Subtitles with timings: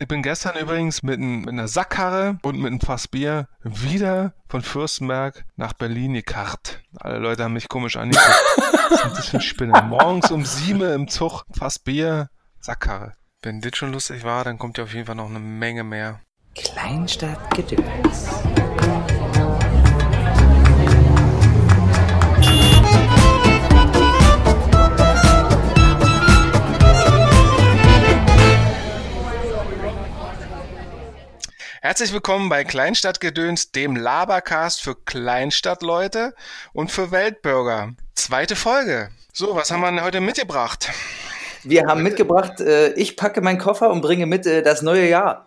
[0.00, 4.32] Ich bin gestern übrigens mit, ein, mit einer Sackkarre und mit einem Fass Bier wieder
[4.48, 6.80] von Fürstenberg nach Berlin gekarrt.
[7.00, 8.28] Alle Leute haben mich komisch angeguckt.
[8.90, 9.82] Was sind das für Spinner?
[9.82, 12.30] Morgens um sieben im Zug, Fass Bier,
[12.60, 13.14] Sackkarre.
[13.42, 16.20] Wenn das schon lustig war, dann kommt ja auf jeden Fall noch eine Menge mehr.
[16.54, 18.28] Kleinstadtgedöns.
[31.80, 36.34] Herzlich willkommen bei Kleinstadtgedöns, dem Labercast für Kleinstadtleute
[36.72, 37.94] und für Weltbürger.
[38.14, 39.10] Zweite Folge.
[39.32, 40.90] So, was haben wir denn heute mitgebracht?
[41.62, 45.46] Wir haben mitgebracht, äh, ich packe meinen Koffer und bringe mit äh, das neue Jahr.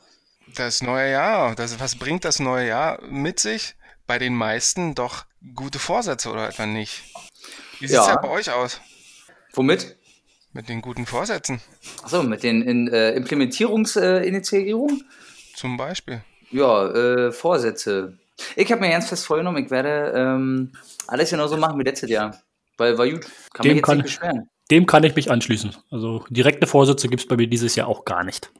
[0.55, 1.55] Das neue Jahr.
[1.55, 3.75] Das, was bringt das neue Jahr mit sich?
[4.07, 7.03] Bei den meisten doch gute Vorsätze oder etwa nicht.
[7.79, 8.13] Wie sieht es Ja.
[8.15, 8.79] ja bei euch aus
[9.53, 9.97] Womit?
[10.53, 11.61] mit den guten Vorsätzen?
[12.03, 15.09] Achso, mit den in, äh, Implementierungsinitiierungen?
[15.61, 16.23] Zum Beispiel.
[16.49, 18.17] ja, äh, Vorsätze.
[18.55, 20.71] Ich habe mir ganz fest vorgenommen, ich werde ähm,
[21.07, 22.35] alles genauso machen wie letztes Jahr.
[22.77, 23.27] Weil war gut.
[23.53, 24.49] Kann Dem mich jetzt kann- nicht beschweren.
[24.71, 25.75] Dem kann ich mich anschließen.
[25.91, 28.51] Also direkte Vorsätze gibt es bei mir dieses Jahr auch gar nicht.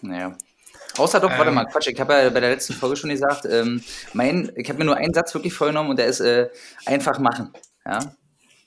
[0.00, 0.36] Naja.
[0.96, 1.54] Außer doch, warte Ähm.
[1.56, 4.78] mal, Quatsch, ich habe ja bei der letzten Folge schon gesagt, ähm, mein, ich habe
[4.78, 6.50] mir nur einen Satz wirklich vorgenommen und der ist äh,
[6.86, 7.52] einfach machen.
[7.84, 7.98] Ja?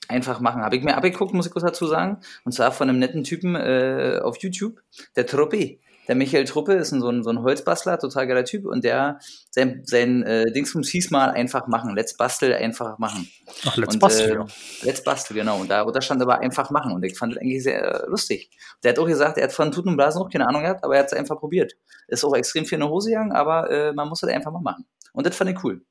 [0.08, 0.60] Einfach machen.
[0.62, 2.18] Habe ich mir abgeguckt, muss ich kurz dazu sagen.
[2.44, 4.82] Und zwar von einem netten Typen äh, auf YouTube,
[5.16, 5.78] der Truppe.
[6.08, 8.64] Der Michael Truppe ist ein, so, ein, so ein Holzbastler, total geiler Typ.
[8.66, 11.94] Und der, sein, sein äh, Dingsbums hieß mal einfach machen.
[11.94, 13.30] Let's bastel, einfach machen.
[13.66, 14.30] Ach, let's Und, basteln.
[14.30, 14.46] äh, ja.
[14.82, 15.60] Let's Bastel, genau.
[15.60, 16.92] Und da, stand aber einfach machen.
[16.92, 18.50] Und ich fand das eigentlich sehr äh, lustig.
[18.82, 20.94] Der hat auch gesagt, er hat von Tuten und Blasen noch keine Ahnung gehabt, aber
[20.96, 21.74] er hat es einfach probiert.
[22.08, 24.60] Ist auch extrem viel in der Hose gegangen, aber äh, man muss das einfach mal
[24.60, 24.84] machen.
[25.12, 25.82] Und das fand ich cool.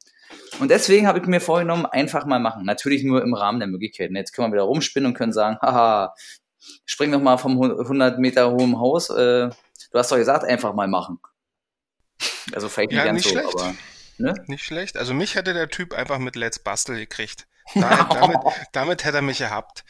[0.60, 2.66] Und deswegen habe ich mir vorgenommen, einfach mal machen.
[2.66, 4.16] Natürlich nur im Rahmen der Möglichkeiten.
[4.16, 6.14] Jetzt können wir wieder rumspinnen und können sagen, haha,
[6.86, 9.10] spring doch mal vom hu- 100 Meter hohen Haus.
[9.10, 9.50] Äh,
[9.92, 11.20] du hast doch gesagt, einfach mal machen.
[12.54, 13.56] Also vielleicht nicht Ja, ganz nicht so, schlecht.
[13.56, 13.76] aber
[14.18, 14.34] ne?
[14.48, 14.98] Nicht schlecht.
[14.98, 17.48] Also mich hätte der Typ einfach mit Let's Bastel gekriegt.
[17.76, 18.38] Da, damit,
[18.74, 19.84] damit hätte er mich gehabt.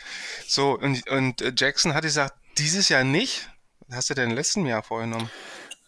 [0.48, 3.50] So, und, und äh, Jackson hat gesagt, dieses Jahr nicht.
[3.88, 5.30] Was hast du denn im letzten Jahr vorgenommen?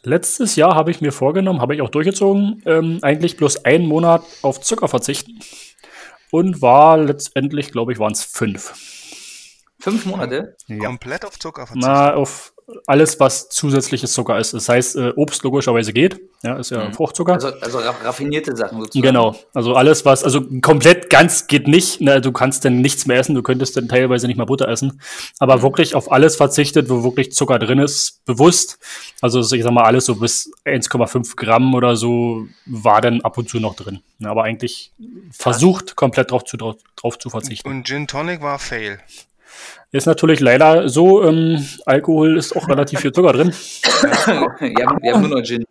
[0.05, 4.23] Letztes Jahr habe ich mir vorgenommen, habe ich auch durchgezogen, ähm, eigentlich bloß einen Monat
[4.41, 5.39] auf Zucker verzichten.
[6.29, 8.73] Und war letztendlich, glaube ich, waren es fünf.
[9.79, 10.57] Fünf Monate.
[10.67, 10.79] Ja.
[10.79, 11.87] Komplett auf Zucker verzichten.
[11.87, 12.52] Na, auf
[12.87, 14.53] alles, was zusätzliches Zucker ist.
[14.53, 16.19] Das heißt, äh, Obst logischerweise geht.
[16.43, 16.93] Ja, ist ja Mhm.
[16.93, 17.33] Fruchtzucker.
[17.33, 19.01] Also, also ra- raffinierte Sachen sozusagen.
[19.05, 23.17] Genau, also alles was, also komplett ganz geht nicht, ne, du kannst dann nichts mehr
[23.17, 24.99] essen, du könntest dann teilweise nicht mal Butter essen,
[25.39, 28.77] aber wirklich auf alles verzichtet, wo wirklich Zucker drin ist, bewusst,
[29.21, 33.47] also ich sag mal alles so bis 1,5 Gramm oder so war dann ab und
[33.49, 34.91] zu noch drin, Ne, aber eigentlich
[35.31, 37.69] versucht komplett drauf zu, drauf, drauf zu verzichten.
[37.69, 38.99] Und Gin Tonic war Fail.
[39.91, 43.53] Ist natürlich leider so, ähm, Alkohol ist auch relativ viel Zucker drin,
[44.25, 45.65] ja, wir haben nur noch Gin.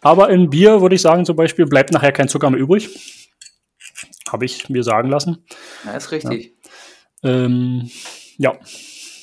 [0.00, 3.30] aber in Bier würde ich sagen zum Beispiel bleibt nachher kein Zucker mehr übrig,
[4.30, 5.44] habe ich mir sagen lassen.
[5.84, 6.54] Ja, ist richtig.
[7.22, 7.90] Ähm,
[8.36, 8.54] ja,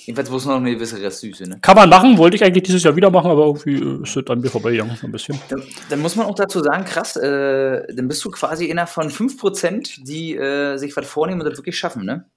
[0.06, 1.50] Jedenfalls muss noch eine gewisse Restsüße.
[1.50, 1.58] Ne?
[1.62, 4.28] kann man machen, wollte ich eigentlich dieses Jahr wieder machen, aber irgendwie äh, ist es
[4.28, 5.40] an mir vorbeigegangen, ein bisschen.
[5.50, 9.10] Dann, dann muss man auch dazu sagen, krass, äh, dann bist du quasi einer von
[9.10, 12.30] 5%, die äh, sich was vornehmen und das wirklich schaffen, ne?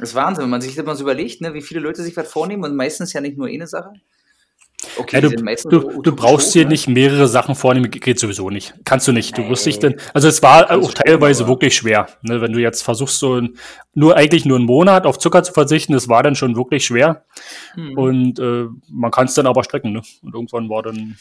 [0.00, 2.16] Das ist Wahnsinn, wenn man sich das mal so überlegt, ne, wie viele Leute sich
[2.16, 3.92] was vornehmen und meistens ja nicht nur eine Sache.
[4.96, 6.70] Okay, Ja, du, du, du brauchst dir ne?
[6.70, 8.72] nicht mehrere Sachen vornehmen, geht sowieso nicht.
[8.86, 9.36] Kannst du nicht.
[9.36, 12.06] Du wirst dich denn, also es war Kannst auch teilweise aber- wirklich schwer.
[12.22, 13.56] Ne, wenn du jetzt versuchst, so ein,
[13.92, 17.24] nur eigentlich nur einen Monat auf Zucker zu verzichten, das war dann schon wirklich schwer.
[17.74, 17.98] Hm.
[17.98, 19.92] Und äh, man kann es dann aber strecken.
[19.92, 20.00] Ne?
[20.22, 21.18] Und irgendwann war dann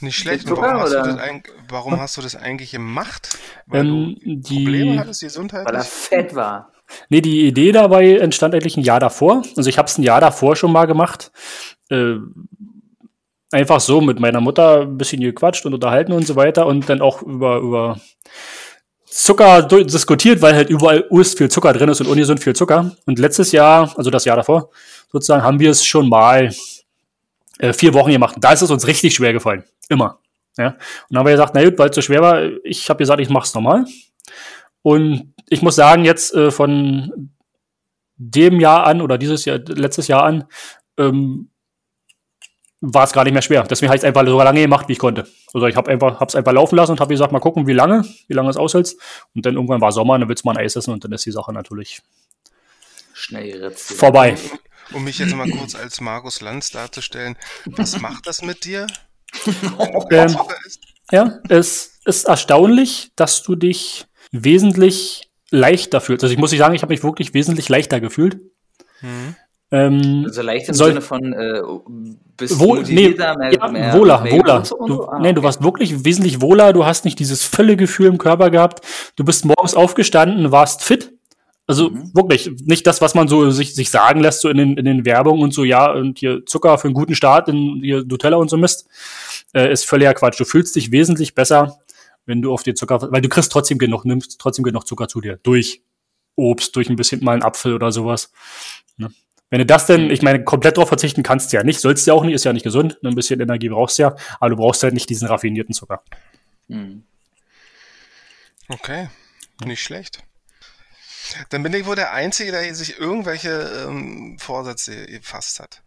[0.00, 0.48] Nicht schlecht.
[0.48, 1.06] Zucker, Warum hast, du oder?
[1.12, 3.36] das eig- warum hast du das eigentlich gemacht?
[3.66, 5.82] Weil ähm, du Probleme die, hattest, Weil er gesundheitlich?
[5.86, 6.71] fett war.
[7.08, 9.42] Nee, die Idee dabei entstand eigentlich ein Jahr davor.
[9.56, 11.32] Also ich habe es ein Jahr davor schon mal gemacht.
[11.90, 12.16] Äh,
[13.50, 17.00] einfach so mit meiner Mutter ein bisschen gequatscht und unterhalten und so weiter und dann
[17.00, 18.00] auch über, über
[19.04, 22.96] Zucker diskutiert, weil halt überall urst viel Zucker drin ist und ungesund viel Zucker.
[23.04, 24.70] Und letztes Jahr, also das Jahr davor,
[25.12, 26.50] sozusagen, haben wir es schon mal
[27.58, 28.36] äh, vier Wochen gemacht.
[28.40, 29.64] Da ist es uns richtig schwer gefallen.
[29.90, 30.18] Immer.
[30.56, 30.68] Ja.
[30.68, 30.76] Und
[31.10, 33.28] dann haben wir gesagt, na gut, weil es so schwer war, ich habe gesagt, ich
[33.28, 33.84] mache es nochmal.
[34.82, 37.30] Und ich muss sagen, jetzt äh, von
[38.16, 40.44] dem Jahr an oder dieses Jahr, letztes Jahr an,
[40.98, 41.50] ähm,
[42.80, 43.62] war es gar nicht mehr schwer.
[43.62, 45.26] Deswegen habe ich es einfach so lange gemacht, wie ich konnte.
[45.54, 48.04] Also ich habe einfach, hab's einfach laufen lassen und habe gesagt, mal gucken, wie lange,
[48.26, 48.96] wie lange es aushält.
[49.34, 51.24] Und dann irgendwann war Sommer, dann willst du mal ein Eis essen und dann ist
[51.24, 52.02] die Sache natürlich
[53.14, 54.36] Schnell vorbei.
[54.92, 57.36] Um mich jetzt mal kurz als Markus Lanz darzustellen,
[57.66, 58.86] was macht das mit dir?
[60.10, 60.36] Ähm?
[61.10, 66.24] Ja, es ist erstaunlich, dass du dich wesentlich leichter fühlst.
[66.24, 68.40] Also ich muss nicht sagen, ich habe mich wirklich wesentlich leichter gefühlt.
[69.02, 69.34] Mhm.
[69.70, 71.62] Ähm, Also leicht im Soll- Sinne von äh,
[72.36, 74.56] bist Wohl, nee, mehr, ja, mehr, wohler, mehr wohler.
[74.78, 75.08] Und Du, so?
[75.08, 75.46] Ah, nee, du okay.
[75.46, 78.84] warst wirklich wesentlich wohler, du hast nicht dieses Völlegefühl im Körper gehabt.
[79.16, 81.12] Du bist morgens aufgestanden, warst fit.
[81.66, 82.10] Also Mhm.
[82.14, 85.04] wirklich, nicht das, was man so sich, sich sagen lässt, so in den, in den
[85.06, 88.50] Werbungen und so, ja, und hier Zucker für einen guten Start, in hier Nutella und
[88.50, 88.86] so Mist,
[89.54, 90.40] äh, ist völliger Quatsch.
[90.40, 91.78] Du fühlst dich wesentlich besser,
[92.26, 95.20] wenn du auf den Zucker, weil du kriegst trotzdem genug, nimmst trotzdem genug Zucker zu
[95.20, 95.38] dir.
[95.42, 95.82] Durch
[96.36, 98.32] Obst, durch ein bisschen mal einen Apfel oder sowas.
[98.96, 99.12] Ne?
[99.50, 102.10] Wenn du das denn, ich meine, komplett drauf verzichten kannst du ja nicht, sollst du
[102.10, 104.56] ja auch nicht, ist ja nicht gesund, ein bisschen Energie brauchst du ja, aber du
[104.56, 106.02] brauchst halt nicht diesen raffinierten Zucker.
[106.68, 107.04] Mhm.
[108.68, 109.08] Okay,
[109.64, 110.22] nicht schlecht.
[111.50, 115.82] Dann bin ich wohl der Einzige, der sich irgendwelche ähm, Vorsätze gefasst hat.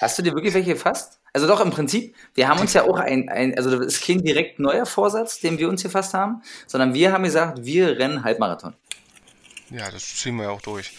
[0.00, 1.19] Hast du dir wirklich welche gefasst?
[1.32, 4.22] Also doch, im Prinzip, wir haben uns ja auch ein, ein also das ist kein
[4.22, 8.74] direkt neuer Vorsatz, den wir uns gefasst haben, sondern wir haben gesagt, wir rennen Halbmarathon.
[9.70, 10.92] Ja, das ziehen wir ja auch durch.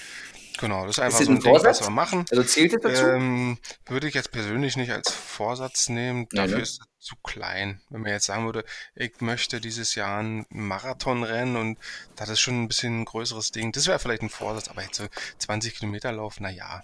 [0.59, 2.25] Genau, das ist einfach das so ein ein Ding, was wir machen.
[2.29, 3.05] Also zählt das dazu?
[3.07, 3.57] Ähm,
[3.87, 6.27] würde ich jetzt persönlich nicht als Vorsatz nehmen.
[6.33, 6.63] Ja, Dafür ne?
[6.63, 7.81] ist es zu klein.
[7.89, 8.63] Wenn man jetzt sagen würde,
[8.95, 11.79] ich möchte dieses Jahr einen Marathon rennen und
[12.15, 13.71] das ist schon ein bisschen ein größeres Ding.
[13.71, 15.05] Das wäre vielleicht ein Vorsatz, aber jetzt so
[15.39, 16.83] 20 Kilometer Lauf, na ja.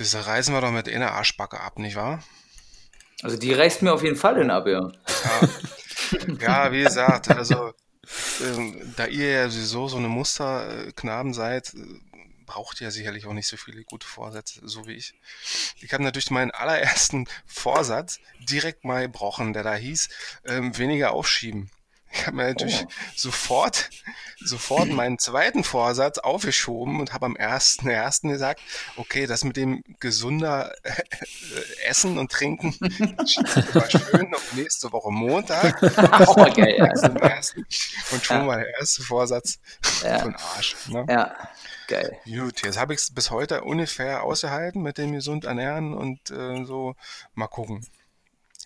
[0.00, 2.24] Das reißen wir doch mit einer Arschbacke ab, nicht wahr?
[3.22, 4.90] Also die reißt mir auf jeden Fall hin ab, ja.
[6.40, 7.74] Ja, wie gesagt, also
[8.42, 12.00] ähm, da ihr ja sowieso so eine Musterknaben seid, äh,
[12.46, 15.12] braucht ihr sicherlich auch nicht so viele gute Vorsätze, so wie ich.
[15.82, 20.08] Ich habe natürlich meinen allerersten Vorsatz direkt mal gebrochen, der da hieß,
[20.46, 21.70] ähm, weniger aufschieben.
[22.12, 22.90] Ich habe mir natürlich Oh.
[23.14, 23.88] sofort,
[24.44, 28.60] sofort meinen zweiten Vorsatz aufgeschoben und habe am ersten, ersten gesagt,
[28.96, 30.92] okay, das mit dem gesunder äh,
[31.86, 35.80] Essen und Trinken mal schön auf nächste Woche Montag.
[36.28, 37.40] oh, geil, ja.
[38.10, 38.42] Und schon Ja.
[38.44, 39.58] mal der erste Vorsatz
[40.02, 40.18] Ja.
[40.20, 40.74] von Arsch.
[40.88, 41.06] Ne?
[41.08, 41.36] Ja,
[41.86, 42.18] geil.
[42.24, 46.64] Gut, jetzt habe ich es bis heute ungefähr ausgehalten mit dem gesund ernähren und äh,
[46.64, 46.94] so.
[47.34, 47.86] Mal gucken.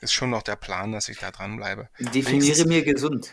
[0.04, 1.88] Ist schon noch der Plan, dass ich da dranbleibe.
[1.98, 3.30] Definiere mir gesund.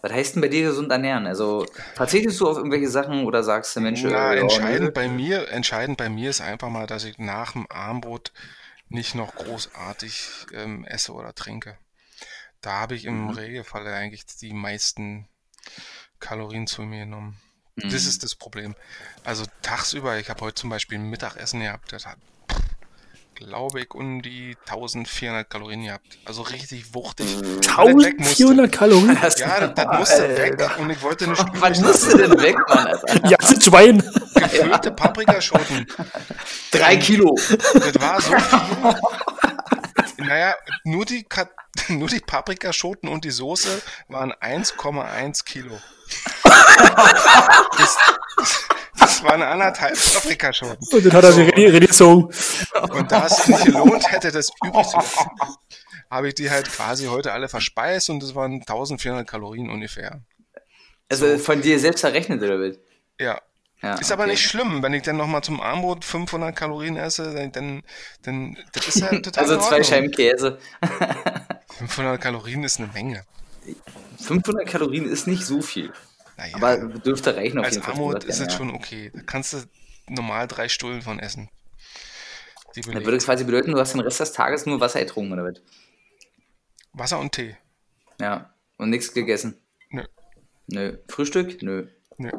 [0.00, 1.26] Was heißt denn bei dir gesund ernähren?
[1.26, 5.08] Also verzichtest du auf irgendwelche Sachen oder sagst du, Mensch, Na, äh, ja, entscheidend bei
[5.08, 8.32] mir, entscheidend bei mir ist einfach mal, dass ich nach dem Armbrot
[8.88, 11.76] nicht noch großartig ähm, esse oder trinke.
[12.62, 13.30] Da habe ich im Mhm.
[13.34, 15.28] Regelfall eigentlich die meisten
[16.18, 17.36] Kalorien zu mir genommen.
[17.74, 17.90] Mhm.
[17.90, 18.74] Das ist das Problem.
[19.24, 22.16] Also tagsüber, ich habe heute zum Beispiel ein Mittagessen gehabt, das hat,
[23.36, 26.18] glaube ich, um die 1400 Kalorien gehabt.
[26.24, 27.26] Also richtig wuchtig.
[27.36, 28.44] Weil das weg musste.
[28.44, 29.18] 1400 Kalorien?
[29.20, 30.42] Das- Ja, das, das musste Alter.
[30.42, 32.86] weg und ich wollte nicht Was musst du denn weg, Mann?
[32.86, 33.28] Alter?
[33.28, 34.02] Ja, sind Schwein.
[34.34, 35.86] gefüllte Paprikaschoten.
[36.70, 37.36] Drei Kilo.
[37.74, 38.94] Das war so viel.
[40.18, 40.54] Naja,
[40.84, 41.26] nur die,
[41.88, 45.78] nur die Paprikaschoten und die Soße waren 1,1 Kilo.
[47.78, 47.96] Das,
[48.98, 50.86] das waren anderthalb Paprikaschoten.
[50.90, 51.36] Und dann hat er So.
[51.38, 52.30] sich René René gezogen.
[52.90, 55.30] Und da es nicht gelohnt hätte, das übrig zu lassen,
[56.10, 60.20] habe ich die halt quasi heute alle verspeist und das waren 1400 Kalorien ungefähr.
[61.08, 62.76] Also von dir selbst errechnet, oder was?
[63.20, 63.40] Ja.
[63.82, 64.32] Ja, Ist aber okay.
[64.32, 67.82] nicht schlimm, wenn ich dann nochmal zum Armbrot 500 Kalorien esse, dann, dann,
[68.22, 69.82] dann das ist halt total Also zwei.
[69.82, 70.58] Scheiben Käse.
[71.78, 73.24] 500 Kalorien ist eine Menge.
[74.18, 75.92] 500 Kalorien ist nicht so viel.
[76.38, 77.94] Naja, Aber dürfte reichen auf als jeden Fall.
[77.94, 78.58] Armut für ist es ja.
[78.58, 79.10] schon okay.
[79.14, 79.58] Da kannst du
[80.08, 81.50] normal drei Stullen von essen.
[82.74, 85.62] Das würde quasi bedeuten, du hast den Rest des Tages nur Wasser getrunken, oder was?
[86.92, 87.56] Wasser und Tee.
[88.20, 88.54] Ja.
[88.76, 89.58] Und nichts gegessen.
[89.90, 90.04] Nö,
[90.66, 90.98] Nö.
[91.08, 91.62] Frühstück?
[91.62, 91.88] Nö.
[92.18, 92.30] nö.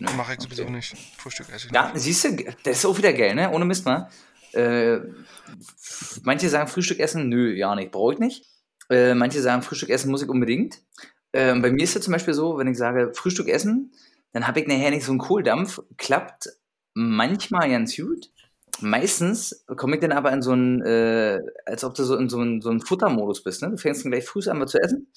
[0.00, 0.08] Nö.
[0.16, 0.72] Mache ich sowieso Okay.
[0.72, 0.96] nicht.
[1.16, 2.02] Frühstück esse ich Ja, nicht.
[2.02, 3.50] siehst du, das ist auch wieder geil, ne?
[3.50, 4.08] Ohne Mist mal.
[4.52, 4.98] Äh,
[6.22, 8.44] manche sagen Frühstück essen, nö, ja nicht, brauche ich nicht.
[8.90, 10.80] Äh, manche sagen Frühstück essen muss ich unbedingt.
[11.32, 13.92] Ähm, bei mir ist es zum Beispiel so, wenn ich sage Frühstück essen,
[14.32, 15.80] dann habe ich nachher nicht so einen Kohldampf.
[15.96, 16.48] Klappt
[16.94, 18.30] manchmal ganz gut.
[18.80, 22.38] Meistens komme ich dann aber in so einen, äh, als ob du so in so
[22.38, 23.60] einen, so einen Futtermodus bist.
[23.62, 23.70] Ne?
[23.70, 25.10] Du fängst dann gleich früh an, was zu essen.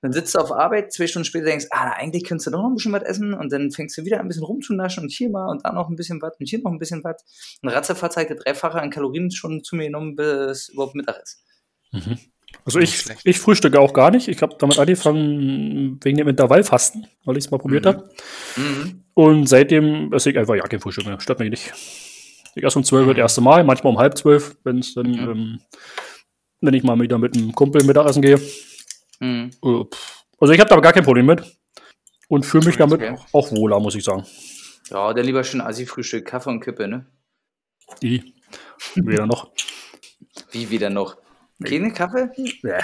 [0.00, 2.68] Dann sitzt du auf Arbeit, zwei Stunden später denkst, ah, eigentlich könntest du doch noch
[2.68, 5.48] ein bisschen was essen und dann fängst du wieder ein bisschen rumzunaschen und hier mal
[5.50, 7.16] und da noch ein bisschen was und hier noch ein bisschen was.
[7.62, 11.42] Und ratzefatz hat der Dreifache an Kalorien schon zu mir genommen, bis überhaupt Mittag ist.
[12.64, 14.28] Also Nicht ich, ich frühstücke auch gar nicht.
[14.28, 17.88] Ich habe damit angefangen wegen dem Intervallfasten, weil ich es mal probiert Mhm.
[17.88, 18.08] habe.
[18.56, 19.04] Mhm.
[19.14, 21.18] Und seitdem esse ich einfach ja kein Frühstück mehr.
[21.20, 21.72] Stört mich nicht.
[22.54, 25.18] Ich esse um 12 das erste Mal, manchmal um halb zwölf, wenn es dann, Mhm.
[25.30, 25.58] ähm,
[26.60, 28.40] wenn ich mal wieder mit einem Kumpel Mittagessen gehe.
[29.20, 29.50] Mhm.
[29.64, 29.84] Äh.
[30.40, 31.42] Also ich habe da gar kein Problem mit.
[32.28, 33.16] Und fühle mich damit Okay.
[33.32, 34.24] auch wohler, muss ich sagen.
[34.90, 37.06] Ja, dann lieber schön Assi-Frühstück, Kaffee und Kippe, ne?
[38.02, 38.34] Die.
[38.94, 39.50] Weder noch.
[40.50, 41.16] Wie wieder noch?
[41.64, 42.28] Keine Kaffee?
[42.62, 42.80] Bäh.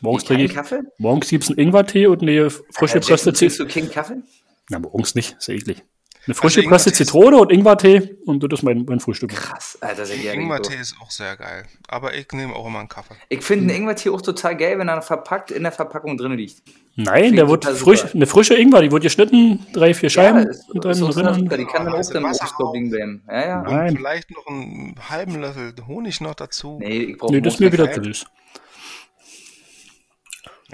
[0.00, 0.54] Morgens trinke ich.
[0.54, 0.80] Kaffee?
[0.98, 3.38] Morgens gibt es einen Ingwertee und eine frisch Herr gepresste Tee.
[3.48, 4.22] trinkst du keinen Kaffee?
[4.68, 5.82] Na, morgens nicht, ist ja eklig.
[6.28, 9.30] Eine frische Also gepresste Zitrone und Ingwertee und das ist mein, mein Frühstück.
[9.30, 10.42] Krass, Alter, sehr gerne.
[10.42, 11.64] Ingwertee ist auch sehr geil.
[11.88, 13.14] Aber ich nehme auch immer einen Kaffee.
[13.30, 16.62] Ich finde einen Ingwertee auch total geil, wenn er verpackt in der Verpackung drin liegt.
[16.96, 18.14] Nein, der wird frisch, super.
[18.14, 21.48] eine frische Ingwer, die wird geschnitten, drei, vier Scheiben ist, und dann drinnen.
[21.48, 23.22] die kann dann auch Also im Wasser Obstkorb liegen bleiben.
[23.26, 23.46] Ja, ja.
[23.46, 23.62] Ja.
[23.62, 23.90] Nein.
[23.90, 26.76] Und vielleicht noch einen halben Löffel Honig noch dazu.
[26.78, 28.26] Nee, ich brauche Nee, das ist mir wieder zu süß.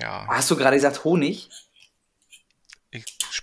[0.01, 1.49] Ja, Hast du gerade gesagt Honig?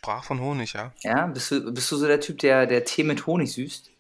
[0.01, 0.91] Sprach von Honig, ja.
[1.01, 3.91] Ja, bist du, bist du so der Typ, der, der Tee mit Honig süßt?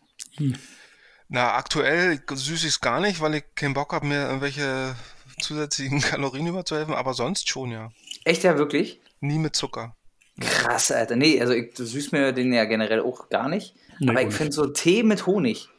[1.29, 4.95] Na, aktuell süß ich es gar nicht, weil ich keinen Bock habe, mir irgendwelche
[5.39, 7.91] zusätzlichen Kalorien überzuhelfen, aber sonst schon, ja.
[8.25, 8.99] Echt ja, wirklich?
[9.19, 9.95] Nie mit Zucker.
[10.39, 11.15] Krass, Alter.
[11.15, 13.75] Nee, also ich süß mir den ja generell auch gar nicht.
[13.99, 15.69] Nee, aber ich finde so Tee mit Honig.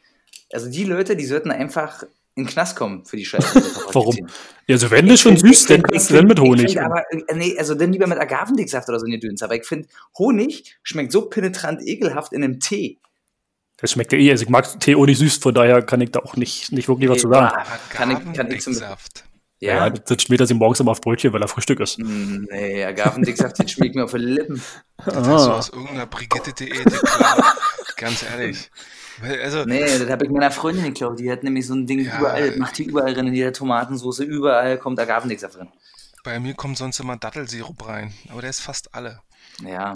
[0.53, 2.03] Also die Leute, die sollten einfach
[2.35, 3.61] in den Knast kommen für die Scheiße.
[3.61, 4.15] die Warum?
[4.67, 6.65] Ja, also wenn du schon Ich süß, dann kannst du dann mit Honig.
[6.65, 9.41] Ich aber, äh, nee, also dann lieber mit Agavendicksaft oder so ein Gedöns.
[9.43, 9.87] Aber ich finde,
[10.17, 12.99] Honig schmeckt so penetrant ekelhaft in einem Tee.
[13.77, 14.31] Das schmeckt ja eh.
[14.31, 17.09] Also ich mag Tee ohne süß, von daher kann ich da auch nicht, nicht wirklich
[17.09, 17.55] was zu sagen.
[17.55, 19.25] Ah, Kann ich, kann ich zum Agavendicksaft.
[19.59, 19.89] Ja, Ja.
[19.91, 21.99] das schmiert er sich morgens immer auf Brötchen, weil er Frühstück ist.
[21.99, 24.61] Mm, Nee, Agavendicksaft, den schmiegt mir auf die Lippen.
[25.05, 25.57] Das hast du Ah.
[25.57, 26.85] aus irgendeiner Brigitte-Diät.
[27.97, 28.69] Ganz ehrlich.
[29.21, 31.19] Weil, Also, Nee, das habe ich meiner Freundin geklaut.
[31.19, 32.17] Die hat nämlich so ein Ding Ja.
[32.19, 35.69] überall, das macht die überall drin, in jeder Tomatensauce, überall kommt Agavendicksaft drin.
[36.23, 39.19] bei mir kommt sonst immer Dattelsirup rein, aber der ist fast alle.
[39.61, 39.93] Ja.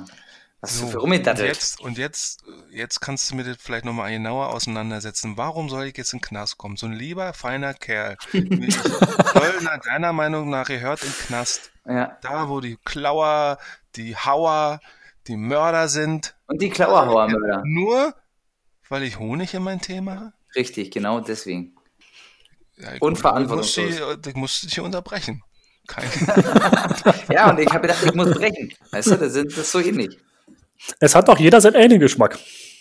[0.59, 1.47] Was So, für und rumgedattelt?
[1.47, 5.37] jetzt, und jetzt, jetzt kannst du mir das vielleicht nochmal genauer auseinandersetzen.
[5.37, 6.75] Warum soll ich jetzt in den Knast kommen?
[6.77, 11.71] So ein lieber, feiner Kerl ich soll nach deiner Meinung nach gehört in den Knast.
[11.85, 12.17] Ja.
[12.21, 13.59] Da, wo die Klauer,
[13.95, 14.79] die Hauer,
[15.27, 16.35] die Mörder sind.
[16.47, 17.61] Und die Klauerhauermörder.
[17.63, 18.15] Nur,
[18.89, 20.33] weil ich Honig in mein Tee mache?
[20.55, 21.75] Richtig, genau deswegen.
[22.77, 23.85] Ja, ich- Unverantwortungslos.
[23.89, 25.41] Ich musste, dich- ich musste dich hier unterbrechen.
[25.87, 26.03] Kein,
[27.31, 28.73] Ja, und ich habe gedacht, ich muss brechen.
[28.91, 30.17] Weißt du, das, sind, das ist so ähnlich.
[30.99, 32.37] Es hat doch jeder seinen eigenen Geschmack.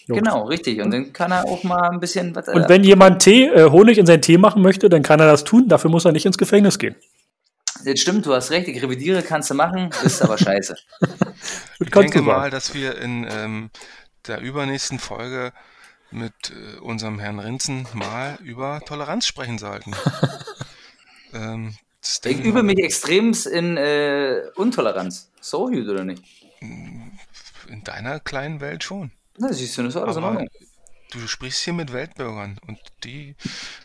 [0.06, 0.22] Jungs.
[0.22, 0.80] Genau, richtig.
[0.80, 2.48] Und dann kann er auch mal ein bisschen was.
[2.48, 5.26] Und äh, wenn jemand Tee, äh, Honig in seinen Tee machen möchte, dann kann er
[5.26, 5.68] das tun.
[5.68, 6.94] Dafür muss er nicht ins Gefängnis gehen.
[7.84, 10.76] das stimmt, du hast recht, ich revidiere, kannst du machen, bist aber scheiße.
[11.78, 13.70] Ich denke mal, dass wir in ähm,
[14.26, 15.52] der übernächsten Folge
[16.10, 19.94] mit äh, unserem Herrn Rinzen mal über Toleranz sprechen sollten.
[21.32, 21.74] ähm,
[22.24, 25.30] Ich übe mich extremst in äh, Untoleranz.
[25.40, 26.22] So gut, oder nicht?
[26.60, 29.10] in deiner kleinen Welt schon.
[29.38, 30.48] Na, siehst du, das ist alles in Aber Ordnung.
[31.12, 33.34] du sprichst hier mit Weltbürgern und die.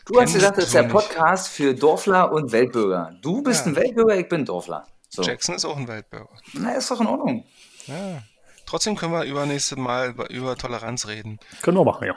[0.06, 0.84] Du hast gesagt, das ist der.
[0.84, 3.16] Podcast für Dorfler und Weltbürger.
[3.20, 3.72] Du bist Ja.
[3.72, 4.86] ein Weltbürger, ich bin Dorfler.
[5.08, 5.22] So.
[5.22, 6.30] Jackson ist auch ein Weltbürger.
[6.54, 7.44] Na, ist doch in Ordnung.
[7.86, 8.22] Ja.
[8.72, 11.38] Trotzdem können wir übernächstes Mal über, über Toleranz reden.
[11.60, 12.14] Können wir machen, ja.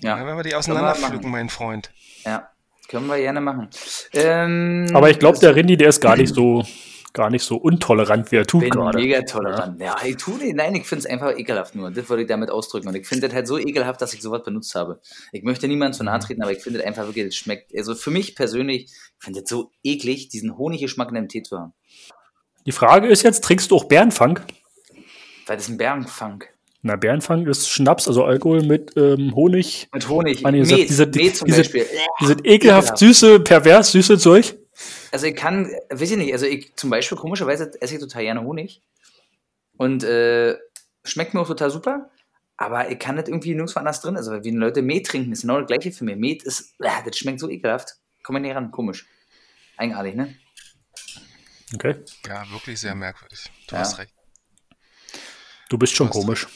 [0.00, 1.90] Ja, Ja, wenn wir die auseinanderpflücken, mein Freund.
[2.24, 2.48] ja.
[2.88, 3.68] können wir gerne machen.
[4.14, 6.64] Ähm, Aber ich glaube, der Rindy, der ist gar nicht so,
[7.12, 8.96] gar nicht so untolerant, wie er tut bin gerade.
[8.96, 9.78] mega tolerant.
[9.82, 10.56] Ja, ich tu nicht.
[10.56, 11.90] Nein, ich finde es einfach ekelhaft nur.
[11.90, 12.88] Das wollte ich damit ausdrücken.
[12.88, 15.02] Und ich finde das halt so ekelhaft, dass ich sowas benutzt habe.
[15.32, 17.76] Ich möchte niemandem zu nahe treten, aber ich finde das einfach wirklich, das schmeckt.
[17.76, 21.58] Also für mich persönlich, ich finde das so eklig, diesen Honiggeschmack in dem Tee zu
[21.58, 21.74] haben.
[22.64, 24.40] Die Frage ist jetzt, trinkst du auch Bärenfang?
[25.48, 26.44] Weil das ist ein Bärenfang.
[26.82, 29.88] Na, Bärenfang ist Schnaps, also Alkohol mit ähm, Honig.
[29.92, 30.42] Mit Honig.
[30.42, 31.86] Meine, Met, diese- diese- Met zum diese- Beispiel.
[32.20, 34.56] Diese ekelhaft süße, pervers süße Zeug.
[35.10, 38.42] Also ich kann, weiß ich nicht, also ich zum Beispiel komischerweise esse ich total gerne
[38.42, 38.80] Honig.
[39.76, 40.56] Und äh,
[41.04, 42.10] schmeckt mir auch total super.
[42.56, 44.16] Aber ich kann das irgendwie nirgendwo anders drin.
[44.16, 46.16] Also wie Leute Met trinken, ist genau das gleiche für mich.
[46.16, 47.94] Met ist, äh, das schmeckt so ekelhaft.
[48.22, 49.06] Komm ich nicht ran, komisch.
[49.76, 50.34] Eigenartig, ne?
[51.74, 51.96] Okay.
[52.26, 53.50] Ja, wirklich sehr merkwürdig.
[53.68, 53.80] Du Ja.
[53.80, 54.12] hast recht.
[55.68, 56.46] Du bist schon hast komisch.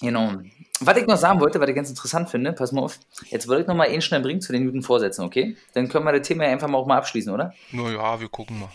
[0.00, 0.32] Genau.
[0.80, 2.98] Was ich noch sagen wollte, was ich ganz interessant finde, pass mal auf,
[3.30, 5.56] jetzt wollte ich noch mal einen schnell bringen zu den guten Vorsätzen, okay?
[5.72, 7.54] Dann können wir das Thema ja einfach mal auch mal abschließen, oder?
[7.72, 8.70] Naja, wir gucken mal.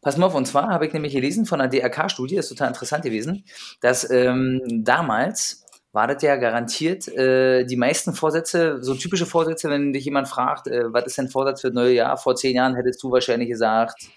[0.00, 3.04] Pass mal auf, und zwar habe ich nämlich gelesen von einer DRK-Studie, ist total interessant
[3.04, 3.44] gewesen,
[3.80, 9.92] dass ähm, damals war das ja garantiert äh, die meisten Vorsätze, so typische Vorsätze, wenn
[9.92, 12.16] dich jemand fragt, äh, was ist dein Vorsatz für das neue Jahr?
[12.16, 14.08] Vor zehn Jahren hättest du wahrscheinlich gesagt,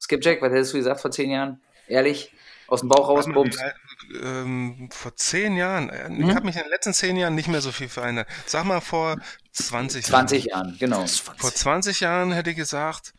[0.00, 1.60] Skipjack, was hättest du gesagt vor zehn Jahren?
[1.88, 2.32] Ehrlich?
[2.72, 3.58] Aus dem Bauch raus, mal, Bums.
[3.58, 3.74] alt-
[4.22, 6.28] ähm, vor zehn Jahren, äh, Mhm.
[6.30, 8.26] ich habe mich in den letzten zehn Jahren nicht mehr so viel verändert.
[8.46, 9.16] Sag mal vor
[9.52, 10.68] 20 20 Jahren.
[10.68, 11.04] Jahren, genau.
[11.06, 13.12] Vor 20 Jahren hätte ich gesagt,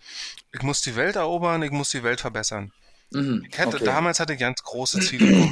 [0.51, 2.71] ich muss die Welt erobern, ich muss die Welt verbessern.
[3.11, 3.45] Mhm.
[3.49, 3.85] Ich hätte, Okay.
[3.85, 5.47] Damals hatte ich ganz große Ziele.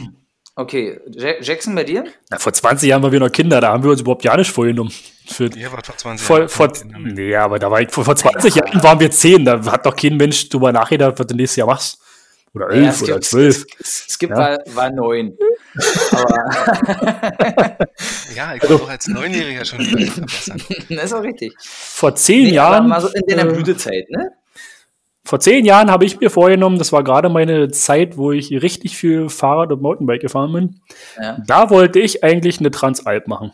[0.56, 2.06] okay, Ja- Jackson bei dir?
[2.32, 4.52] Na, vor 20 Jahren waren wir noch Kinder, da haben wir uns überhaupt ja nicht
[4.52, 4.92] vorgenommen.
[5.28, 6.50] Für, Ihr wart vor 20 vor, Jahren.
[6.50, 9.86] vor, nee, aber da war ich, vor, vor 20 Jahren waren wir 10, da hat
[9.86, 12.00] doch kein Mensch drüber nachgedacht, was du nächstes Jahr machst.
[12.54, 13.66] Oder 11 Ja, oder Skip- 12.
[13.84, 14.38] Skip Ja.
[14.38, 15.38] war, war neun.
[16.12, 16.28] Aber
[18.36, 20.62] Ja, ich Also auch als Neunjähriger schon verbessern.
[20.90, 21.54] das ist auch richtig.
[21.60, 22.88] Vor 10 Nee, Jahren.
[22.88, 24.32] mal so in deiner äh, Blütezeit, ne?
[25.24, 28.98] vor zehn Jahren habe ich mir vorgenommen, das war gerade meine Zeit, wo ich richtig
[28.98, 30.82] viel Fahrrad und Mountainbike gefahren bin.
[31.22, 31.38] Ja.
[31.48, 33.54] Da wollte ich eigentlich eine Transalp machen.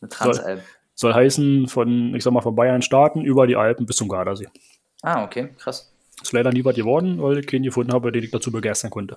[0.00, 0.60] Eine Transalp.
[0.94, 4.48] Soll heißen, von, ich sag mal, von Bayern starten über die Alpen bis zum Gardasee.
[5.02, 5.91] Ah, okay, krass.
[6.22, 9.16] Ist leider nie was geworden, weil ich keinen gefunden habe, den ich dazu begeistern konnte.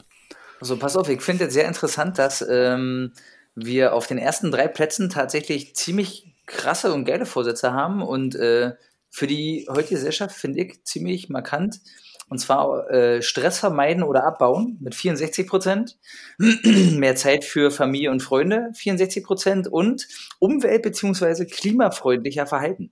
[0.59, 3.11] Also pass auf, ich finde jetzt sehr interessant, dass ähm,
[3.55, 8.73] wir auf den ersten drei Plätzen tatsächlich ziemlich krasse und geile Vorsätze haben und äh,
[9.09, 11.79] für die heutige Gesellschaft finde ich ziemlich markant.
[12.27, 15.97] Und zwar äh, Stress vermeiden oder abbauen mit 64 Prozent,
[16.37, 20.07] mehr Zeit für Familie und Freunde 64 Prozent und
[20.39, 21.45] umwelt- bzw.
[21.45, 22.91] klimafreundlicher Verhalten.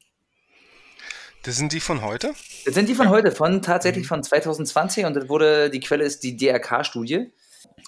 [1.43, 2.33] Das sind die von heute?
[2.65, 6.23] Das sind die von heute, von tatsächlich von 2020 und das wurde, die Quelle ist
[6.23, 7.31] die DRK-Studie.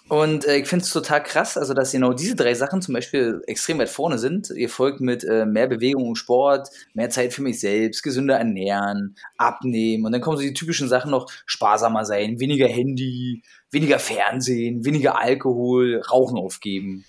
[0.09, 3.41] Und äh, ich finde es total krass, also dass genau diese drei Sachen zum Beispiel
[3.47, 4.49] extrem weit vorne sind.
[4.49, 9.15] Ihr folgt mit äh, mehr Bewegung und Sport, mehr Zeit für mich selbst, gesünder ernähren,
[9.37, 14.85] abnehmen und dann kommen so die typischen Sachen noch sparsamer sein, weniger Handy, weniger Fernsehen,
[14.85, 17.05] weniger Alkohol, Rauchen aufgeben.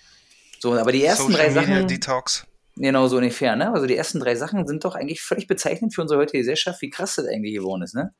[0.59, 1.87] So, aber die ersten Social drei Media Sachen.
[1.87, 2.47] Detox.
[2.79, 3.73] Genau, so ungefähr, ne?
[3.73, 6.89] Also die ersten drei Sachen sind doch eigentlich völlig bezeichnend für unsere heutige Gesellschaft, wie
[6.89, 8.13] krass das eigentlich geworden ist, ne?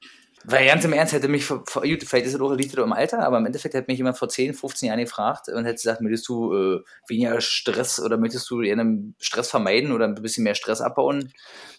[0.49, 2.93] Weil ganz im Ernst hätte mich, vor, vor, gut, vielleicht ist es auch, auch im
[2.93, 5.99] Alter, aber im Endeffekt hätte mich jemand vor 10, 15 Jahren gefragt und hätte gesagt,
[5.99, 10.55] möchtest du äh, weniger Stress oder möchtest du einen Stress vermeiden oder ein bisschen mehr
[10.55, 11.33] Stress abbauen?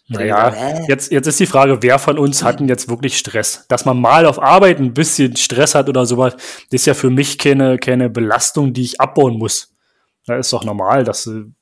[0.09, 0.85] Naja, gesagt, hä?
[0.89, 3.65] jetzt, jetzt ist die Frage, wer von uns hat denn jetzt wirklich Stress?
[3.69, 7.11] Dass man mal auf Arbeit ein bisschen Stress hat oder sowas, das ist ja für
[7.11, 9.75] mich keine, keine Belastung, die ich abbauen muss.
[10.27, 11.53] Da ist doch normal, dass du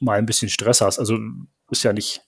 [0.00, 0.98] mal ein bisschen Stress hast.
[0.98, 1.18] Also
[1.70, 2.22] ist ja nicht.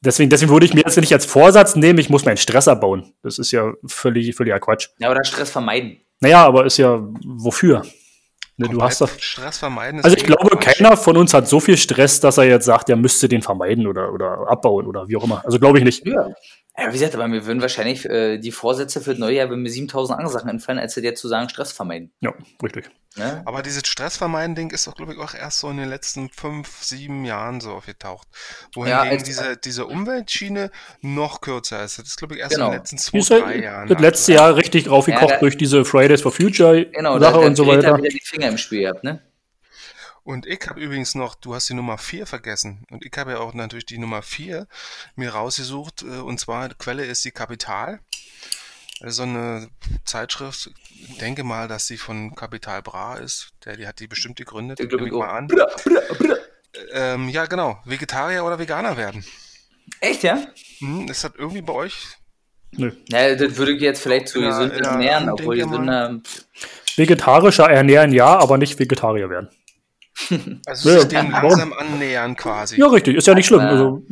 [0.00, 3.14] Deswegen, deswegen würde ich mir jetzt nicht als Vorsatz nehmen, ich muss meinen Stress abbauen.
[3.22, 4.88] Das ist ja völlig, völliger Quatsch.
[4.98, 5.98] Ja, oder Stress vermeiden.
[6.20, 7.84] Naja, aber ist ja wofür?
[8.56, 9.08] Ne, du hast doch.
[9.18, 9.98] Stress vermeiden.
[9.98, 10.76] ist Also ich glaube, Quatsch.
[10.78, 13.86] keiner von uns hat so viel Stress, dass er jetzt sagt, er müsste den vermeiden
[13.86, 15.42] oder, oder abbauen oder wie auch immer.
[15.44, 16.06] Also glaube ich nicht.
[16.06, 16.28] Ja.
[16.76, 19.60] Ja, wie gesagt, aber wir würden wahrscheinlich äh, die Vorsätze für das neue Jahr, wenn
[19.62, 22.12] mir 7000 andere Sachen entfallen, als dir zu sagen, Stress vermeiden.
[22.20, 22.90] Ja, richtig.
[23.16, 23.42] Ne?
[23.46, 27.24] Aber dieses Stressvermeiden-Ding ist doch, glaube ich, auch erst so in den letzten fünf, sieben
[27.24, 28.26] Jahren so aufgetaucht.
[28.74, 32.00] Wohingegen als- diese, diese Umweltschiene noch kürzer ist.
[32.00, 32.66] Das ist, glaube ich, erst Genau.
[32.66, 33.88] in den letzten zwei, ist drei halt Jahren.
[33.88, 37.40] das letzte Jahr richtig raufgekocht Ja, da- durch diese Fridays for Future Genau, da, Sache
[37.42, 37.96] da und so weiter.
[37.98, 39.22] wieder die Finger im Spiel gehabt, ne?
[40.24, 42.86] Und ich habe übrigens noch, du hast die Nummer 4 vergessen.
[42.90, 44.66] Und ich habe ja auch natürlich die Nummer 4
[45.16, 46.02] mir rausgesucht.
[46.02, 48.00] äh, Und zwar, die Quelle ist die Kapital.
[49.00, 49.68] Also eine
[50.06, 53.52] Zeitschrift, ich denke mal, dass sie von Kapital Bra ist.
[53.64, 54.80] Der, die hat die bestimmt gegründet.
[54.80, 55.46] Ich glaube, ich mal an.
[55.46, 56.34] Bra, bra, bra.
[56.92, 57.78] Ähm, ja, genau.
[57.84, 59.24] Vegetarier oder Veganer werden.
[60.00, 60.38] Echt, ja?
[60.78, 61.94] Hm, ist das irgendwie bei euch?
[62.72, 62.92] Nö.
[63.08, 66.20] Ja, das würde ich jetzt vielleicht zu ja, ernähren, obwohl gesünder.
[66.96, 69.50] Vegetarischer ernähren ja, aber nicht Vegetarier werden.
[70.66, 72.78] Also Ja, sich dem langsam annähern quasi.
[72.78, 73.60] Ja, richtig, ist ja nicht schlimm.
[73.60, 73.68] Ja.
[73.68, 74.02] Also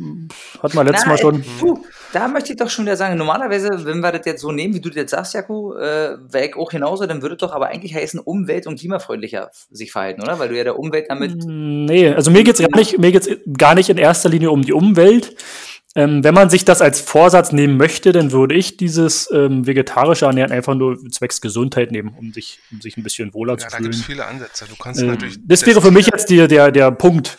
[0.61, 1.43] hat man letztes Mal schon.
[1.59, 1.79] Puh,
[2.11, 4.81] da möchte ich doch schon wieder sagen, normalerweise, wenn wir das jetzt so nehmen, wie
[4.81, 7.67] du das jetzt sagst, Jaku, äh, wäre ich auch genauso, dann würde es doch aber
[7.67, 10.39] eigentlich heißen, umwelt- und klimafreundlicher sich verhalten, oder?
[10.39, 11.43] Weil du ja der Umwelt damit.
[11.45, 14.73] Nee, also mir geht's gar nicht, mir geht's gar nicht in erster Linie um die
[14.73, 15.35] Umwelt.
[15.95, 20.25] Ähm, wenn man sich das als Vorsatz nehmen möchte, dann würde ich dieses ähm, vegetarische
[20.25, 23.67] Ernähren einfach nur zwecks Gesundheit nehmen, um sich, um sich ein bisschen wohler Ja, zu
[23.69, 24.17] da gibt es fühlen.
[24.17, 24.65] viele Ansätze.
[24.67, 25.37] Du kannst Äh, natürlich.
[25.45, 27.37] das wäre für mich jetzt die, der, der Punkt,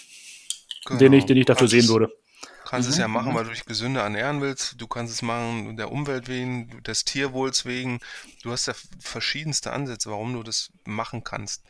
[0.89, 1.17] den Genau.
[1.17, 2.07] ich, den ich dafür sehen würde.
[2.07, 4.81] Du kannst es ja machen, weil du dich gesünder ernähren willst.
[4.81, 8.01] Du kannst es machen der Umwelt wegen, des Tierwohls wegen.
[8.43, 11.63] Du hast ja verschiedenste Ansätze, warum du das machen kannst.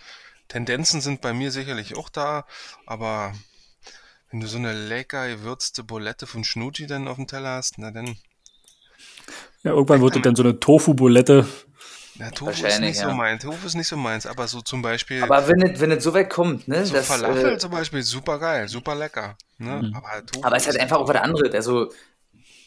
[0.49, 2.47] Tendenzen sind bei mir sicherlich auch da,
[2.87, 3.33] aber
[4.35, 7.93] wenn du so eine lecker gewürzte Bulette von Schnuti dann auf dem Teller hast, na
[7.93, 8.17] dann,
[9.63, 11.47] Ja, irgendwann wird es dann so eine Tofu-Bulette.
[12.17, 13.15] na, Tofu ist Wahrscheinlich, nicht so ja.
[13.15, 13.45] meins.
[13.45, 16.31] Tofu ist nicht so meins, aber so zum Beispiel, Aber wenn es, wenn so weit
[16.31, 16.85] kommt, ne?
[16.85, 19.39] so dass, Falafel äh, zum Beispiel, super geil, super lecker.
[19.59, 19.83] Ne?
[19.85, 19.95] Mhm.
[19.95, 21.55] Aber, Tofu aber es ist halt einfach auch was anderes.
[21.55, 21.93] Also,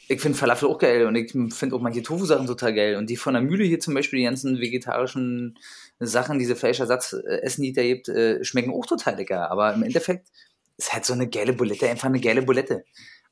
[0.07, 2.95] ich finde Falafel auch geil und ich finde auch manche Tofu-Sachen total geil.
[2.95, 5.59] Und die von der Mühle hier zum Beispiel, die ganzen vegetarischen
[5.99, 9.51] Sachen, diese Fleischersatz-Essen, die es da gibt, äh, schmecken auch total lecker.
[9.51, 10.29] Aber im Endeffekt
[10.77, 12.83] ist halt so eine geile Bulette einfach eine geile Bulette.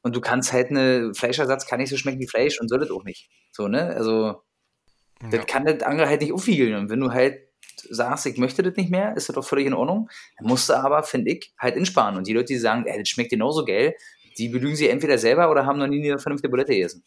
[0.02, 2.92] Und du kannst halt eine Fleischersatz kann nicht so schmecken wie Fleisch und soll das
[2.92, 3.30] auch nicht.
[3.52, 3.88] So, ne?
[3.96, 4.44] Also,
[5.22, 5.30] Ja.
[5.32, 6.76] das kann das andere halt nicht aufwiegeln.
[6.76, 7.40] Und wenn du halt
[7.90, 10.10] sagst, ich möchte das nicht mehr, ist das doch völlig in Ordnung.
[10.38, 12.18] Dann musst du aber, finde ich, halt insparen.
[12.18, 13.96] Und die Leute, die sagen, ey, das schmeckt genauso geil,
[14.38, 17.04] die belügen sie entweder selber oder haben noch nie eine vernünftige Bulette gegessen.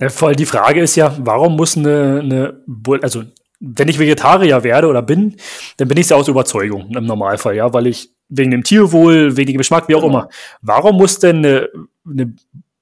[0.00, 3.24] Ja, voll die Frage ist ja, warum muss eine, eine Bull also
[3.76, 5.36] wenn ich Vegetarier werde oder bin,
[5.78, 9.36] dann bin ich es ja aus Überzeugung im Normalfall, ja, weil ich wegen dem Tierwohl,
[9.36, 10.28] wegen dem Geschmack, wie auch immer.
[10.62, 11.68] Warum muss denn eine,
[12.08, 12.34] eine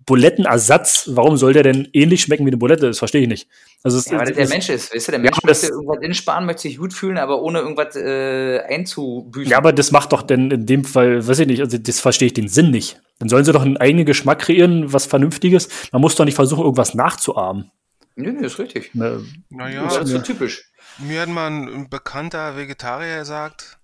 [0.04, 2.86] Bulettenersatz, warum soll der denn ähnlich schmecken wie eine Bulette?
[2.88, 3.48] Das verstehe ich nicht.
[3.82, 5.98] Also es, Ja, weil das der Mensch ist, weißt du, der Mensch das- möchte irgendwas
[6.02, 9.50] insparen, möchte sich gut fühlen, aber ohne irgendwas äh, einzubüßen.
[9.50, 12.26] Ja, aber das macht doch denn in dem Fall, weiß ich nicht, also das verstehe
[12.26, 13.00] ich den Sinn nicht.
[13.18, 15.68] Dann sollen sie doch einen eigenen Geschmack kreieren, was Vernünftiges.
[15.92, 17.70] Man muss doch nicht versuchen, irgendwas nachzuahmen.
[18.16, 18.94] nee, nee, ist richtig.
[18.94, 19.24] Ne?
[19.50, 20.64] Naja, das ist so typisch.
[20.98, 23.78] Mir hat mal ein bekannter Vegetarier gesagt,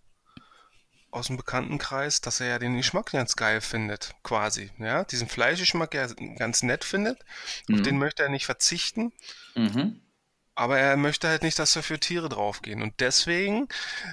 [1.10, 4.70] aus dem Bekanntenkreis, dass er ja den Geschmack ganz geil findet, quasi.
[4.78, 7.20] Ja, diesen Fleischgeschmack ja ganz nett findet.
[7.72, 7.82] Auf Mhm.
[7.82, 9.12] den möchte er nicht verzichten.
[9.54, 10.02] Mhm.
[10.54, 12.82] Aber er möchte halt nicht, dass da für Tiere draufgehen.
[12.82, 13.68] Und deswegen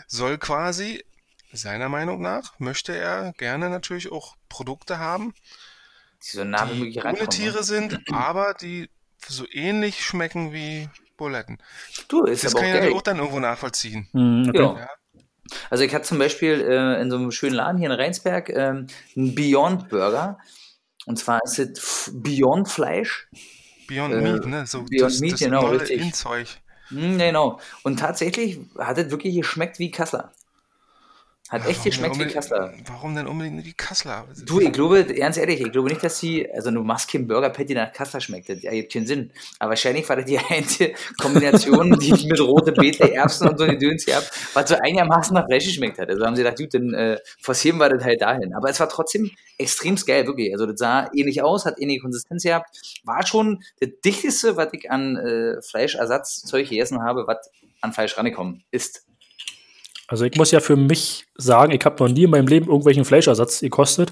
[0.08, 1.04] soll quasi,
[1.52, 5.34] seiner Meinung nach, möchte er gerne natürlich auch Produkte haben,
[6.24, 7.30] Die so nah wie die ohne reinkommen.
[7.30, 8.90] Tiere sind, aber die
[9.28, 11.58] so ähnlich schmecken wie Buletten.
[12.08, 12.82] Du, ist Das aber kann auch ich geil.
[12.82, 14.08] natürlich auch dann irgendwo nachvollziehen.
[14.12, 14.62] Hm, okay.
[14.80, 14.88] Ja.
[15.70, 18.88] Also ich hatte zum Beispiel äh, in so einem schönen Laden hier in Rheinsberg ähm,
[19.16, 20.40] einen Beyond Burger.
[21.06, 23.28] Und zwar ist es Beyond Fleisch.
[23.88, 24.66] Beyond Äh, Meat, ne?
[24.66, 26.02] So Beyond das, Meat, das genau, richtig.
[26.02, 26.48] In-Zeug.
[26.90, 27.60] Hm, genau.
[27.84, 30.32] Und tatsächlich hat es wirklich geschmeckt wie Kassler.
[31.50, 32.74] Hat echt Warum geschmeckt wie Kassler.
[32.88, 34.26] Warum denn unbedingt wie Kassler?
[34.48, 37.52] Du, ich glaube, ganz ehrlich, ich glaube nicht, dass die, also du machst keinen Burger
[37.52, 38.50] Patty nach Kassler schmeckt.
[38.50, 39.32] Das ergibt keinen Sinn.
[39.60, 44.08] Aber wahrscheinlich war das die einzige Kombination, die mit rote Beete, Erbsen und so Gedöns
[44.08, 46.10] gehabt, was so einigermaßen nach Fleisch geschmeckt hat.
[46.10, 48.56] Also haben sie gedacht, gut, dann äh, forcieren wir das halt dahin.
[48.56, 49.30] Aber es war trotzdem
[49.60, 50.52] extrem geil, wirklich.
[50.52, 52.76] Also das sah ähnlich aus, hat ähnliche Konsistenz gehabt.
[53.04, 58.64] War schon das dichteste, was ich an äh, Fleischersatzzeug gegessen habe, was an Fleisch rangekommen
[58.72, 59.06] ist.
[60.08, 63.06] Also ich muss ja für mich sagen, ich habe noch nie in meinem Leben irgendwelchen
[63.06, 64.12] Fleischersatz gekostet.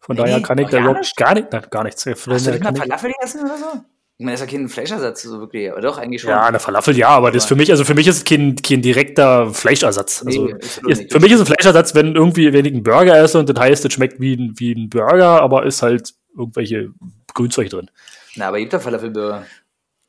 [0.00, 1.16] Von Nee, daher kann ich da gar überhaupt nicht?
[1.16, 2.04] gar nicht, nein, gar nichts.
[2.04, 3.80] Hast du nicht mal Falafel gegessen oder so?
[4.16, 5.72] Ich meine, das ist ja kein Fleischersatz, so wirklich.
[5.72, 6.30] Oder doch, eigentlich schon.
[6.30, 8.54] Ja, eine Falafel ja, aber das Aber- für mich, also für mich ist es kein,
[8.56, 10.22] kein direkter Fleischersatz.
[10.24, 10.54] Also Nee,
[10.92, 13.58] ist, für mich ist ein Fleischersatz, wenn irgendwie, wenn ich einen Burger esse und das
[13.58, 16.90] heißt, es schmeckt wie ein, wie ein Burger, aber ist halt irgendwelche
[17.32, 17.90] Grünzeug drin.
[18.36, 19.46] Na, aber gibt da Falafelburger.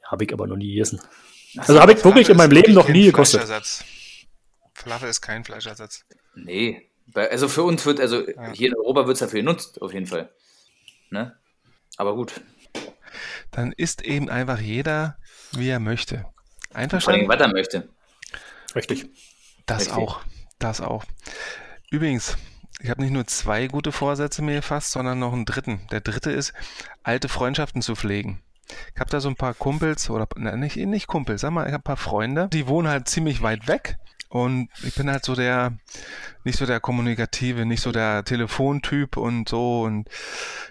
[0.03, 0.99] Habe ich aber noch nie gegessen.
[1.57, 3.41] Also habe ich wirklich in meinem ist Leben noch nie gekostet.
[3.41, 3.83] Fleischersatz.
[4.85, 6.05] Falafel ist kein Fleischersatz.
[6.35, 6.91] Nee.
[7.15, 10.29] Also für uns wird, also hier in Europa wird es dafür genutzt, auf jeden Fall.
[11.09, 11.35] Ne?
[11.97, 12.39] Aber gut.
[13.49, 15.17] Dann isst eben einfach jeder,
[15.53, 16.17] wie er möchte.
[16.17, 17.27] Vor allem, Einverstanden?
[17.27, 17.89] was er möchte.
[18.75, 19.07] Richtig.
[19.65, 19.95] Das Richtig.
[19.95, 20.21] auch.
[20.59, 21.03] Das auch.
[21.89, 22.37] Übrigens,
[22.79, 25.81] ich habe nicht nur zwei gute Vorsätze mir gefasst, sondern noch einen dritten.
[25.89, 26.53] Der dritte ist,
[27.01, 28.43] alte Freundschaften zu pflegen.
[28.93, 31.73] Ich habe da so ein paar Kumpels oder na, nicht, nicht Kumpels, sag mal, ich
[31.73, 33.97] habe ein paar Freunde, die wohnen halt ziemlich weit weg.
[34.35, 35.77] Und ich bin halt so der,
[36.43, 39.83] nicht so der Kommunikative, nicht so der Telefontyp und so.
[39.83, 40.09] Und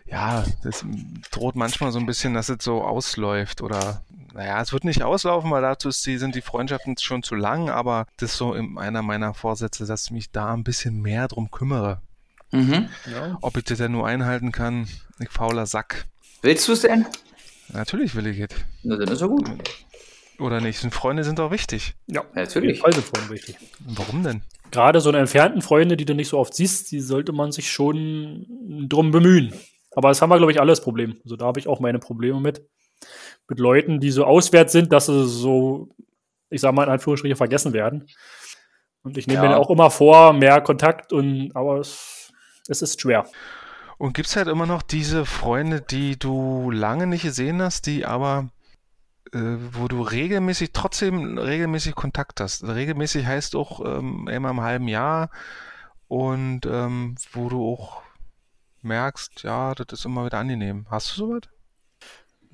[0.04, 0.84] ja, das
[1.30, 3.62] droht manchmal so ein bisschen, dass es so ausläuft.
[3.62, 7.36] Oder naja, es wird nicht auslaufen, weil dazu ist die, sind die Freundschaften schon zu
[7.36, 11.00] lang, aber das ist so in einer meiner Vorsätze, dass ich mich da ein bisschen
[11.00, 12.02] mehr drum kümmere.
[12.50, 12.90] Mhm.
[13.10, 13.38] Ja.
[13.40, 14.88] Ob ich das denn nur einhalten kann,
[15.20, 16.04] ich fauler Sack.
[16.42, 17.06] Willst du es denn?
[17.72, 18.50] Natürlich will ich es.
[18.82, 19.48] Na, dann ist ja gut.
[20.38, 20.82] Oder nicht?
[20.84, 21.94] Und Freunde sind doch wichtig.
[22.06, 22.84] Ja, Natürlich.
[22.84, 23.56] Also Freunde wichtig.
[23.86, 24.42] Warum denn?
[24.70, 27.70] Gerade so eine entfernten Freunde, die du nicht so oft siehst, die sollte man sich
[27.70, 28.46] schon
[28.88, 29.52] drum bemühen.
[29.94, 31.16] Aber das haben wir, glaube ich, alle das Problem.
[31.22, 32.66] Also da habe ich auch meine Probleme mit.
[33.48, 35.90] Mit Leuten, die so auswärts sind, dass sie so,
[36.50, 38.08] ich sage mal in Anführungsstrichen, vergessen werden.
[39.02, 39.50] Und ich nehme Ja.
[39.50, 42.32] mir auch immer vor, mehr Kontakt und aber es,
[42.68, 43.26] es ist schwer.
[43.98, 48.06] Und gibt es halt immer noch diese Freunde, die du lange nicht gesehen hast, die
[48.06, 48.48] aber,
[49.32, 52.64] wo du regelmäßig, trotzdem regelmäßig Kontakt hast.
[52.64, 55.30] Regelmäßig heißt auch ähm, immer im halben Jahr
[56.08, 58.02] und ähm, wo du auch
[58.82, 60.86] merkst, ja, das ist immer wieder angenehm.
[60.90, 61.42] Hast du sowas?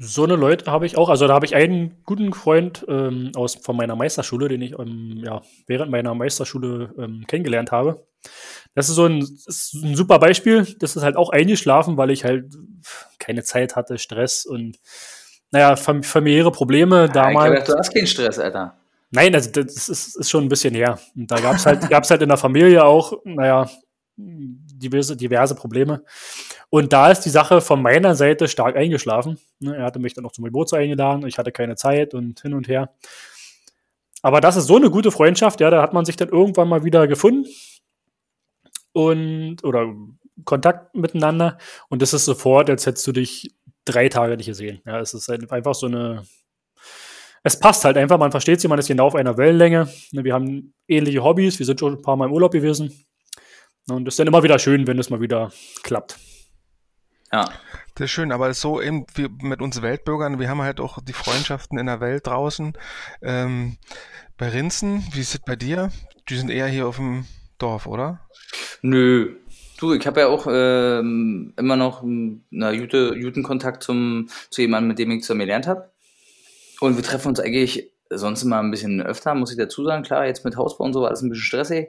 [0.02, 1.11] So eine Leute habe ich auch.
[1.11, 5.20] Also da habe ich einen guten Freund ähm, aus von meiner Meisterschule, den ich ähm,
[5.22, 8.06] ja, während meiner Meisterschule ähm, kennengelernt habe.
[8.74, 10.66] Das ist so ein, ist ein super Beispiel.
[10.78, 12.46] Das ist halt auch eingeschlafen, weil ich halt
[13.18, 14.78] keine Zeit hatte, Stress und
[15.51, 17.37] naja, fam familiäre Probleme Ja, ich damals.
[17.37, 18.77] hab gedacht, du hast keinen Stress, Alter.
[19.11, 20.99] Nein, also das ist, ist schon ein bisschen her.
[21.17, 23.69] Und da gab es halt, gab's halt in der Familie auch, naja,
[24.17, 26.05] diverse, diverse Probleme.
[26.69, 29.39] Und da ist die Sache von meiner Seite stark eingeschlafen.
[29.59, 32.55] Ne, Er hatte mich dann auch zum Geburtstag eingeladen, ich hatte keine Zeit und hin
[32.55, 32.91] und her.
[34.23, 36.85] Aber das ist so eine gute Freundschaft, ja, da hat man sich dann irgendwann mal
[36.85, 37.47] wieder gefunden
[38.93, 39.93] und oder
[40.45, 41.59] Kontakt miteinander
[41.89, 43.55] und das ist sofort, als hättest du dich
[43.92, 44.81] drei Tage nicht gesehen.
[44.87, 46.24] Ja, es ist halt einfach so eine,
[47.42, 49.88] es passt halt einfach, man versteht sich, man ist genau auf einer Wellenlänge.
[50.12, 53.07] Ne, Wir haben ähnliche Hobbys, wir sind schon ein paar Mal im Urlaub gewesen.
[53.88, 55.50] Und es ist dann immer wieder schön, wenn es mal wieder
[55.83, 56.18] klappt.
[57.33, 57.50] Ja.
[57.94, 61.12] Das ist schön, aber so eben wie mit uns Weltbürgern, wir haben halt auch die
[61.12, 62.72] Freundschaften in der Welt draußen.
[63.22, 63.79] Ähm,
[64.37, 65.90] bei Rinzen, wie ist es bei dir?
[66.29, 67.26] Die sind eher hier auf dem
[67.59, 68.20] Dorf, oder?
[68.83, 69.37] Nö.
[69.81, 74.88] Du, ich habe ja auch ähm, immer noch einen gute, guten Kontakt zum, zu jemandem,
[74.88, 75.90] mit dem ich zusammen gelernt habe.
[76.81, 80.03] Und wir treffen uns eigentlich sonst immer ein bisschen öfter, muss ich dazu sagen.
[80.03, 81.88] Klar, jetzt mit Hausbau und so war das ein bisschen stressig.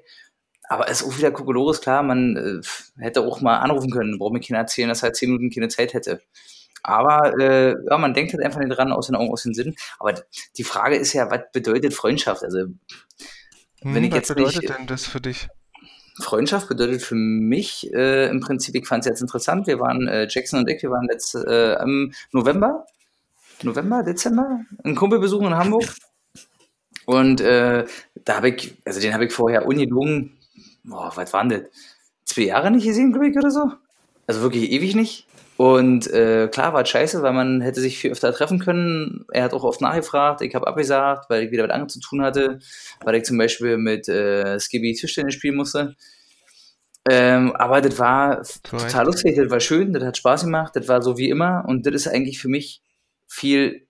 [0.69, 4.17] Aber es ist auch wieder Kokolores, klar, man äh, hätte auch mal anrufen können.
[4.17, 6.21] Braucht mir keiner erzählen, dass er zehn Minuten keine Zeit hätte.
[6.83, 9.75] Aber äh, ja, man denkt halt einfach nicht dran, aus den Augen, aus den Sinn.
[9.99, 10.13] Aber
[10.57, 12.41] die Frage ist ja, was bedeutet Freundschaft?
[12.41, 12.67] Also,
[13.81, 15.49] wenn hm, ich was jetzt bedeutet nicht, denn das für dich?
[16.19, 20.27] Freundschaft bedeutet für mich äh, im Prinzip, ich fand es jetzt interessant, wir waren, äh,
[20.29, 22.85] Jackson und ich, wir waren jetzt äh, im November,
[23.63, 25.85] November, Dezember, einen Kumpel besuchen in Hamburg.
[27.05, 27.85] Und äh,
[28.25, 30.37] da habe ich, also den habe ich vorher ungelogen,
[30.83, 31.61] boah, was waren das?
[32.25, 33.71] Zwei Jahre nicht gesehen, glaube ich, oder so.
[34.27, 35.27] Also wirklich ewig nicht.
[35.61, 39.25] Und äh, klar war es scheiße, weil man hätte sich viel öfter treffen können.
[39.31, 42.23] Er hat auch oft nachgefragt, ich habe abgesagt, weil ich wieder was anderes zu tun
[42.23, 42.57] hatte,
[43.03, 45.95] weil ich zum Beispiel mit äh, Skibby Tischtennis spielen musste.
[47.07, 51.03] Ähm, aber das war total lustig, das war schön, das hat Spaß gemacht, das war
[51.03, 52.81] so wie immer und das ist eigentlich für mich
[53.27, 53.85] viel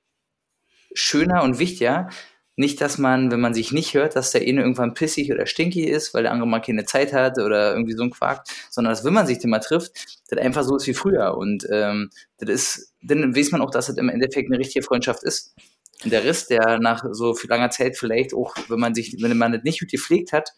[0.93, 2.09] schöner und wichtiger,
[2.55, 5.85] nicht, dass man, wenn man sich nicht hört, dass der eine irgendwann pissig oder stinky
[5.85, 9.05] ist, weil der andere mal keine Zeit hat oder irgendwie so ein Quark, sondern dass,
[9.05, 9.91] wenn man sich den mal trifft,
[10.29, 11.37] das einfach so ist wie früher.
[11.37, 15.23] Und ähm, das ist, dann weiß man auch, dass das im Endeffekt eine richtige Freundschaft
[15.23, 15.55] ist.
[16.03, 19.37] Und der Rest, der nach so viel langer Zeit vielleicht auch, wenn man sich, wenn
[19.37, 20.51] man das nicht gut gepflegt hat,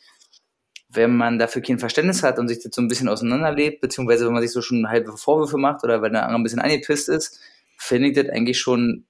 [0.90, 4.34] wenn man dafür kein Verständnis hat und sich das so ein bisschen auseinanderlebt, beziehungsweise wenn
[4.34, 7.40] man sich so schon halbe Vorwürfe macht oder wenn der andere ein bisschen angepisst ist,
[7.78, 9.06] finde ich das eigentlich schon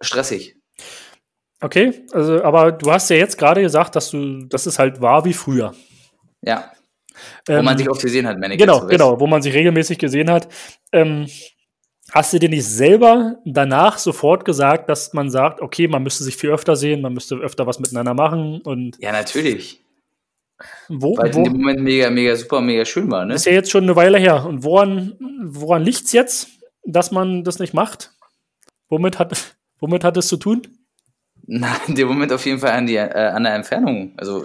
[0.00, 0.56] stressig.
[1.62, 5.24] Okay, also, aber du hast ja jetzt gerade gesagt, dass du, dass es halt war
[5.24, 5.74] wie früher.
[6.42, 6.72] Ja.
[7.46, 8.60] Wo ähm, man sich oft gesehen hat, meine ich.
[8.60, 10.48] Genau, so genau, wo man sich regelmäßig gesehen hat.
[10.90, 11.28] Ähm,
[12.10, 16.34] hast du dir nicht selber danach sofort gesagt, dass man sagt, okay, man müsste sich
[16.36, 18.98] viel öfter sehen, man müsste öfter was miteinander machen und.
[18.98, 19.84] Ja, natürlich.
[20.88, 23.34] Wo, Weil wo, in dem Moment mega, mega super, mega schön war, ne?
[23.34, 24.44] Ist ja jetzt schon eine Weile her.
[24.46, 26.48] Und woran, woran liegt es jetzt,
[26.84, 28.12] dass man das nicht macht?
[28.88, 30.62] Womit hat, womit hat es zu tun?
[31.46, 34.12] Na, in dem Moment auf jeden Fall an, die, äh, an der Entfernung.
[34.16, 34.44] Also.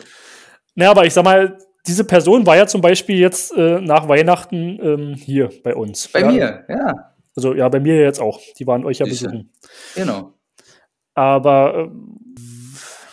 [0.76, 4.80] Ja, aber ich sag mal, diese Person war ja zum Beispiel jetzt äh, nach Weihnachten
[4.82, 6.08] ähm, hier bei uns.
[6.10, 6.32] Bei ja?
[6.32, 7.14] mir, ja.
[7.36, 8.40] Also ja, bei mir jetzt auch.
[8.60, 9.28] Die waren euch ja Sicher.
[9.28, 9.52] besuchen.
[9.96, 10.34] Genau.
[11.14, 11.90] Aber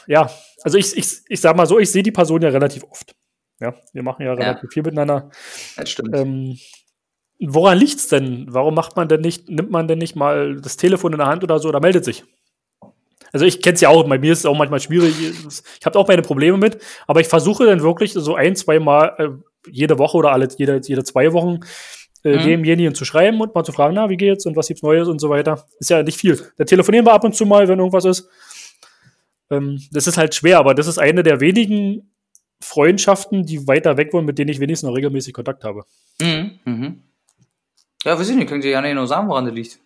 [0.06, 0.30] äh, ja,
[0.62, 3.14] also ich, ich, ich sag mal so, ich sehe die Person ja relativ oft.
[3.60, 4.68] Ja, wir machen ja relativ ja.
[4.72, 5.30] viel miteinander.
[5.76, 6.14] Das stimmt.
[6.16, 6.58] Ähm,
[7.38, 8.46] woran liegt's denn?
[8.48, 11.44] Warum macht man denn nicht, nimmt man denn nicht mal das Telefon in der Hand
[11.44, 12.24] oder so oder meldet sich?
[13.34, 15.12] Also ich kenne es ja auch, bei mir ist es auch manchmal schwierig.
[15.18, 19.12] Ich habe auch meine Probleme mit, aber ich versuche dann wirklich so ein, zwei Mal
[19.18, 19.28] äh,
[19.68, 21.58] jede Woche oder alle, jede, jede zwei Wochen
[22.22, 22.44] äh, mhm.
[22.44, 25.20] demjenigen zu schreiben und mal zu fragen, na, wie geht's und was gibt's Neues und
[25.20, 25.66] so weiter.
[25.80, 26.40] Ist ja nicht viel.
[26.58, 28.28] Da telefonieren wir ab und zu mal, wenn irgendwas ist.
[29.50, 32.12] Ähm, das ist halt schwer, aber das ist eine der wenigen
[32.60, 35.82] Freundschaften, die weiter weg wollen, mit denen ich wenigstens noch regelmäßig Kontakt habe.
[36.22, 36.60] Mhm.
[36.64, 37.02] Mhm.
[38.04, 39.80] Ja, weiß ich nicht, könnt ihr ja nicht nur sagen, woran das liegt.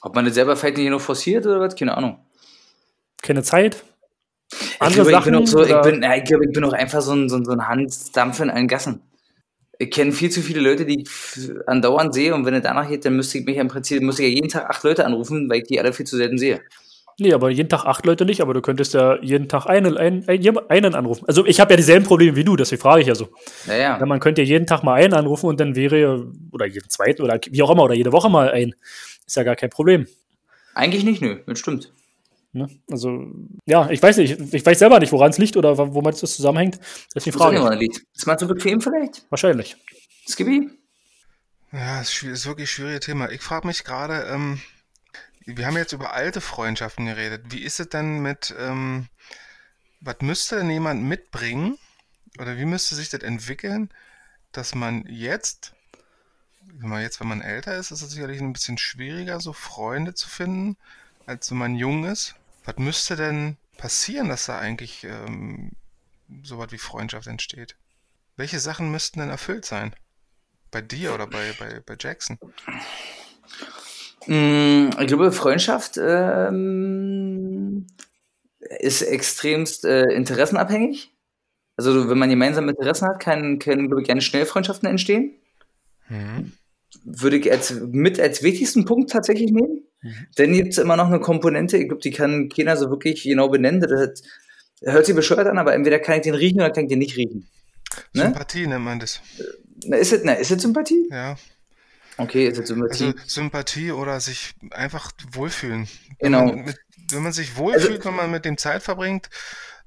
[0.00, 2.25] Ob man das selber vielleicht nicht nur forciert oder was, keine Ahnung
[3.26, 3.84] keine Zeit.
[4.78, 5.34] Andere ich glaube, Sachen.
[5.34, 7.42] Ich bin, so, ich, bin, ja, ich, glaube, ich bin auch einfach so ein, so
[7.42, 9.02] so ein Handdampf in allen Gassen.
[9.78, 11.08] Ich kenne viel zu viele Leute, die ich
[11.66, 14.30] andauernd sehe und wenn es danach geht, dann müsste ich mich im Prinzip, müsste ich
[14.30, 16.62] ja jeden Tag acht Leute anrufen, weil ich die alle viel zu selten sehe.
[17.18, 20.28] Nee, aber jeden Tag acht Leute nicht, aber du könntest ja jeden Tag einen, einen,
[20.68, 21.24] einen anrufen.
[21.26, 23.28] Also ich habe ja dieselben Probleme wie du, deswegen frage ich ja so.
[23.66, 23.98] Naja.
[23.98, 27.22] Ja, man könnte ja jeden Tag mal einen anrufen und dann wäre, oder jeden zweiten
[27.22, 28.74] oder wie auch immer, oder jede Woche mal ein.
[29.26, 30.06] Ist ja gar kein Problem.
[30.74, 31.90] Eigentlich nicht, nö, das stimmt.
[32.56, 32.68] Ne?
[32.90, 33.26] Also,
[33.66, 36.78] ja, ich weiß nicht, ich weiß selber nicht, woran es liegt oder womit das zusammenhängt.
[37.12, 37.60] Das ist die Frage.
[37.60, 38.02] Woran liegt.
[38.14, 39.26] Ist man zu bequem vielleicht?
[39.30, 39.76] Wahrscheinlich.
[40.26, 40.70] Skibi?
[41.72, 43.30] Ja, das ist wirklich ein schwieriges Thema.
[43.30, 44.60] Ich frage mich gerade, ähm,
[45.44, 47.44] wir haben jetzt über alte Freundschaften geredet.
[47.50, 49.08] Wie ist es denn mit, ähm,
[50.00, 51.76] was müsste denn jemand mitbringen
[52.38, 53.90] oder wie müsste sich das entwickeln,
[54.52, 55.74] dass man jetzt,
[56.62, 60.14] wenn man jetzt, wenn man älter ist, ist es sicherlich ein bisschen schwieriger, so Freunde
[60.14, 60.76] zu finden,
[61.26, 62.34] als wenn man jung ist.
[62.66, 65.70] Was müsste denn passieren, dass da eigentlich ähm,
[66.42, 67.76] so was wie Freundschaft entsteht?
[68.36, 69.94] Welche Sachen müssten denn erfüllt sein?
[70.72, 72.38] Bei dir oder bei, bei, bei Jackson?
[74.26, 77.86] Mm, ich glaube, Freundschaft ähm,
[78.80, 81.12] ist extremst äh, interessenabhängig.
[81.76, 85.36] Also wenn man gemeinsame Interessen hat, können, können glaube ich, gerne schnell Freundschaften entstehen.
[86.08, 86.52] Mhm.
[87.04, 89.85] Würde ich als, mit als wichtigsten Punkt tatsächlich nehmen.
[90.06, 90.26] Mhm.
[90.36, 93.48] Dann gibt es immer noch eine Komponente, ich glaube, die kann keiner so wirklich genau
[93.48, 93.80] benennen.
[93.80, 94.22] Das
[94.82, 97.16] hört sich bescheuert an, aber entweder kann ich den riechen oder kann ich den nicht
[97.16, 97.48] riechen.
[98.12, 98.22] Ne?
[98.22, 99.20] Sympathie nennt man das.
[99.84, 101.08] Na, ist es, na, ist es Sympathie?
[101.10, 101.36] Ja.
[102.18, 103.06] Okay, ist es Sympathie?
[103.06, 105.88] Also Sympathie oder sich einfach wohlfühlen.
[106.18, 106.40] Genau.
[106.40, 106.76] Wenn man, mit,
[107.10, 109.28] wenn man sich wohlfühlt, also, wenn man mit dem Zeit verbringt.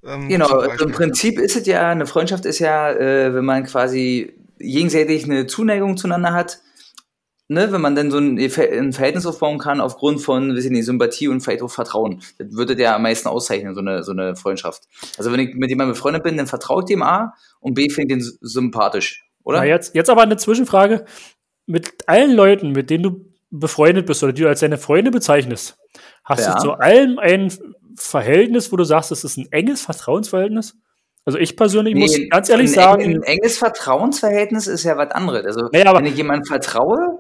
[0.03, 3.65] Ähm, genau, also im Prinzip ist es ja, eine Freundschaft ist ja, äh, wenn man
[3.65, 6.60] quasi gegenseitig eine Zuneigung zueinander hat,
[7.49, 8.49] ne, wenn man dann so ein, ein
[8.93, 12.21] Verhältnis aufbauen kann aufgrund von, weiß ich nicht, Sympathie und vielleicht auch Vertrauen.
[12.38, 14.83] Das würde der am meisten auszeichnen, so eine, so eine Freundschaft.
[15.17, 18.21] Also wenn ich mit jemandem befreundet bin, dann vertraut dem A und B finde ich
[18.23, 19.57] den sympathisch, oder?
[19.59, 21.03] Na, jetzt, jetzt aber eine Zwischenfrage.
[21.65, 25.77] Mit allen Leuten, mit denen du befreundet bist oder die du als deine Freunde bezeichnest,
[26.23, 26.53] hast Ja.
[26.55, 27.51] du zu allem ein
[27.95, 30.75] Verhältnis, wo du sagst, das ist ein enges Vertrauensverhältnis?
[31.25, 35.12] Also ich persönlich muss Nee, ganz ehrlich ein, sagen, Ein enges Vertrauensverhältnis ist ja was
[35.12, 35.45] anderes.
[35.45, 37.19] Also, aber- wenn ich jemandem vertraue,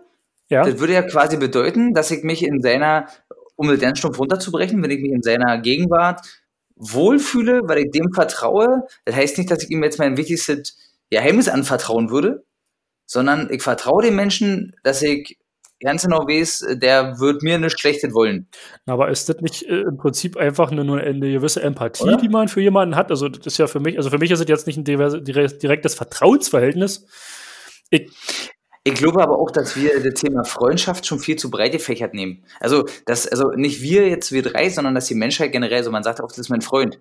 [0.49, 3.07] ja, das würde ja quasi bedeuten, dass ich mich in seiner,
[3.55, 6.21] um das ganz stumpf runterzubrechen, wenn ich mich in seiner Gegenwart
[6.75, 10.77] wohlfühle, weil ich dem vertraue, das heißt nicht, dass ich ihm jetzt mein wichtigstes
[11.09, 12.45] Geheimnis anvertrauen würde,
[13.05, 15.37] sondern ich vertraue dem Menschen, dass ich
[15.81, 18.47] ganz genau weiß, der wird mir nichts Schlechtes wollen.
[18.85, 22.17] aber ist das nicht äh, im Prinzip einfach nur, nur eine gewisse Empathie, Oder?
[22.17, 23.11] die man für jemanden hat?
[23.11, 25.95] Also das ist ja für mich, also für mich ist es jetzt nicht ein direktes
[25.95, 27.07] Vertrauensverhältnis.
[27.89, 28.11] Ich,
[28.93, 32.43] Ich glaube aber auch, dass wir das Thema Freundschaft schon viel zu breit gefächert nehmen.
[32.59, 36.03] Also, dass, also nicht wir jetzt, wir drei, sondern dass die Menschheit generell, so man
[36.03, 36.99] sagt auch, das ist mein Freund.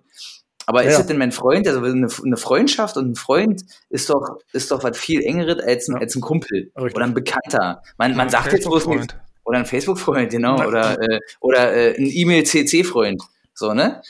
[0.66, 1.66] Aber Ja, ist das denn mein Freund?
[1.66, 5.94] Also eine, Freundschaft und ein Freund ist doch, ist doch was viel engeres als ein,
[5.94, 6.00] Ja.
[6.02, 6.94] als ein Kumpel Richtig.
[6.94, 7.82] oder ein Bekannter.
[7.96, 12.04] Man, man sagt jetzt bloß nicht, oder ein Facebook-Freund, genau, oder, äh, oder äh, ein
[12.04, 13.22] E-Mail-CC-Freund.
[13.54, 14.02] So, ne?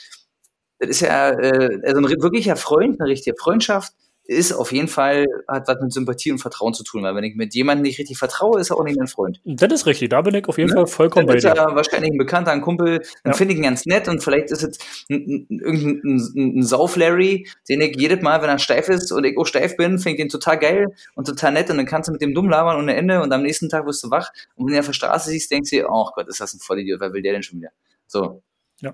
[0.79, 3.93] Das ist ja, äh, also ein wirklicher Freund, eine richtige Freundschaft
[4.29, 7.35] ist auf jeden Fall, hat was mit Sympathie und Vertrauen zu tun, weil wenn ich
[7.35, 9.41] mit jemandem nicht richtig vertraue, ist er auch nicht mein Freund.
[9.43, 10.75] das ist richtig, da bin ich auf jeden Ne?
[10.75, 11.49] Fall vollkommen Dann bei ist dir.
[11.59, 13.33] er wahrscheinlich ein Bekannter, ein Kumpel, dann Ja.
[13.33, 14.77] finde ich ihn ganz nett und vielleicht ist es
[15.09, 19.23] ein, ein, irgendein ein, ein Sauf-Larry, den ich jedes Mal, wenn er steif ist und
[19.23, 22.07] ich auch steif bin, finde ich den total geil und total nett und dann kannst
[22.09, 24.65] du mit dem dumm labern ohne Ende und am nächsten Tag wirst du wach und
[24.67, 26.59] wenn du ihn auf der Straße siehst, denkst du dir, oh Gott, ist das ein
[26.59, 27.69] Vollidiot, wer will der denn schon wieder?
[28.05, 28.43] So.
[28.81, 28.93] Ja.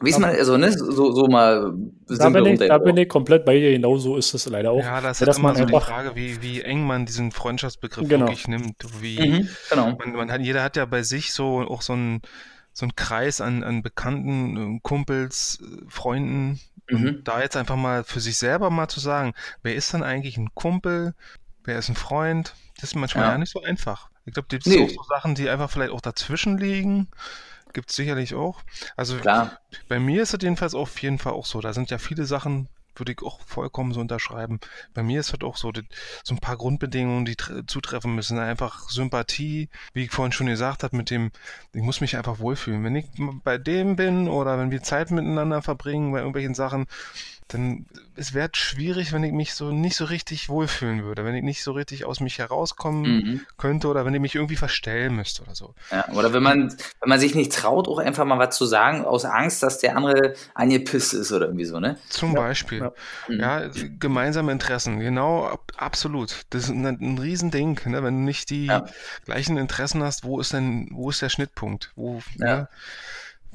[0.00, 1.72] Wie ist man, also, ne, so, so mal
[2.06, 4.82] Da bin, ich, da bin ich komplett bei dir, genau so ist es leider auch.
[4.82, 7.32] Ja, das ist dass immer man so die einfach- Frage, wie, wie eng man diesen
[7.32, 8.26] Freundschaftsbegriff Genau.
[8.26, 8.76] wirklich nimmt.
[9.00, 9.96] Wie, Mhm, genau.
[9.98, 12.20] man, man hat, jeder hat ja bei sich so auch so einen
[12.74, 16.60] so einen Kreis an, an Bekannten, äh, Kumpels, äh, Freunden.
[16.90, 17.06] Mhm.
[17.06, 19.32] Und da jetzt einfach mal für sich selber mal zu sagen,
[19.62, 21.14] wer ist dann eigentlich ein Kumpel,
[21.64, 23.30] wer ist ein Freund, das ist manchmal Ja.
[23.32, 24.10] ja, nicht so einfach.
[24.26, 24.84] Ich glaube, gibt Nee.
[24.84, 27.08] auch so Sachen, die einfach vielleicht auch dazwischen liegen.
[27.76, 28.62] Gibt es sicherlich auch.
[28.96, 29.60] Also Klar.
[29.86, 31.60] bei mir ist es jedenfalls auf jeden Fall auch so.
[31.60, 34.60] Da sind ja viele Sachen, würde ich auch vollkommen so unterschreiben.
[34.94, 35.70] Bei mir ist es auch so,
[36.24, 38.38] so ein paar Grundbedingungen, die tre- zutreffen müssen.
[38.38, 41.32] Einfach Sympathie, wie ich vorhin schon gesagt habe, mit dem,
[41.74, 42.82] ich muss mich einfach wohlfühlen.
[42.82, 43.04] Wenn ich
[43.44, 46.86] bei dem bin oder wenn wir Zeit miteinander verbringen bei irgendwelchen Sachen,
[47.48, 51.42] dann es wäre schwierig, wenn ich mich so nicht so richtig wohlfühlen würde, wenn ich
[51.44, 53.46] nicht so richtig aus mich herauskommen Mhm.
[53.58, 55.74] könnte oder wenn ich mich irgendwie verstellen müsste oder so.
[55.92, 59.04] Ja, oder wenn man, wenn man sich nicht traut, auch einfach mal was zu sagen,
[59.04, 61.98] aus Angst, dass der andere angepisst ist oder irgendwie so, ne?
[62.08, 62.80] Zum Beispiel.
[62.80, 62.92] ja.
[63.28, 63.40] Mhm.
[63.40, 63.62] Ja,
[63.98, 66.46] gemeinsame Interessen, genau, ab, absolut.
[66.50, 68.02] Das ist ein, ein Riesending, ne?
[68.02, 68.86] wenn du nicht die Ja.
[69.24, 71.92] gleichen Interessen hast, wo ist denn, wo ist der Schnittpunkt?
[71.96, 72.56] Wo, Ja.
[72.56, 72.68] ne?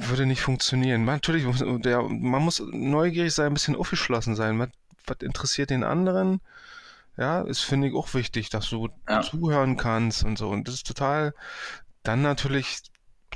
[0.07, 1.05] Würde nicht funktionieren.
[1.05, 4.57] Man, natürlich, muss- der, man muss neugierig sein, ein bisschen aufgeschlossen sein.
[4.59, 4.69] Was,
[5.05, 6.41] was interessiert den anderen?
[7.17, 9.21] Ja, ist, finde ich, auch wichtig, dass du Ja.
[9.21, 10.49] zuhören kannst und so.
[10.49, 11.33] Und das ist total,
[12.03, 12.79] dann natürlich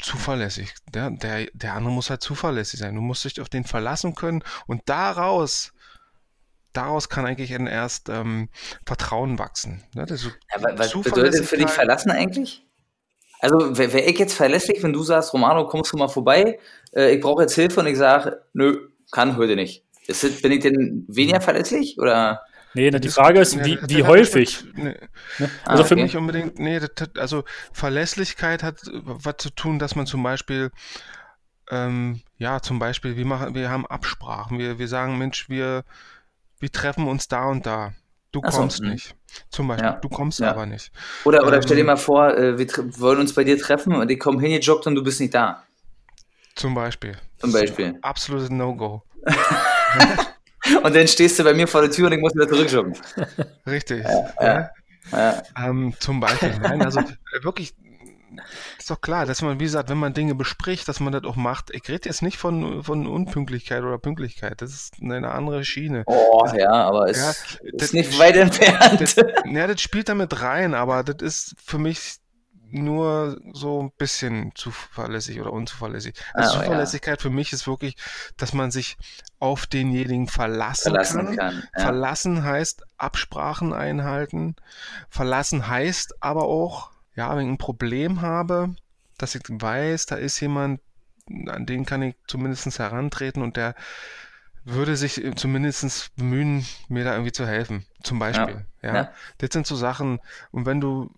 [0.01, 0.73] zuverlässig.
[0.93, 2.95] Der, der, der andere muss halt zuverlässig sein.
[2.95, 5.71] Du musst dich auf den verlassen können und daraus,
[6.73, 8.49] daraus kann eigentlich erst ähm,
[8.85, 9.83] Vertrauen wachsen.
[9.93, 10.05] Ne?
[10.05, 10.31] Das Ja,
[10.63, 12.64] wa- was bedeutet für dich verlassen eigentlich?
[13.39, 16.59] Also wäre wär ich jetzt verlässlich, wenn du sagst, Romano, kommst du mal vorbei,
[16.95, 19.83] äh, ich brauche jetzt Hilfe und ich sage, nö, kann heute nicht.
[20.07, 21.97] Ist bin ich denn weniger verlässlich?
[21.99, 22.41] Oder?
[22.75, 24.65] Nee, na, die Frage ist, wie, wie häufig?
[24.73, 24.99] Mit,
[25.39, 29.95] ne, Also Ah, für nicht unbedingt, nee, hat, also Verlässlichkeit hat was zu tun, dass
[29.95, 30.71] man zum Beispiel,
[31.71, 35.85] ähm, ja, zum Beispiel, wir machen, wir haben Absprachen, wir, wir sagen, Mensch, wir,
[36.59, 37.93] wir treffen uns da und da.
[38.35, 38.89] Du kommst mhm.
[38.89, 39.15] nicht.
[39.49, 40.51] Zum Beispiel, Ja, du kommst ja.
[40.51, 40.91] aber nicht.
[41.23, 42.67] Oder, oder Ähm, stell dir mal vor, äh, wir
[42.99, 45.63] wollen uns bei dir treffen und ich komme hingejoggt und du bist nicht da.
[46.55, 47.15] Zum Beispiel.
[47.37, 47.97] Zum Beispiel.
[48.01, 49.03] Absolutes No-Go.
[50.83, 52.97] Und dann stehst du bei mir vor der Tür und ich muss wieder zurückjoggen.
[53.67, 54.03] Richtig.
[54.41, 54.71] ja.
[55.11, 55.43] Ja.
[55.63, 57.75] Ähm, zum Beispiel, nein, also äh, wirklich,
[58.77, 61.35] ist doch klar, dass man, wie gesagt, wenn man Dinge bespricht, dass man das auch
[61.35, 61.69] macht.
[61.73, 66.03] Ich rede jetzt nicht von, von Unpünktlichkeit oder Pünktlichkeit, das ist eine andere Schiene.
[66.07, 69.01] Oh, ja, aber es Ja, ist das- nicht weit entfernt.
[69.01, 72.15] Das, ja, das spielt damit rein, aber das ist für mich
[72.71, 76.15] nur so ein bisschen zuverlässig oder unzuverlässig.
[76.33, 76.63] Also Ah, ja.
[76.63, 77.95] Zuverlässigkeit für mich ist wirklich,
[78.37, 78.97] dass man sich
[79.39, 81.35] auf denjenigen verlassen, verlassen kann.
[81.37, 81.63] kann.
[81.77, 81.83] Ja.
[81.83, 84.55] Verlassen heißt Absprachen einhalten.
[85.09, 88.75] Verlassen heißt aber auch, ja, wenn ich ein Problem habe,
[89.17, 90.81] dass ich weiß, da ist jemand,
[91.47, 93.75] an den kann ich zumindest herantreten und der
[94.65, 97.85] würde sich zumindest bemühen, mir da irgendwie zu helfen.
[98.03, 98.65] Zum Beispiel.
[98.81, 98.95] Ja.
[98.95, 99.13] ja.
[99.37, 100.19] Das sind so Sachen,
[100.51, 101.11] und wenn du,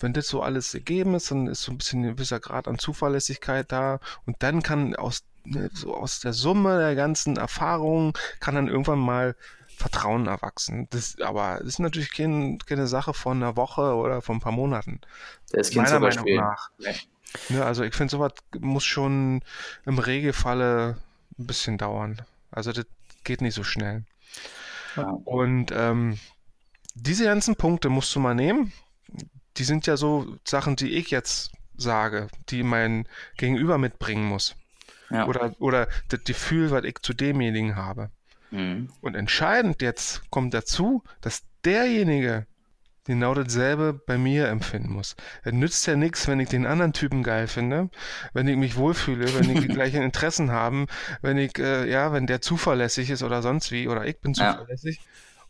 [0.00, 2.78] wenn das so alles gegeben ist, dann ist so ein bisschen ein gewisser Grad an
[2.78, 8.56] Zuverlässigkeit da und dann kann aus, ne, so aus der Summe der ganzen Erfahrungen kann
[8.56, 9.36] dann irgendwann mal
[9.78, 10.88] Vertrauen erwachsen.
[10.90, 14.52] Das, aber das ist natürlich kein, keine Sache von einer Woche oder von ein paar
[14.52, 15.00] Monaten.
[15.52, 16.70] Das Meiner Meinung nach.
[16.78, 16.94] Nee.
[17.50, 19.42] Ja, also ich finde, sowas muss schon
[19.84, 20.96] im Regelfalle
[21.38, 22.22] ein bisschen dauern.
[22.50, 22.86] Also das
[23.22, 24.04] geht nicht so schnell.
[24.96, 25.10] Ja.
[25.24, 26.18] Und ähm,
[26.94, 28.72] diese ganzen Punkte musst du mal nehmen.
[29.56, 33.06] Die sind ja so Sachen, die ich jetzt sage, die mein
[33.36, 34.56] Gegenüber mitbringen muss.
[35.10, 35.26] Ja.
[35.26, 38.10] Oder, oder das Gefühl, was ich zu demjenigen habe.
[38.50, 38.88] Mhm.
[39.00, 42.46] Und entscheidend jetzt kommt dazu, dass derjenige
[43.08, 45.16] genau dasselbe bei mir empfinden muss.
[45.42, 47.88] Es nützt ja nichts, wenn ich den anderen Typen geil finde,
[48.34, 50.86] wenn ich mich wohlfühle, wenn ich die gleichen Interessen haben,
[51.22, 54.96] wenn ich, äh, ja, wenn der zuverlässig ist oder sonst wie, oder ich bin zuverlässig.
[54.96, 55.02] Ja.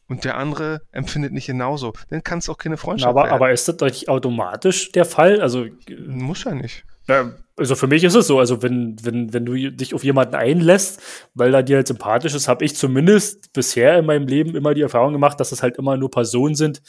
[0.09, 1.93] Und der andere empfindet nicht genauso.
[2.09, 3.35] Dann kann es auch keine Freundschaft aber, werden.
[3.35, 5.41] Aber ist das doch automatisch der Fall?
[5.41, 5.67] Also
[6.07, 6.85] muss ja nicht.
[7.09, 10.35] Ja, also für mich ist es so, also wenn, wenn, wenn du dich auf jemanden
[10.35, 11.03] einlässt,
[11.35, 14.83] weil er dir halt sympathisch ist, habe ich zumindest bisher in meinem Leben immer die
[14.83, 16.83] Erfahrung gemacht, dass es halt immer nur Personen sind,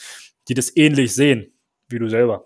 [0.47, 1.53] die das ähnlich sehen,
[1.87, 2.43] wie du selber.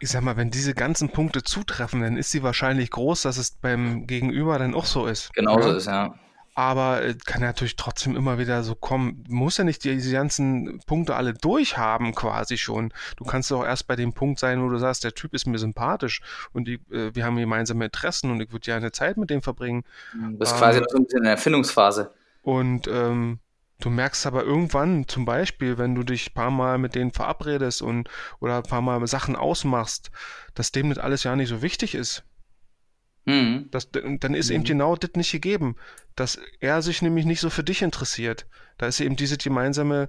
[0.00, 3.52] Ich sag mal, wenn diese ganzen Punkte zutreffen, dann ist sie wahrscheinlich groß, dass es
[3.52, 5.32] beim Gegenüber dann auch so ist.
[5.34, 5.76] Genauso ja?
[5.76, 6.14] ist, ja
[6.58, 9.22] aber äh, kann natürlich trotzdem immer wieder so kommen.
[9.28, 12.92] Muss ja nicht diese ganzen Punkte alle durchhaben quasi schon.
[13.16, 15.58] Du kannst auch erst bei dem Punkt sein, wo du sagst, der Typ ist mir
[15.58, 16.20] sympathisch
[16.52, 19.40] und die, äh, wir haben gemeinsame Interessen und ich würde ja eine Zeit mit dem
[19.40, 19.84] verbringen.
[20.12, 22.10] Du bist ähm, quasi noch so ein bisschen in der Erfindungsphase.
[22.42, 23.38] Und ähm,
[23.80, 27.80] Du merkst aber irgendwann, zum Beispiel, wenn du dich ein paar Mal mit denen verabredest
[27.80, 30.10] und oder ein paar Mal Sachen ausmachst,
[30.54, 32.24] dass dem nicht alles ja nicht so wichtig ist.
[33.28, 33.68] Mhm.
[33.70, 34.56] Das, dann ist mhm.
[34.56, 35.76] eben genau das nicht gegeben,
[36.16, 38.46] dass er sich nämlich nicht so für dich interessiert.
[38.78, 40.08] Da ist eben diese gemeinsame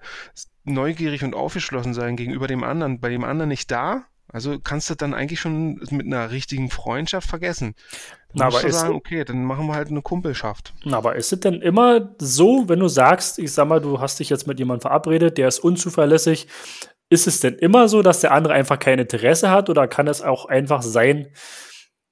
[0.64, 4.06] neugierig und aufgeschlossen sein gegenüber dem anderen, bei dem anderen nicht da.
[4.32, 7.76] Also kannst du dann eigentlich schon mit einer richtigen Freundschaft vergessen.
[8.34, 10.74] Na, aber du sagen, okay, dann machen wir halt eine Kumpelschaft.
[10.86, 14.20] Na, aber ist es denn immer so, wenn du sagst, ich sag mal, du hast
[14.20, 16.48] dich jetzt mit jemandem verabredet, der ist unzuverlässig,
[17.10, 20.22] ist es denn immer so, dass der andere einfach kein Interesse hat oder kann es
[20.22, 21.34] auch einfach sein,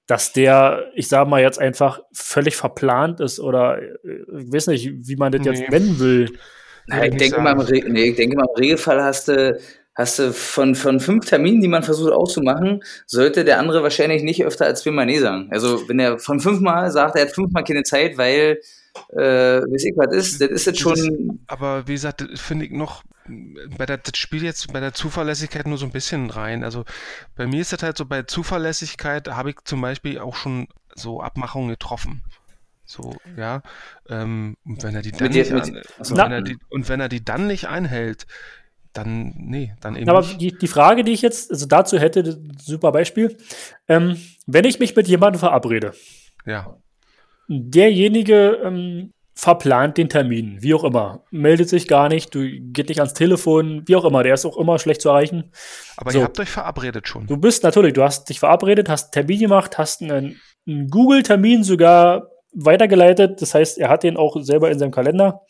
[0.08, 3.88] dass der, ich sage mal jetzt einfach völlig verplant ist oder äh,
[4.40, 5.52] ich weiß nicht, wie man das nee.
[5.52, 6.30] jetzt nennen will.
[6.88, 9.60] Na, ich, denke mal, im nee, ich denke mal, im Regelfall hast du,
[9.94, 14.46] hast du von, von fünf Terminen, die man versucht auszumachen, sollte der andere wahrscheinlich nicht
[14.46, 15.50] öfter als viermal Nee sagen.
[15.52, 18.62] Also wenn er von fünfmal sagt, er hat fünfmal keine Zeit, weil
[19.10, 21.40] äh, weiß ich was ist, das ist jetzt schon.
[21.48, 23.04] Aber wie gesagt, finde ich noch
[23.78, 26.64] bei der, das spielt jetzt bei der Zuverlässigkeit nur so ein bisschen rein.
[26.64, 26.86] Also
[27.36, 31.22] bei mir ist das halt so, bei Zuverlässigkeit habe ich zum Beispiel auch schon so
[31.22, 32.24] Abmachungen getroffen.
[32.86, 33.62] So, ja.
[34.10, 37.10] Ähm, und wenn er die dann nicht an, also wenn er die, und wenn er
[37.10, 38.26] die dann nicht einhält,
[38.94, 40.10] dann, nee, dann eben.
[40.10, 40.40] Aber nicht.
[40.40, 43.38] Die, die Frage, die ich jetzt also dazu hätte, super Beispiel.
[43.90, 45.94] Ähm, wenn ich mich mit jemandem verabrede,
[46.46, 46.78] ja.
[47.48, 51.24] Derjenige ähm, verplant den Termin, wie auch immer.
[51.30, 54.58] Meldet sich gar nicht, du geht nicht ans Telefon, wie auch immer, der ist auch
[54.58, 55.52] immer schlecht zu erreichen.
[55.96, 56.18] Aber so.
[56.18, 57.28] ihr habt euch verabredet schon.
[57.28, 61.64] Du bist natürlich, du hast dich verabredet, hast einen Termin gemacht, hast einen, einen Google-Termin
[61.64, 63.42] sogar weitergeleitet.
[63.42, 65.42] Das heißt, er hat den auch selber in seinem Kalender.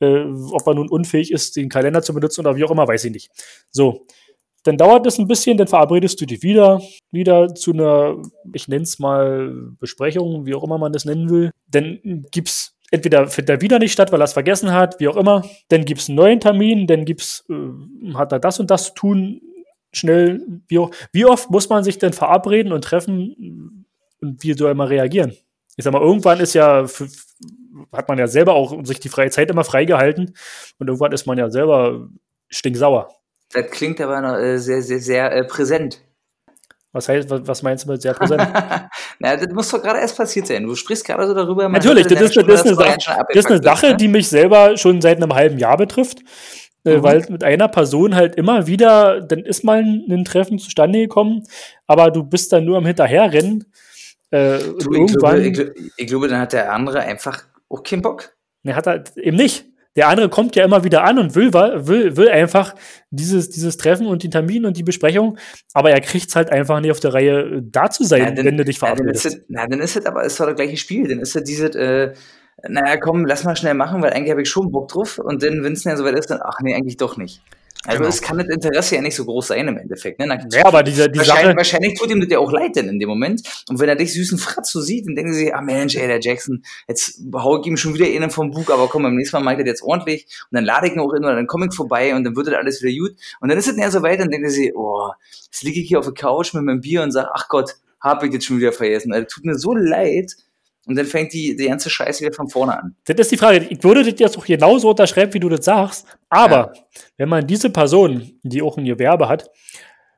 [0.00, 3.04] Äh, ob er nun unfähig ist, den Kalender zu benutzen oder wie auch immer, weiß
[3.04, 3.30] ich nicht.
[3.70, 4.06] So.
[4.64, 8.82] Dann dauert es ein bisschen, dann verabredest du dich wieder, wieder zu einer, ich nenne
[8.82, 11.50] es mal Besprechung, wie auch immer man das nennen will.
[11.66, 11.98] Dann
[12.30, 15.42] gibt's entweder findet er wieder nicht statt, weil er es vergessen hat, wie auch immer.
[15.68, 18.94] Dann gibt es einen neuen Termin, dann gibt's, äh, hat er das und das zu
[18.94, 19.40] tun,
[19.92, 20.46] schnell.
[20.68, 20.78] Wie,
[21.12, 23.86] wie, oft muss man sich denn verabreden und treffen
[24.20, 25.32] und wie soll mal reagieren?
[25.76, 26.86] Ich sag mal, irgendwann ist ja,
[27.92, 30.34] hat man ja selber auch sich die freie Zeit immer freigehalten
[30.78, 32.08] und irgendwann ist man ja selber
[32.48, 33.08] stinksauer.
[33.52, 36.00] Das klingt aber noch, äh, sehr, sehr, sehr äh, präsent.
[36.92, 38.42] Was heißt, was meinst du mit sehr präsent?
[39.18, 40.64] Na, das muss doch gerade erst passiert sein.
[40.64, 41.68] Du sprichst gerade so darüber.
[41.68, 43.96] Natürlich, das ist, das, ist eine, Sache, das ist eine Sache, ne?
[43.96, 46.18] die mich selber schon seit einem halben Jahr betrifft.
[46.84, 47.02] Äh, mhm.
[47.02, 51.44] Weil mit einer Person halt immer wieder, dann ist mal ein Treffen zustande gekommen,
[51.86, 53.64] aber du bist dann nur am Hinterherrennen.
[54.30, 58.34] Äh, du, ich, glaube, ich, ich glaube, dann hat der andere einfach auch keinen Bock.
[58.64, 59.66] Ne, hat er eben nicht.
[59.96, 62.74] Der andere kommt ja immer wieder an und will, will, will einfach
[63.10, 65.38] dieses, dieses Treffen und den Termin und die Besprechung,
[65.74, 68.30] aber er kriegt es halt einfach nicht auf der Reihe, äh, da zu sein, ja,
[68.30, 69.24] dann, wenn du dich verabredest.
[69.24, 71.08] Ja, dann ist es, na, dann ist es aber ist doch das gleiche Spiel.
[71.08, 72.12] Dann ist es dieses, äh,
[72.68, 75.18] naja, komm, lass mal schnell machen, weil eigentlich habe ich schon Bock drauf.
[75.18, 77.42] Und dann, wenn es dann soweit ist, dann, ach nee, eigentlich doch nicht.
[77.84, 78.08] Also Genau.
[78.08, 80.20] es kann das Interesse ja nicht so groß sein im Endeffekt.
[80.20, 80.26] Ne?
[80.26, 82.88] Na, Ja, aber diese, die wahrscheinlich, Sache, wahrscheinlich tut ihm das ja auch leid denn
[82.88, 83.42] in dem Moment.
[83.68, 86.20] Und wenn er dich süßen Fratz so sieht, dann denken sie, ah Mensch, ey, der
[86.20, 89.42] Jackson, jetzt hau ich ihm schon wieder einen vom Bug, aber komm, beim nächsten Mal
[89.42, 90.26] mache ich das jetzt ordentlich.
[90.50, 92.46] Und dann lade ich ihn auch in oder dann komme ich vorbei und dann wird
[92.46, 93.18] das alles wieder gut.
[93.40, 95.10] Und dann ist es ja so weit, dann denken sie, oh,
[95.44, 98.22] jetzt liege ich hier auf der Couch mit meinem Bier und sage, ach Gott, hab
[98.22, 99.12] ich das schon wieder vergessen.
[99.12, 100.32] Also, tut mir so leid.
[100.86, 102.96] Und dann fängt die, die ganze Scheiße wieder von vorne an.
[103.04, 103.66] das ist die Frage.
[103.70, 106.06] Ich würde das jetzt auch genauso unterschreiben, wie du das sagst.
[106.28, 106.72] Aber
[107.16, 109.48] wenn man diese Person, die auch ein Gewerbe hat,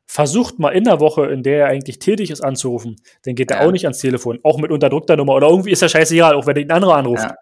[0.06, 3.60] versucht mal in der Woche, in der er eigentlich tätig ist, anzurufen, dann geht er
[3.60, 3.66] Ja.
[3.66, 4.38] auch nicht ans Telefon.
[4.42, 5.34] Auch mit unterdrückter Nummer.
[5.34, 7.24] Oder irgendwie ist er scheißegal, auch wenn ein anderer anruft.
[7.24, 7.34] Ja.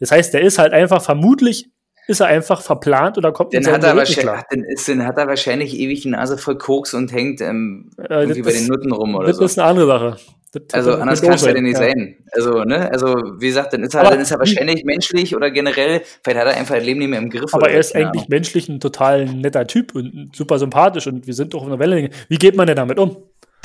[0.00, 1.68] Das heißt, der ist halt einfach, vermutlich
[2.06, 5.26] ist er einfach verplant oder kommt Dann hat, er wahrscheinlich, dann, ist, dann hat er
[5.26, 8.92] wahrscheinlich ewig die Nase voll Koks und hängt ähm, Äh, irgendwie das bei den Nutten
[8.92, 9.44] rum oder Das so.
[9.44, 10.16] ist eine andere Sache.
[10.52, 11.78] Das- Also das anders kann es ja nicht ja.
[11.78, 12.16] sein.
[12.32, 13.06] Also, ne, also
[13.38, 16.46] wie gesagt, dann ist er, Aber dann ist er wahrscheinlich menschlich oder generell, vielleicht hat
[16.46, 17.52] er einfach das Leben nicht mehr im Griff.
[17.52, 18.26] Aber er ist eigentlich Ahnung.
[18.30, 22.10] menschlich ein total netter Typ und super sympathisch und wir sind doch auf einer Wellenlänge.
[22.28, 23.16] Wie geht man denn damit um?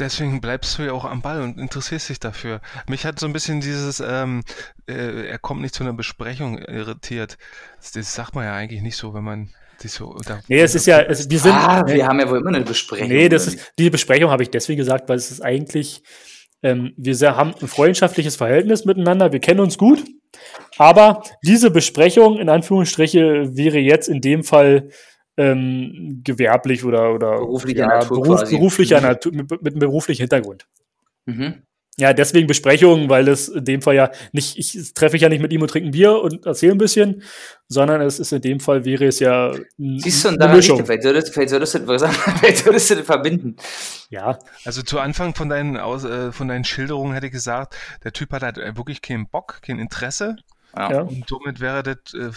[0.01, 2.59] Deswegen bleibst du ja auch am Ball und interessierst dich dafür.
[2.87, 4.41] Mich hat so ein bisschen dieses, ähm,
[4.89, 7.37] äh, er kommt nicht zu einer Besprechung irritiert.
[7.77, 10.41] Das, das sagt man ja eigentlich nicht so, wenn man sich so unter.
[10.47, 11.53] Nee, es ist ja, es, wir sind.
[11.53, 13.09] Ah, nee, wir haben ja wohl immer eine Besprechung.
[13.09, 16.01] nee, das ist, die Besprechung habe ich deswegen gesagt, weil es ist eigentlich,
[16.63, 20.03] ähm, wir sehr, haben ein freundschaftliches Verhältnis miteinander, wir kennen uns gut,
[20.79, 24.89] aber diese Besprechung, in Anführungsstriche, wäre jetzt in dem Fall
[25.37, 28.55] ähm, gewerblich oder, oder Beruflicher Natur beruf, quasi.
[28.55, 30.67] beruflicher Natur, mit, mit einem beruflichen Hintergrund.
[31.25, 31.63] Mhm.
[31.97, 35.41] Ja, deswegen Besprechungen, weil es in dem Fall ja nicht, ich treffe ich ja nicht
[35.41, 37.21] mit ihm und trinke ein Bier und erzähle ein bisschen,
[37.67, 40.85] sondern es ist in dem Fall wäre es ja Siehst du, und eine daran liegt
[40.85, 42.03] vielleicht solltest, vielleicht solltest du das,
[42.39, 43.57] vielleicht solltest du das verbinden.
[44.09, 48.13] Ja, Also zu Anfang von deinen, Aus, äh, von deinen Schilderungen hätte ich gesagt, der
[48.13, 50.37] Typ hat halt äh, wirklich keinen Bock, kein Interesse
[50.75, 50.91] Ja.
[50.91, 51.01] ja.
[51.01, 52.31] und somit wäre das äh,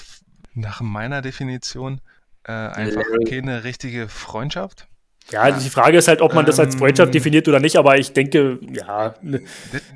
[0.55, 2.01] nach meiner Definition
[2.45, 3.25] äh, einfach Larry.
[3.25, 4.87] keine richtige Freundschaft.
[5.31, 6.81] Ja, also die Frage ist halt, ob man das als Ähm.
[6.81, 9.41] Freundschaft definiert oder nicht, aber ich denke, ja, ne,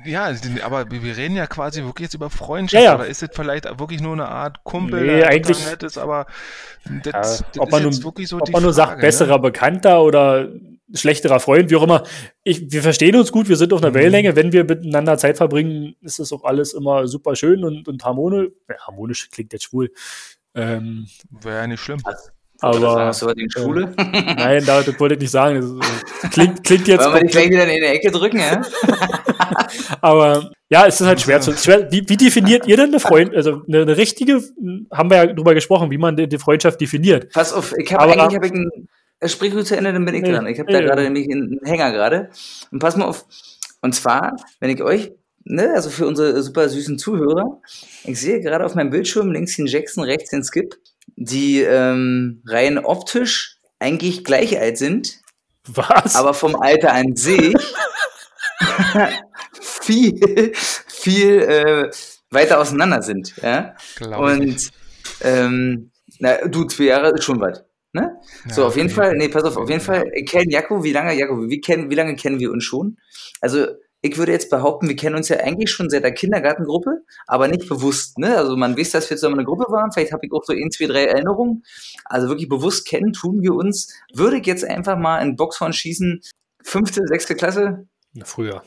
[0.03, 2.83] ja, die- aber wir reden ja quasi wirklich jetzt über Freundschaft.
[2.83, 2.95] Ja, ja.
[2.95, 6.25] Oder ist das vielleicht wirklich nur eine Art Kumpel, Nee, der eigentlich- nett ist, aber
[7.03, 8.89] das, ja, das ob ist man jetzt nun, wirklich so ob die man nur sagt,
[8.93, 9.41] Frage, besserer Ne?
[9.43, 10.49] Bekannter oder
[10.95, 12.01] schlechterer Freund, wie auch immer.
[12.43, 13.95] Ich, wir verstehen uns gut, wir sind auf einer Mhm.
[13.95, 14.35] Wellenlänge.
[14.35, 18.49] Wenn wir miteinander Zeit verbringen, ist das auch alles immer super schön und, und harmonisch.
[18.67, 19.91] Ja, harmonisch klingt jetzt schwul.
[20.55, 22.01] Ähm, Wäre ja nicht schlimm.
[22.61, 23.93] Aber Hast du in Schule?
[23.97, 25.79] nein, da, das wollte ich nicht sagen.
[26.21, 28.61] Das, klingt, klingt jetzt Wollen wir dich gleich wieder in die Ecke drücken, ja?
[30.01, 31.53] Aber ja, es ist halt schwer zu.
[31.53, 34.41] Schwer, wie, wie definiert ihr denn eine Freund, also eine, eine richtige,
[34.91, 37.31] haben wir ja drüber gesprochen, wie man die, Freundschaft definiert.
[37.33, 38.87] Pass auf, ich habe eigentlich hab ich ein
[39.25, 40.47] Sprich zu Ende, dann bin ich Nee, dran.
[40.47, 40.85] Ich habe da nee.
[40.85, 42.29] gerade nämlich einen Hänger gerade.
[42.71, 43.25] Und pass mal auf.
[43.81, 45.11] Und zwar, wenn ich euch,
[45.43, 47.61] ne, also für unsere super süßen Zuhörer,
[48.05, 50.75] ich sehe gerade auf meinem Bildschirm links den Jackson, rechts den Skip,
[51.15, 55.19] die ähm, rein optisch eigentlich gleich alt sind,
[55.67, 56.15] Was?
[56.15, 57.55] aber vom Alter an sich
[59.61, 61.91] viel, viel äh,
[62.29, 63.35] weiter auseinander sind.
[63.41, 63.75] Ja?
[63.95, 64.39] Glaube ich.
[64.39, 64.69] Und
[65.21, 67.65] ähm, na, du, zwei Jahre ist schon weit.
[67.91, 68.17] Ne?
[68.47, 68.89] so, Ja, auf jeden.
[68.89, 71.89] Fall, nee, pass auf, auf jeden Fall, ich kenne Jakob, wie lange, Jakob, wie, kennen,
[71.89, 72.97] wie lange kennen wir uns schon?
[73.41, 73.65] Also,
[74.01, 77.67] ich würde jetzt behaupten, wir kennen uns ja eigentlich schon seit der Kindergartengruppe, aber nicht
[77.67, 78.37] bewusst, ne?
[78.37, 80.71] Also, man weiß, dass wir zusammen eine Gruppe waren, vielleicht habe ich auch so ein,
[80.71, 81.63] zwei, drei Erinnerungen.
[82.05, 83.93] Also, wirklich bewusst kennen tun wir uns.
[84.13, 86.21] Würde ich jetzt einfach mal in Boxhorn schießen,
[86.63, 88.63] fünfte, sechste Klasse, Na, früher.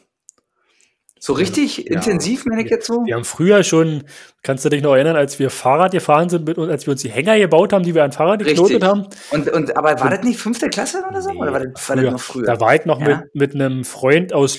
[1.18, 1.84] so richtig Ja.
[1.94, 3.04] intensiv, meine ich jetzt so?
[3.06, 4.04] Wir haben früher schon,
[4.42, 7.00] kannst du dich noch erinnern, als wir Fahrrad gefahren sind mit uns, als wir uns
[7.02, 9.06] die Hänger gebaut haben, die wir an Fahrrad geknotet haben?
[9.30, 11.30] Und, und, aber war das nicht fünfte Klasse oder so?
[11.30, 12.44] oder war das, war das noch früher?
[12.46, 13.22] Da war ich noch Ja.
[13.34, 14.58] mit, mit einem Freund aus,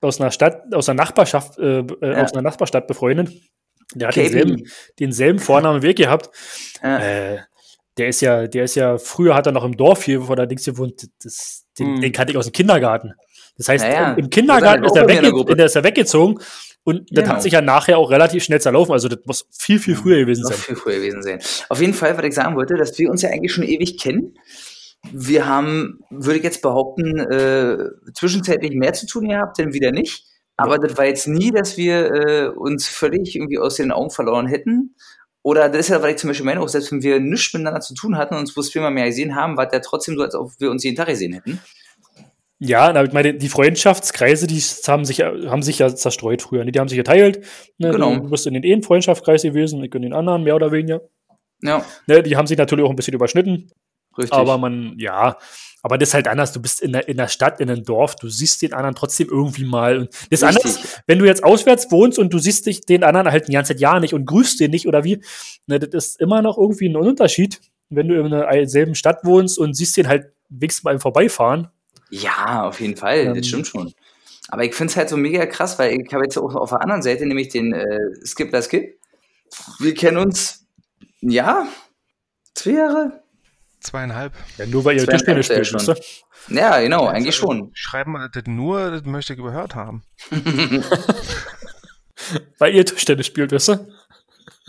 [0.00, 2.22] aus einer Stadt, aus einer Nachbarschaft, äh, äh, Ja.
[2.24, 3.30] aus einer Nachbarstadt befreundet.
[3.94, 4.22] Der hat KB.
[4.24, 4.68] denselben,
[4.98, 6.30] denselben Vornamen Weg gehabt.
[6.82, 6.98] Ja.
[6.98, 7.38] Äh,
[7.96, 10.46] der ist ja, der ist ja, früher hat er noch im Dorf hier vor der
[10.46, 11.08] Dings gewohnt.
[11.24, 12.00] Das, den, Hm.
[12.02, 13.14] den kannte ich aus dem Kindergarten.
[13.56, 16.38] Das heißt, Naja, im Kindergarten das ist er, wegge der ist er weggezogen
[16.84, 17.34] und das Genau.
[17.34, 18.92] hat sich ja nachher auch relativ schnell zerlaufen.
[18.92, 20.56] Also das muss viel, viel früher gewesen sein.
[20.56, 21.40] viel früher gewesen sein.
[21.68, 24.38] Auf jeden Fall, was ich sagen wollte, dass wir uns ja eigentlich schon ewig kennen.
[25.12, 27.78] Wir haben, würde ich jetzt behaupten, äh,
[28.14, 30.24] zwischenzeitlich mehr zu tun gehabt, denn wieder nicht.
[30.56, 34.46] Aber das war jetzt nie, dass wir äh, uns völlig irgendwie aus den Augen verloren
[34.48, 34.96] hätten.
[35.42, 37.80] Oder das ist ja, weil ich zum Beispiel meine, auch selbst wenn wir nichts miteinander
[37.80, 40.34] zu tun hatten und uns bloß viermal mehr gesehen haben, war der trotzdem so, als
[40.34, 41.60] ob wir uns jeden Tag gesehen hätten.
[42.58, 46.64] Ja, na, ich meine, die Freundschaftskreise, die haben sich, ja- haben sich ja zerstreut früher.
[46.64, 46.72] Ne?
[46.72, 47.44] Die haben sich geteilt.
[47.78, 47.92] Ne?
[47.92, 48.16] Genau.
[48.16, 51.02] Du bist in den einen Freundschaftskreis gewesen, ich in den anderen, mehr oder weniger.
[51.62, 52.22] Ja, Ne?
[52.24, 53.70] Die haben sich natürlich auch ein bisschen überschnitten.
[54.18, 54.32] Richtig.
[54.38, 55.36] Aber man, ja,
[55.82, 56.52] aber das ist halt anders.
[56.52, 59.28] Du bist in der, in der Stadt, in einem Dorf, du siehst den anderen trotzdem
[59.30, 59.98] irgendwie mal.
[59.98, 60.64] Und das ist Richtig.
[60.64, 63.80] anders, wenn du jetzt auswärts wohnst und du siehst dich den anderen halt ein ganzes
[63.80, 65.22] Jahr nicht und grüßt den nicht oder wie.
[65.66, 67.60] Ne, das ist immer noch irgendwie ein Unterschied.
[67.90, 71.68] wenn du in einer selben Stadt wohnst und siehst den halt wenigstens mal im Vorbeifahren.
[72.10, 73.34] Ja, auf jeden Fall, Ähm.
[73.34, 73.92] das stimmt schon.
[74.48, 76.80] Aber ich finde es halt so mega krass, weil ich habe jetzt auch auf der
[76.82, 78.98] anderen Seite nämlich den äh, Skip das Skip.
[79.78, 80.66] Wir kennen uns,
[81.20, 81.66] ja,
[82.54, 83.22] zwei Jahre?
[83.80, 84.32] Zweieinhalb.
[84.56, 85.80] Ja, nur weil ihr Tischtennis spielt, schon.
[85.80, 87.70] wisst Ja, genau, eigentlich schon.
[87.74, 90.02] Schreiben wir das nur, das möchte ich überhört haben.
[92.58, 93.86] Weil ihr Tischtennis spielt, wisst ihr?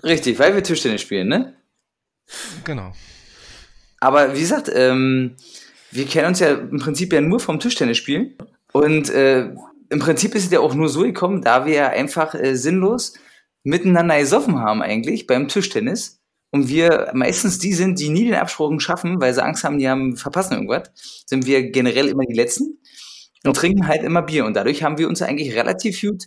[0.03, 1.55] Richtig, weil wir Tischtennis spielen, ne?
[2.63, 2.93] Genau.
[3.99, 5.35] Aber wie gesagt, ähm,
[5.91, 8.35] wir kennen uns ja im Prinzip ja nur vom Tischtennis spielen.
[8.71, 9.49] Und äh,
[9.89, 13.13] im Prinzip ist es ja auch nur so gekommen, da wir ja einfach äh, sinnlos
[13.63, 16.18] miteinander gesoffen haben eigentlich beim Tischtennis.
[16.51, 19.87] Und wir meistens die sind, die nie den Absprung schaffen, weil sie Angst haben, die
[19.87, 20.89] haben verpassen irgendwas,
[21.25, 22.79] sind wir generell immer die Letzten
[23.45, 24.45] und trinken halt immer Bier.
[24.45, 26.23] Und dadurch haben wir uns eigentlich relativ gut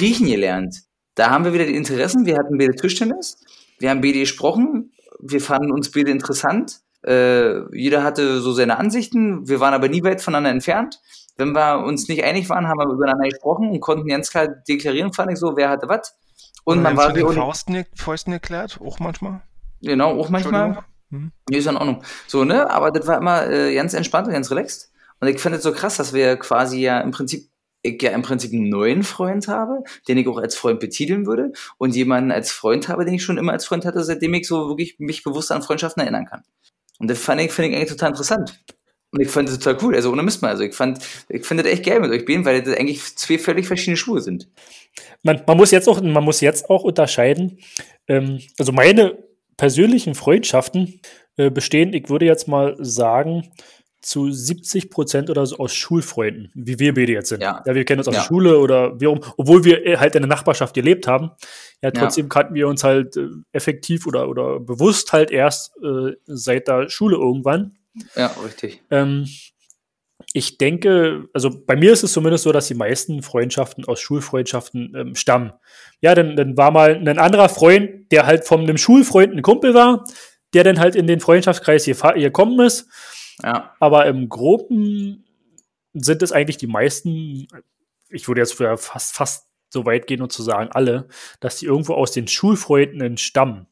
[0.00, 0.82] riechen gelernt.
[1.14, 2.26] Da haben wir wieder die Interessen.
[2.26, 3.38] Wir hatten beide Tischtennis,
[3.78, 6.80] wir haben beide gesprochen, wir fanden uns beide interessant.
[7.04, 11.00] Äh, jeder hatte so seine Ansichten, wir waren aber nie weit voneinander entfernt.
[11.36, 15.12] Wenn wir uns nicht einig waren, haben wir übereinander gesprochen und konnten ganz klar deklarieren,
[15.12, 16.16] fand ich so, wer hatte was.
[16.64, 19.42] Und man Oder war mit den Fäusten, Fäusten erklärt, auch manchmal.
[19.82, 20.66] Genau, auch manchmal.
[20.66, 20.84] Entschuldigung.
[21.10, 21.32] Hm.
[21.48, 22.02] Nee, ist in Ordnung.
[22.26, 22.70] So, ne?
[22.70, 24.90] Aber das war immer äh, ganz entspannt und ganz relaxed.
[25.20, 27.48] Und ich finde es so krass, dass wir quasi ja im Prinzip,
[27.82, 31.52] ich ja im Prinzip einen neuen Freund habe, den ich auch als Freund betiteln würde
[31.78, 34.68] und jemanden als Freund habe, den ich schon immer als Freund hatte, seitdem ich so
[34.68, 36.42] wirklich mich bewusst an Freundschaften erinnern kann.
[36.98, 38.60] Und das fand ich, finde ich eigentlich total interessant.
[39.10, 40.48] Und ich fand das total cool, also ohne Mist mal.
[40.48, 40.98] Also ich fand,
[41.28, 44.20] ich finde das echt geil mit euch beiden, weil das eigentlich zwei völlig verschiedene Schuhe
[44.20, 44.48] sind.
[45.22, 47.58] Man, man, muss jetzt auch, man muss jetzt auch unterscheiden.
[48.06, 49.16] Ähm, also meine
[49.58, 51.00] persönlichen Freundschaften
[51.36, 53.46] äh, bestehen, ich würde jetzt mal sagen,
[54.00, 57.42] zu 70 Prozent oder so aus Schulfreunden, wie wir beide jetzt sind.
[57.42, 57.62] Ja.
[57.66, 58.20] wir kennen uns aus Ja.
[58.20, 61.32] der Schule oder wir, obwohl wir äh, halt in der Nachbarschaft gelebt haben.
[61.82, 66.68] Ja, trotzdem kannten wir uns halt äh, effektiv oder, oder bewusst halt erst äh, seit
[66.68, 67.76] der Schule irgendwann.
[68.14, 68.80] Ja, richtig.
[68.90, 69.26] Ähm,
[70.38, 74.94] ich denke, also bei mir ist es zumindest so, dass die meisten Freundschaften aus Schulfreundschaften
[74.96, 75.52] ähm, stammen.
[76.00, 79.74] Ja, dann, dann war mal ein anderer Freund, der halt von einem Schulfreund ein Kumpel
[79.74, 80.04] war,
[80.54, 82.88] der dann halt in den Freundschaftskreis hier gekommen ist.
[83.42, 85.24] Ja, Aber im Groben
[85.92, 87.48] sind es eigentlich die meisten,
[88.08, 91.08] ich würde jetzt fast, fast so weit gehen und zu sagen, alle,
[91.40, 93.66] dass die irgendwo aus den Schulfreunden entstammen.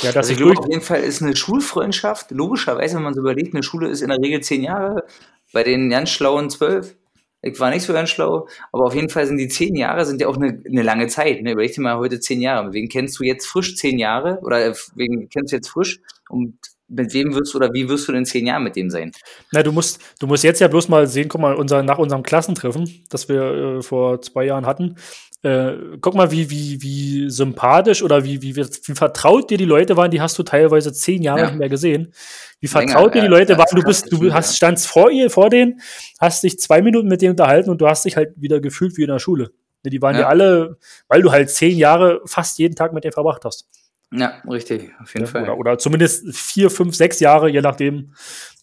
[0.00, 3.20] Ja, dass Also ich glaube, auf jeden Fall ist eine Schulfreundschaft, logischerweise, wenn man so
[3.20, 5.04] überlegt, eine Schule ist in der Regel zehn Jahre,
[5.52, 6.96] bei den ganz schlauen zwölf.
[7.44, 10.20] Ich war nicht so ganz schlau, aber auf jeden Fall sind die zehn Jahre sind
[10.20, 11.42] ja auch eine, eine lange Zeit.
[11.42, 11.52] Ne?
[11.52, 12.72] Überleg dir mal heute zehn Jahre.
[12.72, 14.38] Wen kennst du jetzt frisch zehn Jahre?
[14.42, 16.00] Oder äh, wen kennst du jetzt frisch?
[16.28, 19.10] Und mit wem wirst du oder wie wirst du in zehn Jahren mit dem sein?
[19.50, 22.22] Na, du musst, du musst jetzt ja bloß mal sehen, guck mal, unser, nach unserem
[22.22, 24.96] Klassentreffen, das wir äh, vor zwei Jahren hatten,
[25.42, 29.96] äh, guck mal, wie, wie, wie sympathisch oder wie, wie, wie vertraut dir die Leute
[29.96, 31.46] waren, die hast du teilweise zehn Jahre Ja.
[31.50, 32.12] nicht mehr gesehen.
[32.60, 34.56] Wie Länger, vertraut dir die ja, Leute ja, waren, du bist, du hast, ja.
[34.56, 35.80] standst vor ihr, vor denen,
[36.20, 39.02] hast dich zwei Minuten mit denen unterhalten und du hast dich halt wieder gefühlt wie
[39.02, 39.50] in der Schule.
[39.84, 40.20] Ne, Die waren ja.
[40.22, 40.28] Ja.
[40.28, 40.78] alle,
[41.08, 43.66] weil du halt zehn Jahre fast jeden Tag mit denen verbracht hast.
[44.14, 45.30] Ja, richtig, auf jeden Ne?
[45.30, 45.42] Fall.
[45.44, 48.12] Oder, oder zumindest vier, fünf, sechs Jahre, je nachdem,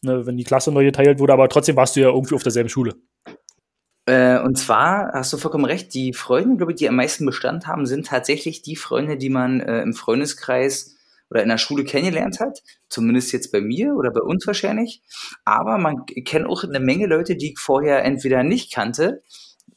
[0.02, 2.70] ne, wenn die Klasse neu geteilt wurde, aber trotzdem warst du ja irgendwie auf derselben
[2.70, 2.94] Schule.
[4.10, 7.68] Äh, und zwar hast du vollkommen recht, die Freunde, glaube ich, die am meisten Bestand
[7.68, 10.96] haben, sind tatsächlich die Freunde, die man äh, im Freundeskreis
[11.30, 12.64] oder in der Schule kennengelernt hat.
[12.90, 15.04] Zumindest jetzt bei mir oder bei uns wahrscheinlich.
[15.46, 19.22] Aber man kennt auch eine Menge Leute, die ich vorher entweder nicht kannte,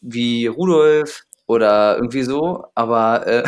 [0.01, 3.45] wie Rudolf oder irgendwie so, aber äh,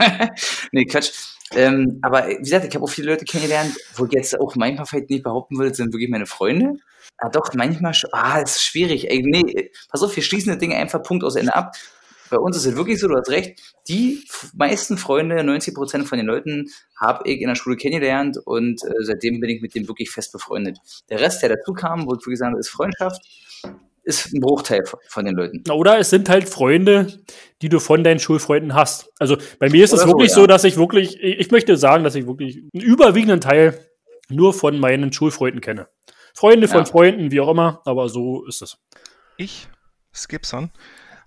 [0.72, 1.12] nee, Quatsch.
[1.54, 4.84] Ähm, aber wie gesagt, ich habe auch viele Leute kennengelernt, wo ich jetzt auch manchmal
[4.84, 6.74] vielleicht nicht behaupten würde, sind wirklich meine Freunde.
[7.18, 8.10] Ah, doch, manchmal schon.
[8.12, 9.10] Ah, ist schwierig.
[9.10, 11.74] Ey, nee, pass auf, wir schließen das Ding einfach Punkt aus Ende ab.
[12.30, 13.58] Bei uns ist es wirklich so, du hast recht,
[13.88, 14.22] die
[14.54, 16.66] meisten Freunde, 90% von den Leuten,
[17.00, 20.32] habe ich in der Schule kennengelernt und äh, seitdem bin ich mit dem wirklich fest
[20.32, 20.78] befreundet.
[21.08, 23.22] Der Rest, der dazu kam, wo ich wirklich sagen, ist Freundschaft,
[24.04, 25.70] ist ein Bruchteil von- den Leuten.
[25.70, 27.06] Oder es sind halt Freunde,
[27.62, 29.10] die du von deinen Schulfreunden hast.
[29.18, 30.34] Also bei mir ist es Oder so, wirklich ja.
[30.36, 33.78] so, dass ich wirklich, ich ich möchte sagen, dass ich wirklich einen überwiegenden Teil
[34.28, 35.88] nur von meinen Schulfreunden kenne.
[36.38, 36.84] Freunde von Ja.
[36.84, 38.78] Freunden, wie auch immer, aber so ist es.
[39.36, 39.68] Ich,
[40.14, 40.70] Skipson,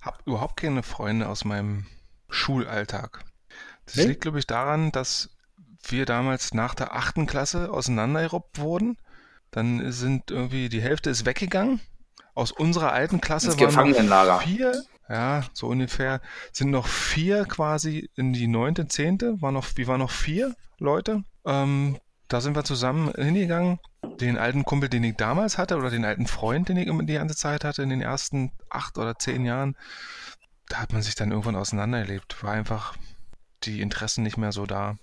[0.02, 1.86] habe überhaupt keine Freunde aus meinem
[2.30, 3.24] Schulalltag.
[3.86, 4.06] Das Nee?
[4.06, 5.36] liegt, glaube ich, daran, dass
[5.84, 8.98] wir damals nach der achten Klasse auseinandergerobbt wurden.
[9.52, 11.82] Dann sind irgendwie die Hälfte ist weggegangen.
[12.34, 14.40] Aus unserer alten Klasse waren noch Gefangenenlager.
[14.40, 16.22] vier, ja, so ungefähr,
[16.54, 21.24] sind noch vier quasi in die neunte, zehnte, war noch, wir waren noch vier Leute.
[21.46, 21.98] Ähm,
[22.30, 23.80] da sind wir zusammen hingegangen.
[24.20, 27.36] Den alten Kumpel, den ich damals hatte, oder den alten Freund, den ich die ganze
[27.36, 29.76] Zeit hatte, in den ersten acht oder zehn Jahren,
[30.70, 32.44] da hat man sich dann irgendwann auseinandergelebt.
[32.44, 32.96] War einfach
[33.64, 34.98] die Interessen nicht mehr so da.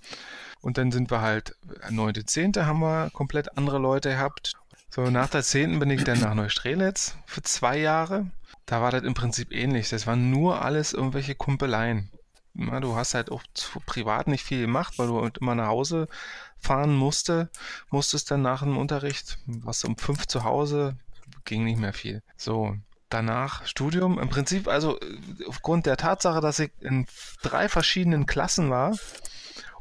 [0.61, 1.55] Und dann sind wir halt,
[1.90, 2.53] 9., 10.
[2.57, 4.55] haben wir komplett andere Leute gehabt.
[4.90, 5.78] So, nach der 10.
[5.78, 8.30] bin ich dann nach Neustrelitz für zwei Jahre.
[8.66, 9.90] Da war das im Prinzip ähnlich.
[9.90, 12.11] Das waren nur alles irgendwelche Kumpeleien.
[12.59, 13.43] Ja, du hast halt auch
[13.87, 16.09] privat nicht viel gemacht, weil du halt immer nach Hause
[16.59, 17.51] fahren musste,
[17.91, 20.97] musstest dann nach dem Unterricht, warst um fünf zu Hause,
[21.45, 22.21] ging nicht mehr viel.
[22.37, 22.77] So,
[23.11, 24.19] danach Studium.
[24.19, 24.99] Im Prinzip also
[25.47, 27.07] aufgrund der Tatsache, dass ich in
[27.43, 28.97] drei verschiedenen Klassen war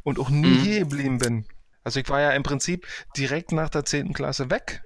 [0.03, 0.59] und auch nie Mhm.
[0.59, 1.45] hier geblieben bin.
[1.83, 2.85] Also ich war ja im Prinzip
[3.17, 4.13] direkt nach der 10.
[4.13, 4.83] Klasse weg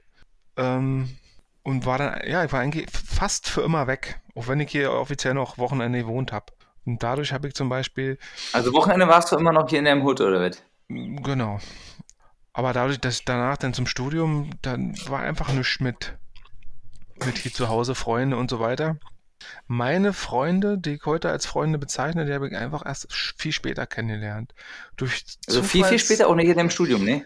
[0.56, 1.18] ähm,
[1.64, 4.92] und war dann, ja, ich war eigentlich fast für immer weg, auch wenn ich hier
[4.94, 6.54] offiziell noch Wochenende gewohnt habe.
[6.86, 8.17] Und dadurch habe ich zum Beispiel
[8.53, 10.63] Also Wochenende warst du immer noch hier in deinem Hut, oder was?
[10.88, 11.59] Genau.
[12.53, 16.17] Aber dadurch, dass ich danach dann zum Studium, dann war einfach nichts mit,
[17.25, 18.97] mit hier zu Hause, Freunde und so weiter.
[19.67, 23.88] Meine Freunde, die ich heute als Freunde bezeichne, die habe ich einfach erst viel später
[23.88, 24.53] kennengelernt.
[24.97, 27.25] Durch Also viel, viel Zufalls- später, auch nicht in deinem Studium, ne?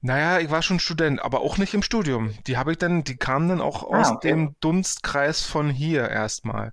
[0.00, 2.34] Naja, ich war schon Student, aber auch nicht im Studium.
[2.46, 4.28] Die habe ich dann, die kamen dann auch Ah, aus okay.
[4.28, 6.72] dem Dunstkreis von hier erstmal.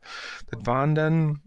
[0.52, 1.42] Das waren dann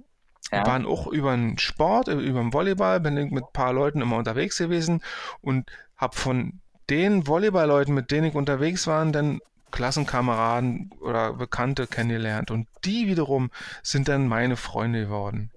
[0.53, 0.67] Ja.
[0.67, 4.03] waren auch über den Sport, äh, über den Volleyball, bin ich mit ein paar Leuten
[4.03, 5.03] immer unterwegs gewesen
[5.41, 9.41] und habe von den Volleyball-Leuten, mit denen ich unterwegs war, dann
[9.71, 12.51] Klassenkameraden oder Bekannte kennengelernt.
[12.51, 13.51] Und die wiederum
[13.83, 15.51] sind dann meine Freunde geworden.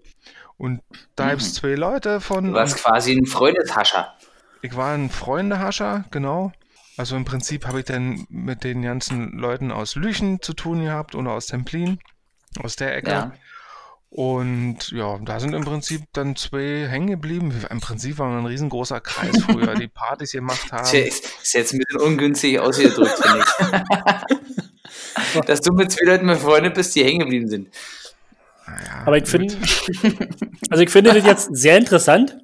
[0.57, 0.81] Und
[1.15, 1.29] da Mhm.
[1.31, 2.45] gibt's zwei Leute von.
[2.45, 4.13] Du warst quasi ein Freundeshascher.
[4.61, 6.51] Ich war ein Freundehascher, genau.
[6.97, 11.13] Also im Prinzip habe ich dann mit den ganzen Leuten aus Lüchen zu tun gehabt
[11.13, 11.99] oder aus Templin,
[12.63, 13.11] aus der Ecke.
[13.11, 13.31] Ja.
[14.15, 17.53] Und ja, da sind im Prinzip dann zwei hängen geblieben.
[17.69, 20.85] Im Prinzip waren wir ein riesengroßer Kreis früher, die Partys gemacht haben.
[20.87, 23.43] Tja, ist, ist jetzt ein bisschen ungünstig ausgedrückt, finde
[25.35, 25.41] ich.
[25.47, 27.67] Dass du mit zwei Leuten befreundet bist, die hängen geblieben sind.
[28.65, 29.53] Naja, Aber ich finde,
[30.69, 32.37] also ich finde das jetzt sehr interessant,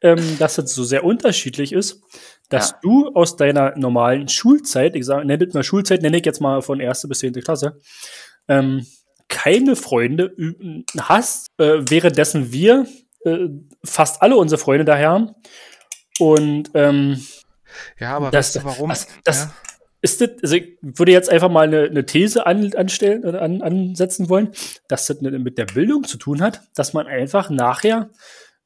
[0.00, 2.00] ähm, dass das so sehr unterschiedlich ist,
[2.48, 2.78] dass Ja.
[2.82, 6.80] du aus deiner normalen Schulzeit, ich sage, nenne mal Schulzeit, nenne ich jetzt mal von
[6.80, 7.78] erste bis zehnte Klasse,
[8.48, 8.86] ähm,
[9.30, 10.34] keine Freunde
[10.98, 12.86] hast, äh, währenddessen wir
[13.24, 13.48] äh,
[13.84, 15.30] fast alle unsere Freunde daher haben.
[16.18, 17.20] Und ähm,
[17.98, 18.90] Ja, aber das- weißt du warum?
[18.90, 19.54] das- das- ja?
[20.02, 23.62] ist das, also ich würde jetzt einfach mal eine, eine These an, anstellen, oder an,
[23.62, 24.50] ansetzen wollen,
[24.88, 28.10] dass das mit der Bildung zu tun hat, dass man einfach nachher,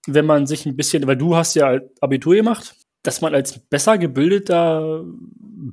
[0.07, 3.99] wenn man sich ein bisschen, weil du hast ja Abitur gemacht, dass man als besser
[3.99, 5.05] gebildeter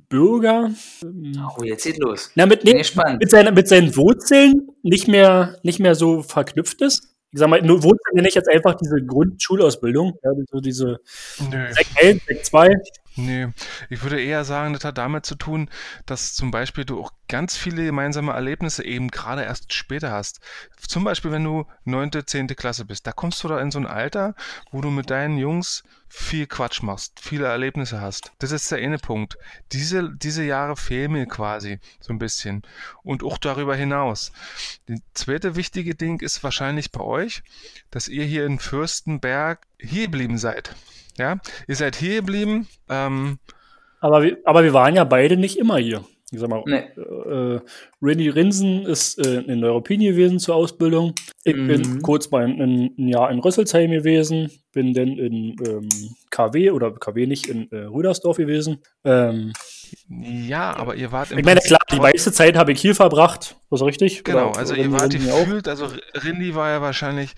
[0.09, 0.69] Bürger
[1.03, 2.31] Oh, jetzt geht los.
[2.35, 7.07] na, mit, nee, mit, seinen, mit seinen Wurzeln nicht mehr, nicht mehr so verknüpft ist.
[7.33, 10.99] Ich sag mal, nur Wurzeln nenne ich jetzt einfach diese Grundschulausbildung, ja, so diese
[11.49, 11.71] Nö.
[11.71, 12.69] Sek 1, Sek 2.
[13.21, 13.49] Nee,
[13.89, 15.69] ich würde eher sagen, das hat damit zu tun,
[16.05, 20.39] dass zum Beispiel du auch ganz viele gemeinsame Erlebnisse eben gerade erst später hast.
[20.77, 23.87] Zum Beispiel, wenn du neunte, zehnte Klasse bist, da kommst du da in so ein
[23.87, 24.35] Alter,
[24.71, 28.33] wo du mit deinen Jungs viel Quatsch machst, viele Erlebnisse hast.
[28.39, 29.37] Das ist der eine Punkt.
[29.71, 32.63] Diese, diese Jahre fehlen mir quasi so ein bisschen.
[33.01, 34.33] Und auch darüber hinaus.
[34.87, 37.43] Das zweite wichtige Ding ist wahrscheinlich bei euch,
[37.91, 40.75] dass ihr hier in Fürstenberg hier geblieben seid.
[41.21, 42.67] Ja, ihr seid hier geblieben.
[42.89, 43.37] Ähm,
[43.99, 46.03] Aber wir, aber wir waren ja beide nicht immer hier.
[46.33, 46.85] Ich sag mal, Nee.
[46.97, 47.59] äh,
[48.01, 51.13] Randy Rinsen ist äh, in Neuruppin gewesen zur Ausbildung.
[51.43, 51.67] Ich Mhm.
[51.67, 55.89] bin kurz mal ein, ein Jahr in Rüsselsheim gewesen, bin dann in ähm,
[56.31, 58.79] KW oder KW nicht in äh, Rüdersdorf gewesen.
[59.03, 59.51] Ähm,
[60.09, 63.57] ja, aber ihr wart im ich meine, klar, die meiste Zeit habe ich hier verbracht.
[63.69, 64.23] Was richtig?
[64.23, 65.39] Genau, Oder- also oder ihr wart Rinsen ja auch.
[65.43, 65.89] gefühlt, also
[66.23, 67.33] Rindy war ja wahrscheinlich,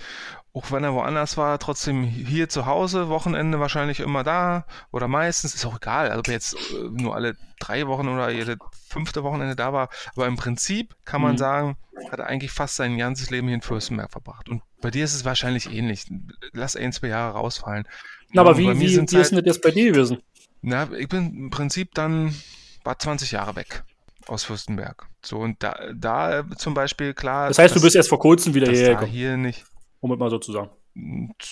[0.55, 5.55] auch wenn er woanders war, trotzdem hier zu Hause, Wochenende wahrscheinlich immer da oder meistens,
[5.55, 6.57] ist auch egal, ob er jetzt äh,
[6.91, 11.33] nur alle drei Wochen oder jede fünfte Wochenende da war, aber im Prinzip kann man
[11.33, 11.37] Mhm.
[11.37, 11.77] sagen,
[12.11, 14.47] hat er eigentlich fast sein ganzes Leben hier in Fürstenberg verbracht.
[14.49, 16.05] Und bei dir ist es wahrscheinlich ähnlich.
[16.51, 17.87] Lass ein, zwei Jahre rausfallen.
[18.31, 20.21] Na, aber Und wie, wie, wie ist denn das bei dir gewesen?
[20.61, 22.35] na, ich bin im Prinzip dann,
[22.83, 23.83] war 20 Jahre weg
[24.27, 25.07] aus Fürstenberg.
[25.23, 27.47] So, und da, da zum Beispiel, klar.
[27.47, 29.65] Das heißt, du dass- bist erst vor kurzem wieder hierher gekommen, hier nicht,
[30.03, 30.69] um es mal so zu sagen.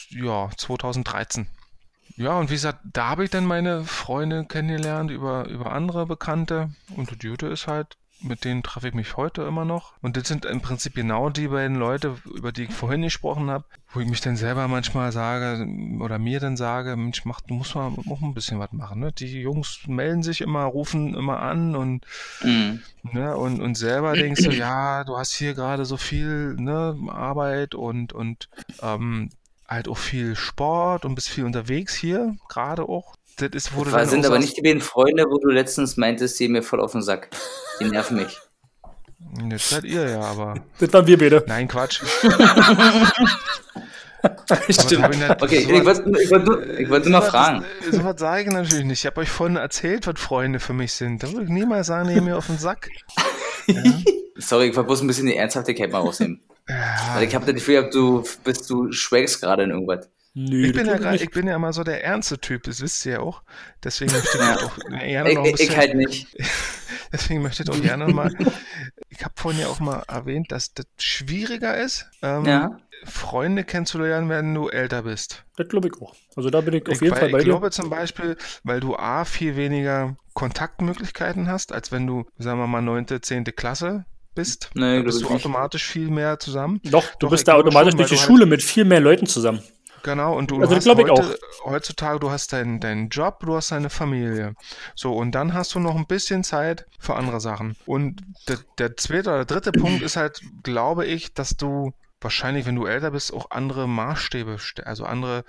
[0.09, 1.47] ja, 2013.
[2.17, 6.69] Ja, und wie gesagt, da habe ich dann meine Freunde kennengelernt über, über andere Bekannte.
[6.97, 9.93] Und die Jute ist halt, mit denen treffe ich mich heute immer noch.
[10.01, 13.65] Und das sind im Prinzip genau die beiden Leute, über die ich vorhin gesprochen habe,
[13.93, 15.67] wo ich mich dann selber manchmal sage
[15.99, 18.99] oder mir dann sage, Mensch, mach, du musst mal auch ein bisschen was machen.
[18.99, 19.11] Ne?
[19.11, 22.05] Die Jungs melden sich immer, rufen immer an und
[22.43, 22.81] Mhm.
[23.03, 27.73] Ne, und, und selber denkst du, ja, du hast hier gerade so viel ne, Arbeit
[27.73, 28.47] und, und
[28.81, 29.29] ähm,
[29.67, 33.15] halt auch viel Sport und bist viel unterwegs hier, gerade auch.
[33.41, 36.39] Das ist, wo du Das sind aber nicht die beiden Freunde, wo du letztens meintest,
[36.39, 37.29] die mir voll auf den Sack.
[37.79, 38.37] Die nerven mich.
[39.49, 40.55] Jetzt seid ihr ja, aber.
[40.79, 41.43] Das waren wir beide.
[41.47, 42.01] Nein, Quatsch.
[44.69, 45.03] Stimmt.
[45.27, 47.65] Hab Okay, ich ich wollte ich wollte nur, ich wollte nur Sowas- fragen.
[47.89, 48.99] Sowas sage ich natürlich nicht.
[48.99, 51.23] Ich habe euch vorhin erzählt, was Freunde für mich sind.
[51.23, 52.89] Da würde ich niemals sagen, nee, mir auf den Sack.
[54.37, 56.41] Sorry, ich wollte bloß ein bisschen die Ernsthaftigkeit mal rausnehmen.
[56.69, 56.75] Ja,
[57.15, 60.07] Weil ich habe das Gefühl, gehabt, du bist du schwelgst gerade in irgendwas.
[60.33, 63.05] Nö, ich, bin ja grad, ich bin ja immer so der ernste Typ, das wisst
[63.05, 63.43] ihr ja auch.
[63.83, 66.27] Deswegen möchte ich auch gerne Ich, noch ein ich, bisschen, ich halt nicht.
[67.11, 68.33] deswegen möchte ich auch gerne mal.
[69.09, 72.77] Ich habe vorhin ja auch mal erwähnt, dass das schwieriger ist, ähm, Ja.
[73.03, 75.43] Freunde kennenzulernen, wenn du älter bist.
[75.57, 76.15] Das glaube ich auch.
[76.35, 77.49] Also da bin ich auf Ich, jeden weil Fall bei ich dir.
[77.49, 82.67] glaube zum Beispiel, weil du A, viel weniger Kontaktmöglichkeiten hast, als wenn du, sagen wir
[82.67, 84.05] mal, neunte, zehnte Klasse
[84.35, 84.69] bist.
[84.75, 86.79] Nee, da bist ich du automatisch viel mehr zusammen.
[86.85, 88.99] Doch, du Doch, bist ich da automatisch schon, durch die du Schule mit viel mehr
[88.99, 89.61] Leuten zusammen.
[90.03, 93.89] Genau, und du Also, hast heute, heutzutage, du hast deinen deinen Job, du hast deine
[93.91, 94.55] Familie.
[94.95, 97.77] So, und dann hast du noch ein bisschen Zeit für andere Sachen.
[97.85, 102.75] Und der, der zweite oder dritte Punkt ist halt, glaube ich, dass du wahrscheinlich, wenn
[102.75, 105.43] du älter bist, auch andere Maßstäbe, st- also andere,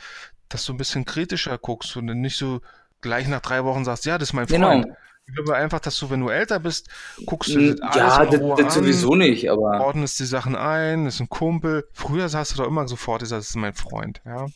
[0.50, 2.60] dass du ein bisschen kritischer guckst und nicht so
[3.02, 4.84] gleich nach drei Wochen sagst, ja, das ist mein Genau.
[5.26, 6.88] Ich glaube einfach, dass du, wenn du älter bist,
[7.26, 10.24] guckst du das alles Ja, in das, Ruhe das an, sowieso nicht, aber ordnest die
[10.24, 11.84] Sachen ein, das ist ein Kumpel.
[11.92, 14.46] Früher hast du doch immer sofort das ist mein Freund, ja.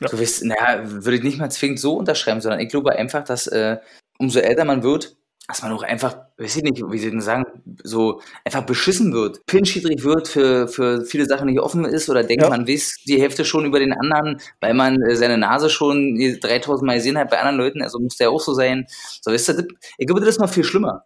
[0.00, 3.48] du wirst, naja, würde ich nicht mal zwingend so unterschreiben, sondern ich glaube einfach, dass
[3.48, 3.78] äh,
[4.18, 7.44] umso älter man wird, dass man auch einfach, weiß ich nicht, wie sie denn sagen,
[7.82, 12.42] so einfach beschissen wird, pinschidrig wird, für, für viele Sachen nicht offen ist oder denkt,
[12.44, 12.48] Ja.
[12.48, 16.86] man weiß die Hälfte schon über den anderen, weil man äh, seine Nase schon 3000
[16.86, 18.86] Mal gesehen hat bei anderen Leuten, also muss der auch so sein.
[19.20, 19.66] So, weißt du, das,
[19.98, 21.04] ich glaube, das ist noch viel schlimmer.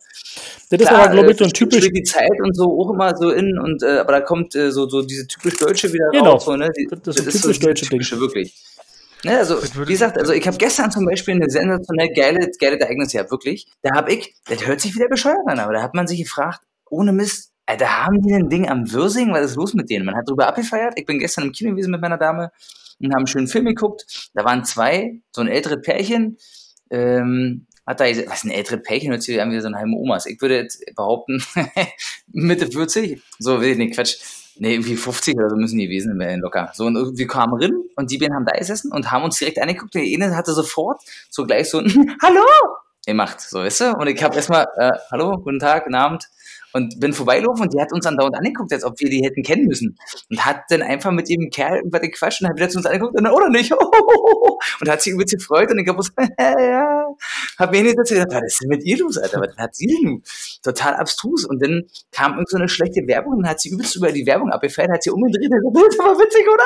[0.70, 1.89] Das ist Klar, aber, glaube ich, so ein äh, typisch.
[1.93, 4.89] die Zeit und so auch immer so in und äh, aber da kommt äh, so
[4.89, 6.32] so diese typisch deutsche wieder Genau.
[6.32, 6.70] raus so, ne?
[6.78, 7.91] Die, Das ist so typisch deutsche Ding.
[7.99, 8.55] typische, wirklich.
[9.25, 13.12] Ne, also wie gesagt, also ich habe gestern zum Beispiel eine sensationell geile geile Ereignis
[13.12, 13.66] gehabt, wirklich.
[13.83, 16.61] Da habe ich, das hört sich wieder bescheuert an, aber da hat man sich gefragt,
[16.89, 19.33] ohne Mist, Alter, haben die ein Ding am Würsing?
[19.33, 20.07] Was ist los mit denen?
[20.07, 20.95] Man hat drüber abgefeiert.
[20.97, 22.51] Ich bin gestern im Kino gewesen mit meiner Dame
[22.99, 24.31] und haben einen schönen Film geguckt.
[24.35, 26.39] Da waren zwei, so ein älteres Pärchen,
[26.91, 30.27] ähm, hat da, was ein älteres Pärchen hört sich an wie so ein heime Omas.
[30.27, 31.43] Ich würde jetzt behaupten,
[32.29, 34.16] Mitte 40, so will ich nicht, Quatsch.
[34.61, 36.71] Nee, irgendwie 50 oder so müssen die gewesen sein, locker.
[36.75, 39.61] So, und wir kamen rein und die beiden haben da gesessen und haben uns direkt
[39.61, 39.95] angeguckt.
[39.95, 41.01] Der eine hatte sofort
[41.31, 42.45] so gleich so ein Hallo
[43.07, 43.93] gemacht, so, weißt du?
[43.95, 46.29] Und ich habe erstmal, äh, Hallo, guten Tag, guten Abend.
[46.73, 49.43] Und bin vorbeigelaufen und die hat uns dann dauernd angeguckt, als ob wir die hätten
[49.43, 49.99] kennen müssen.
[50.31, 53.16] Und hat dann einfach mit dem Kerl irgendwas gequatscht und hat wieder zu uns angeguckt
[53.16, 53.73] und dann, oder nicht?
[54.81, 56.03] Und hat sich übelst gefreut und ich habe
[56.39, 57.07] ja,
[57.59, 59.41] hab mir nicht erzählt, was ist denn mit ihr los, Alter?
[59.41, 60.23] Was hat sie denn?
[60.62, 61.45] Total abstrus.
[61.45, 64.51] Und dann kam irgend so eine schlechte Werbung und hat sie übelst über die Werbung
[64.51, 66.64] abgefeiert, hat sie umgedreht und gesagt, das ist aber witzig, oder?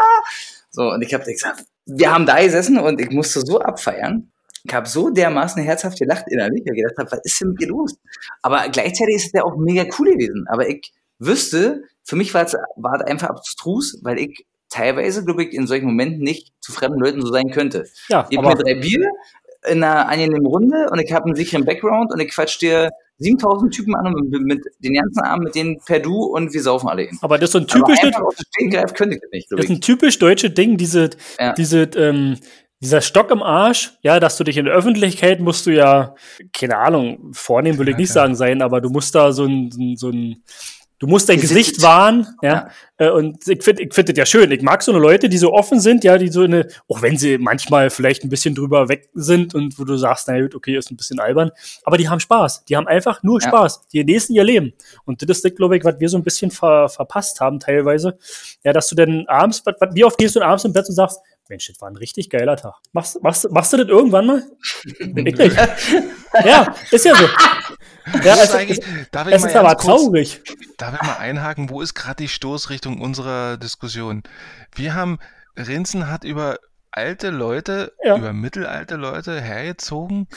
[0.70, 4.30] so, und ich habe gesagt, wir haben da gesessen und ich musste so abfeiern.
[4.66, 7.60] Ich habe so dermaßen herzhaft gelacht innerlich, weil ich gedacht habe, was ist denn mit
[7.60, 7.96] ihr los?
[8.42, 10.46] Aber gleichzeitig ist es ja auch mega cool gewesen.
[10.48, 15.44] Aber ich wüsste, für mich war es war es einfach abstrus, weil ich teilweise, glaube
[15.44, 17.84] ich, in solchen Momenten nicht zu fremden Leuten so sein könnte.
[18.08, 19.10] Ja, Ich habe mir drei Bier
[19.66, 23.72] in einer angenehmen Runde und ich habe einen sicheren Background und ich quatsch dir 7000
[23.72, 27.02] Typen an und mit, den ganzen Abend mit denen per Du und wir saufen alle
[27.02, 27.18] hin.
[27.22, 29.44] Aber das ist so ein Aber typisch, einfach auf den Stehgreif könnte ich das nicht,
[29.44, 31.52] das glaube ist ein typisch deutsche Ding, diese, Ja.
[31.52, 32.38] diese, ähm,
[32.84, 36.14] dieser Stock im Arsch, ja, dass du dich in der Öffentlichkeit musst du ja,
[36.52, 39.96] keine Ahnung, vornehm will ich Ja, nicht sagen sein, aber du musst da so ein,
[39.96, 40.42] so ein,
[41.00, 42.68] du musst dein Gesicht- Gesicht wahren, ja.
[42.96, 44.50] Äh, Und ich finde, ich finde das ja schön.
[44.52, 47.18] Ich mag so eine Leute, die so offen sind, ja, die so eine, auch wenn
[47.18, 50.76] sie manchmal vielleicht ein bisschen drüber weg sind und wo du sagst, na gut, okay,
[50.76, 51.50] ist ein bisschen albern,
[51.82, 52.64] aber die haben Spaß.
[52.66, 53.48] Die haben einfach nur Ja.
[53.48, 53.88] Spaß.
[53.88, 54.72] Die genießen ihr Leben.
[55.04, 58.16] Und das ist, glaube ich, was wir so ein bisschen ver, verpasst haben teilweise.
[58.62, 60.86] Ja, dass du dann abends, was, was, wie oft gehst du denn abends im Bett
[60.88, 61.18] und sagst,
[61.48, 62.74] Mensch, das war ein richtig geiler Tag.
[62.92, 64.42] Machst, machst, machst du das irgendwann mal?
[64.98, 65.38] ich nicht.
[66.44, 67.24] Ja, ist ja so.
[68.22, 68.78] Ja, es, es,
[69.30, 70.42] es ist aber kurz- traurig.
[70.78, 74.22] Darf ich mal einhaken, wo ist gerade die Stoßrichtung unserer Diskussion?
[74.74, 75.18] Wir haben,
[75.56, 76.58] Rinzen hat über
[76.90, 78.16] alte Leute, Ja.
[78.16, 80.28] über mittelalte Leute hergezogen.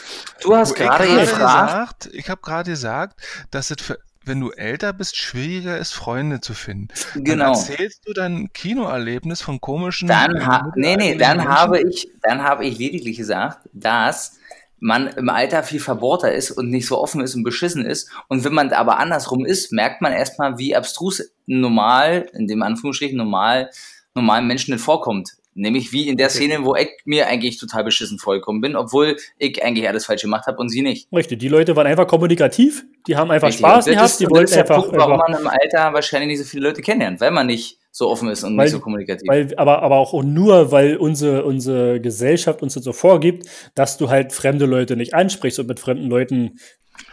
[0.41, 3.19] Du hast gerade gefragt, gesagt, ich habe gerade gesagt,
[3.51, 3.97] dass es für,
[4.27, 6.89] wenn du älter bist, schwieriger ist, Freunde zu finden.
[7.13, 7.49] Dann genau.
[7.49, 10.07] erzählst du dann ein Kinoerlebnis von komischen.
[10.07, 11.53] Dann, äh, ha nee, nee, dann Menschen?
[11.53, 14.37] habe ich, dann habe ich lediglich gesagt, dass
[14.79, 18.09] man im Alter viel verbohrter ist und nicht so offen ist und beschissen ist.
[18.27, 23.17] Und wenn man aber andersrum ist, merkt man erstmal, wie abstrus normal, in dem Anführungsstrichen
[23.17, 23.71] normal,
[24.13, 25.37] normalen Menschen das vorkommt.
[25.59, 29.63] Nämlich wie in der Szene, wo ich mir eigentlich total beschissen vorgekommen bin, obwohl ich
[29.63, 31.07] eigentlich alles falsch gemacht habe und sie nicht.
[31.11, 33.65] Richtig, die Leute waren einfach kommunikativ, die haben einfach Richtig.
[33.65, 35.47] Spaß gehabt, ist- die und das wollten ist der einfach, Punkt, warum einfach man im
[35.47, 38.65] Alter wahrscheinlich nicht so viele Leute kennenlernt, weil man nicht so offen ist und Weil-
[38.65, 39.27] nicht so kommunikativ.
[39.27, 44.09] Weil, aber, aber auch nur, weil unsere, unsere Gesellschaft uns das so vorgibt, dass du
[44.09, 46.59] halt fremde Leute nicht ansprichst und mit fremden Leuten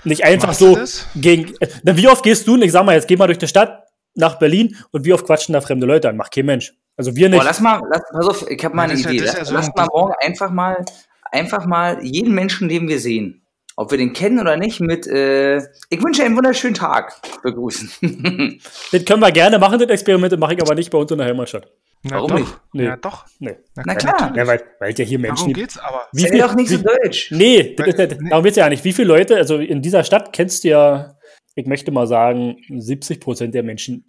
[0.05, 1.07] nicht einfach Machst so das?
[1.17, 1.55] gegen.
[1.83, 3.85] Na, wie oft gehst du, und ich sag mal, jetzt geh mal durch die Stadt
[4.15, 6.17] nach Berlin und wie oft quatschen da fremde Leute an?
[6.17, 6.75] Macht kein Mensch.
[6.97, 7.39] Also wir nicht.
[7.39, 9.25] Boah, lass mal, lass, pass auf, ich habe mal Ja, eine ja- Idee.
[9.25, 10.85] lass ja so lass mal morgen einfach mal,
[11.33, 13.43] einfach mal jeden Menschen, den wir sehen,
[13.77, 15.57] ob wir den kennen oder nicht, mit äh,
[15.91, 17.91] Ich wünsche einen wunderschönen Tag begrüßen.
[18.93, 21.19] Das können wir gerne machen, das Experiment, das mache ich aber nicht bei uns in
[21.19, 21.67] der Heimatstadt.
[22.07, 22.39] Na Warum doch.
[22.39, 22.61] nicht?
[22.75, 22.85] Nee.
[22.85, 23.25] Ja, doch.
[23.39, 23.57] Nee.
[23.75, 24.33] Na klar.
[24.37, 26.03] Ja, weil, weil ja hier Menschen Darum geht's aber.
[26.13, 27.31] Wie viel- doch nicht so wie- deutsch.
[27.33, 28.29] Nee, das ist, ja- Nee.
[28.29, 28.85] darum geht's ja nicht.
[28.85, 31.17] Wie viele Leute, also in dieser Stadt kennst du ja,
[31.55, 34.05] ich möchte mal sagen, 70 Prozent der Menschen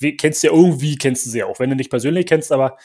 [0.00, 2.50] äh, kennst du ja irgendwie, kennst du sie ja auch, wenn du nicht persönlich kennst,
[2.52, 2.76] aber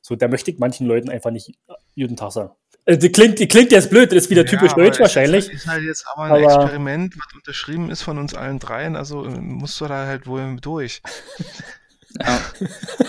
[0.00, 1.52] so, da möchte ich manchen Leuten einfach nicht
[1.94, 2.50] jeden Tag sagen.
[2.86, 5.46] Äh, Das klingt, das klingt jetzt blöd, das ist wieder typisch Ja, aber deutsch wahrscheinlich.
[5.48, 8.96] Ist, ist halt jetzt aber ein Aber- Experiment, was unterschrieben ist von uns allen dreien,
[8.96, 11.00] also äh, musst du da halt wohl durch.
[12.20, 12.38] Ja.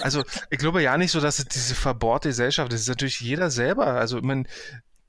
[0.01, 3.49] Also, ich glaube ja nicht so, dass es diese verbohrte Gesellschaft, das ist natürlich jeder
[3.51, 3.85] selber.
[3.87, 4.45] Also, ich meine,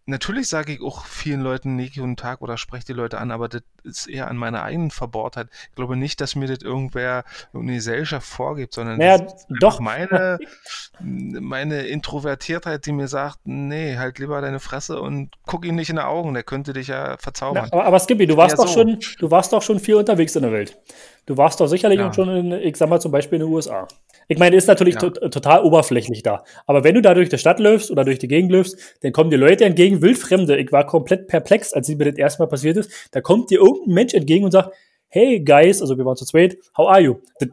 [0.06, 3.48] natürlich sage ich auch vielen Leuten nie guten Tag oder spreche die Leute an, aber
[3.48, 5.48] das ist eher an meiner eigenen Verbohrtheit.
[5.70, 9.26] Ich glaube nicht, dass mir das irgendwer, irgendeine Gesellschaft vorgibt, sondern Naja,
[9.60, 9.80] doch.
[9.80, 10.38] meine,
[11.00, 15.96] meine Introvertiertheit, die mir sagt, nee, halt lieber deine Fresse und guck ihm nicht in
[15.96, 17.68] die Augen, der könnte dich ja verzaubern.
[17.70, 18.80] Na, aber, aber Skippy, du warst Ja, doch so.
[18.80, 20.78] schon, du warst doch schon viel unterwegs in der Welt.
[21.26, 22.12] Du warst doch sicherlich Ja.
[22.12, 23.88] schon in, ich sag mal zum Beispiel in den USA.
[24.28, 25.00] Ich meine, ist natürlich Ja.
[25.10, 26.44] to total oberflächlich da.
[26.66, 29.30] Aber wenn du da durch die Stadt läufst oder durch die Gegend läufst, dann kommen
[29.30, 30.56] dir Leute entgegen, wildfremde.
[30.56, 32.90] Ich war komplett perplex, als mir das erstmal passiert ist.
[33.12, 34.74] Da kommt dir irgendein Mensch entgegen und sagt,
[35.08, 37.16] hey guys, also wir waren zu zweit, how are you?
[37.38, 37.48] Das,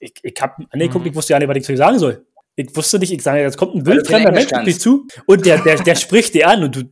[0.00, 1.10] ich, ich hab angeguckt, Mhm.
[1.10, 2.24] ich wusste ja nicht, was ich zu dir sagen soll.
[2.56, 5.44] Ich wusste nicht, ich sage, jetzt kommt ein du wildfremder Mensch auf dich zu und
[5.44, 6.82] der, der, der spricht dir an und du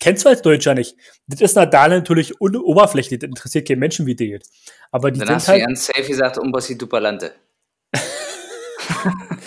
[0.00, 0.96] kennst du als Deutscher nicht.
[1.28, 4.46] Das ist na da natürlich un- oberflächlich, das interessiert keinen Menschen, wie dir geht.
[4.90, 7.32] Aber die Dann sind hast du halt, ganz safe gesagt, um was du Palante.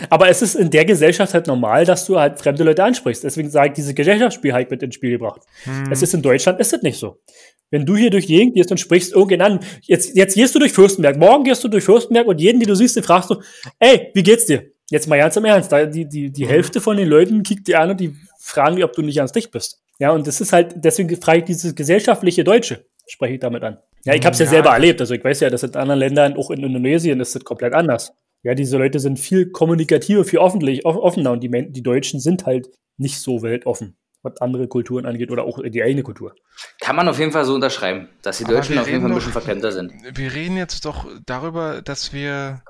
[0.10, 3.24] aber es ist in der Gesellschaft halt normal, dass du halt fremde Leute ansprichst.
[3.24, 5.42] Deswegen sage ich, diese Gesellschaftsspiel halt mit ins Spiel gebracht.
[5.64, 5.92] Hm.
[5.92, 7.20] Es ist in Deutschland, ist das nicht so.
[7.72, 10.60] Wenn du hier durch die Gegend gehst und sprichst irgendjemand an, jetzt, jetzt gehst du
[10.60, 13.42] durch Fürstenberg, morgen gehst du durch Fürstenberg und jeden, den du siehst, den fragst du,
[13.80, 14.72] ey, wie geht's dir?
[14.92, 17.90] Jetzt mal ganz im Ernst, die, die, die Hälfte von den Leuten kickt dir an
[17.90, 19.82] und die fragen dich, ob du nicht ganz dicht bist.
[19.98, 23.80] Ja, und das ist halt, deswegen frage ich dieses gesellschaftliche Deutsche, spreche ich damit an.
[24.04, 26.00] Ja, ich habe es ja, Ja, selber erlebt, also ich weiß ja, dass in anderen
[26.00, 28.14] Ländern, auch in Indonesien, ist das komplett anders.
[28.46, 32.46] Ja, diese Leute sind viel kommunikativer, viel offentlich, off- offener und die, die Deutschen sind
[32.46, 36.36] halt nicht so weltoffen, was andere Kulturen angeht oder auch die eigene Kultur.
[36.80, 39.16] Kann man auf jeden Fall so unterschreiben, dass die Aber Deutschen auf jeden Fall ein
[39.16, 39.94] bisschen verklemmter sind.
[40.14, 42.62] Wir reden jetzt doch darüber, dass wir,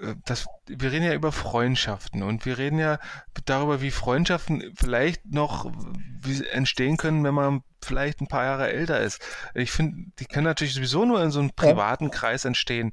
[0.00, 3.00] äh, dass, wir reden ja über Freundschaften und wir reden ja
[3.46, 5.72] darüber, wie Freundschaften vielleicht noch
[6.52, 9.20] entstehen können, wenn man vielleicht ein paar Jahre älter ist.
[9.54, 12.92] Ich finde, die können natürlich sowieso nur in so einem privaten Kreis entstehen.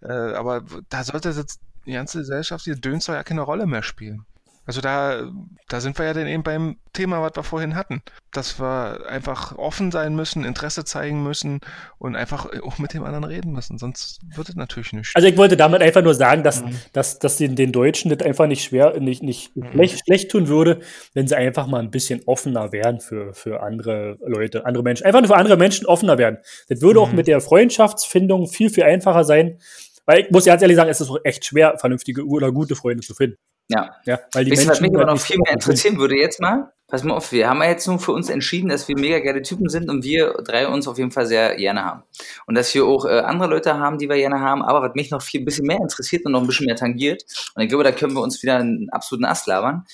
[0.00, 3.82] Äh, aber da sollte jetzt die ganze Gesellschaft, die Döns soll ja keine Rolle mehr
[3.82, 4.24] spielen.
[4.66, 5.30] Also da,
[5.68, 8.00] da sind wir ja dann eben beim Thema, was wir vorhin hatten.
[8.32, 11.60] Dass wir einfach offen sein müssen, Interesse zeigen müssen
[11.98, 13.76] und einfach auch mit dem anderen reden müssen.
[13.76, 15.10] Sonst wird es natürlich nicht.
[15.14, 16.76] Also ich wollte damit einfach nur sagen, dass, Mhm.
[16.94, 19.70] dass, dass den, den Deutschen das einfach nicht schwer, nicht, nicht Mhm.
[19.72, 20.80] schlecht, schlecht tun würde,
[21.12, 25.04] wenn sie einfach mal ein bisschen offener wären für, für andere Leute, andere Menschen.
[25.04, 26.38] Einfach nur für andere Menschen offener werden.
[26.70, 27.16] Das würde auch Mhm.
[27.16, 29.58] mit der Freundschaftsfindung viel, viel einfacher sein.
[30.06, 33.14] Weil ich muss ganz ehrlich sagen, es ist echt schwer, vernünftige oder gute Freunde zu
[33.14, 33.36] finden.
[33.68, 33.96] Ja.
[34.04, 36.16] Ja, weil die Wisst ihr, was mich halt aber noch nicht viel mehr interessieren würde
[36.16, 36.70] jetzt mal?
[36.86, 39.40] Pass mal auf, wir haben ja jetzt nun für uns entschieden, dass wir mega geile
[39.40, 42.02] Typen sind und wir drei uns auf jeden Fall sehr gerne haben.
[42.46, 45.10] Und dass wir auch äh, andere Leute haben, die wir gerne haben, aber was mich
[45.10, 47.24] noch viel ein bisschen mehr interessiert und noch ein bisschen mehr tangiert,
[47.54, 49.86] und ich glaube, da können wir uns wieder einen absoluten Ast labern.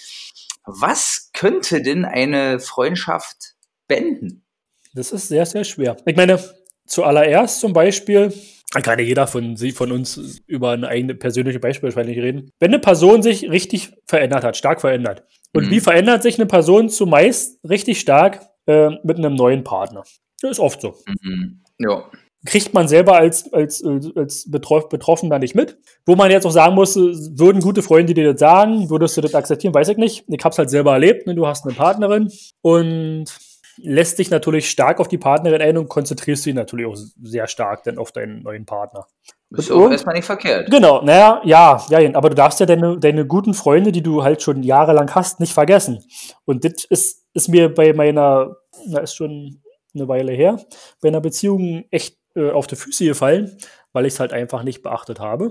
[0.67, 3.55] Was könnte denn eine Freundschaft
[3.87, 4.45] beenden?
[4.93, 5.97] Das ist sehr, sehr schwer.
[6.05, 6.43] Ich meine,
[6.87, 8.35] zuallererst zum Beispiel,
[8.71, 12.51] kann ja jeder von, sie, von uns über eine eigene persönliche Beispiel wahrscheinlich reden.
[12.61, 15.25] Wenn eine Person sich richtig verändert hat, stark verändert.
[15.53, 15.71] Und Mhm.
[15.71, 20.05] wie verändert sich eine Person zumeist richtig stark äh, mit einem neuen Partner?
[20.41, 20.95] Das ist oft so.
[21.23, 21.63] Mhm.
[21.79, 22.05] Ja.
[22.47, 25.77] Kriegt man selber als, als, als, als Betroff Betroffener nicht mit.
[26.07, 29.21] Wo man jetzt auch sagen muss, äh, würden gute Freunde dir das sagen, würdest du
[29.21, 30.25] das akzeptieren, weiß ich nicht.
[30.29, 31.35] Ich hab's halt selber erlebt, ne?
[31.35, 32.31] du hast eine Partnerin
[32.63, 33.25] und
[33.83, 37.85] lässt dich natürlich stark auf die Partnerin ein und konzentrierst dich natürlich auch sehr stark
[37.85, 39.07] dann auf deinen neuen Partner.
[39.51, 40.71] Ist Und- auch erstmal nicht verkehrt.
[40.71, 44.43] Genau, naja, ja, ja, aber du darfst ja deine, deine guten Freunde, die du halt
[44.43, 46.05] schon jahrelang hast, nicht vergessen.
[46.45, 48.57] Und das ist, ist mir bei meiner,
[48.87, 49.61] na, ist schon
[49.95, 50.61] eine Weile her,
[51.01, 53.57] bei einer Beziehung echt äh, auf die Füße gefallen,
[53.93, 55.51] weil ich es halt einfach nicht beachtet habe.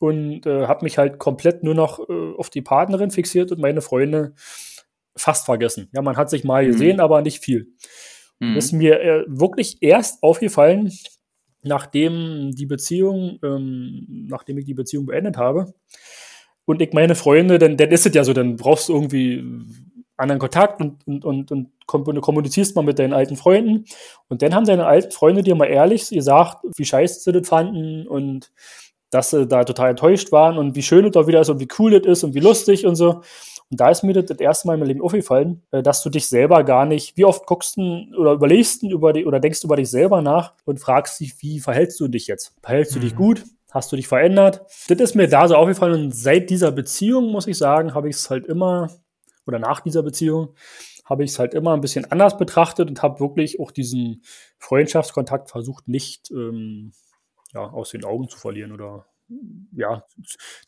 [0.00, 3.82] Und äh, habe mich halt komplett nur noch äh, auf die Partnerin fixiert und meine
[3.82, 4.32] Freunde
[5.16, 5.88] fast vergessen.
[5.92, 6.72] Ja, man hat sich mal Mhm.
[6.72, 7.72] gesehen, aber nicht viel.
[8.38, 8.54] Mhm.
[8.54, 10.92] Das ist mir äh, wirklich erst aufgefallen,
[11.62, 15.74] nachdem die Beziehung, ähm, nachdem ich die Beziehung beendet habe.
[16.64, 19.44] Und ich meine Freunde, dann, dann ist es ja so, dann brauchst du irgendwie
[20.16, 23.86] anderen Kontakt und, und, und, und kommunizierst mal mit deinen alten Freunden.
[24.28, 28.06] Und dann haben deine alten Freunde dir mal ehrlich gesagt, wie scheiße sie das fanden
[28.06, 28.52] und
[29.10, 31.68] dass sie da total enttäuscht waren und wie schön es doch wieder ist und wie
[31.78, 33.22] cool das ist und wie lustig und so.
[33.70, 36.10] Und da ist mir das, das erste Mal in meinem Leben aufgefallen, äh, dass du
[36.10, 39.60] dich selber gar nicht, wie oft guckst du oder überlegst du über die, oder denkst
[39.60, 42.54] du über dich selber nach und fragst dich, wie verhältst du dich jetzt?
[42.62, 43.44] Verhältst du dich gut?
[43.70, 44.62] Hast du dich verändert?
[44.88, 48.16] Das ist mir da so aufgefallen und seit dieser Beziehung, muss ich sagen, habe ich
[48.16, 48.90] es halt immer,
[49.46, 50.54] oder nach dieser Beziehung,
[51.04, 54.22] habe ich es halt immer ein bisschen anders betrachtet und habe wirklich auch diesen
[54.58, 56.92] Freundschaftskontakt versucht, nicht ähm,
[57.52, 59.06] ja, aus den Augen zu verlieren oder
[59.72, 60.04] ja,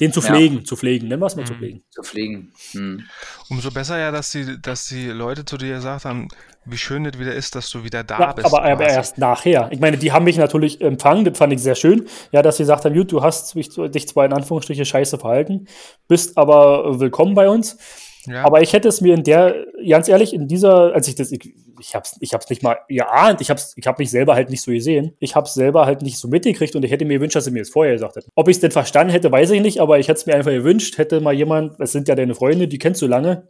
[0.01, 0.65] den zu pflegen, ja.
[0.65, 1.47] zu pflegen, nennen wir es mal mhm.
[1.47, 1.83] zu pflegen.
[1.91, 2.53] Zu pflegen.
[2.73, 3.05] Mhm.
[3.51, 6.29] Umso besser ja, dass die, dass die Leute zu dir gesagt haben,
[6.65, 8.47] wie schön es wieder ist, dass du wieder da ja, bist.
[8.47, 9.69] Aber, aber erst nachher.
[9.73, 12.07] Ich meine, die haben mich natürlich empfangen, das fand ich sehr schön.
[12.31, 15.67] Ja, dass sie gesagt haben, du hast dich zwar in Anführungsstriche scheiße verhalten,
[16.07, 17.79] bist aber willkommen bei uns.
[18.27, 18.45] Ja.
[18.45, 21.55] Aber ich hätte es mir in der, ganz ehrlich, in dieser, als ich das, ich,
[21.83, 24.63] ich hab's, ich hab's nicht mal geahnt, ich hab's, ich hab mich selber halt nicht
[24.63, 25.17] so gesehen.
[25.19, 27.59] Ich hab's selber halt nicht so mitgekriegt und ich hätte mir gewünscht, dass sie mir
[27.59, 28.31] das vorher gesagt hätten.
[28.37, 30.53] Ob ich es denn verstanden hätte, weiß ich nicht, aber ich hätte es mir einfach
[30.53, 33.49] gewünscht, hätte mal jemand, es sind ja deine Freunde, die kennst du lange,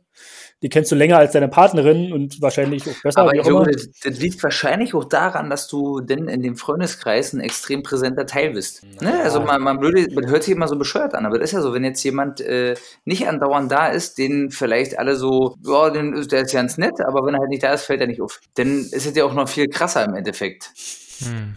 [0.62, 3.22] die kennst du länger als deine Partnerin und wahrscheinlich auch besser.
[3.22, 7.40] Aber Junge, das, das, liegt wahrscheinlich auch daran, dass du denn in dem Freundeskreis ein
[7.40, 8.82] extrem präsenter Teil bist.
[9.00, 9.10] Ja.
[9.10, 9.22] Ne?
[9.22, 11.62] Also man, man, blöde, man hört sich immer so bescheuert an, aber das ist ja
[11.62, 16.26] so, wenn jetzt jemand äh, nicht andauernd da ist, den vielleicht alle so, ja, den,
[16.28, 18.40] der ist ganz nett, aber wenn er halt nicht da ist, fällt er nicht auf.
[18.54, 20.70] Dann ist es ja auch noch viel krasser im Endeffekt.
[21.18, 21.56] Hm.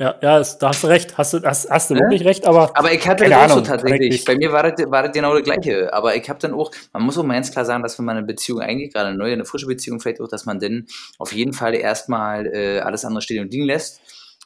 [0.00, 1.18] Ja, ja, da hast du recht.
[1.18, 2.00] Hast du, hast, hast du ja?
[2.00, 2.74] wirklich recht, aber.
[2.74, 4.24] Aber ich hatte das auch so tatsächlich.
[4.24, 5.92] Bei mir war das, war das genau das Gleiche.
[5.92, 8.16] Aber ich habe dann auch, man muss auch mal ganz klar sagen, dass wenn man
[8.16, 10.86] eine Beziehung eingeht, gerade eine neue, eine frische Beziehung vielleicht auch, dass man dann
[11.18, 14.00] auf jeden Fall erstmal äh, alles andere stehen und liegen lässt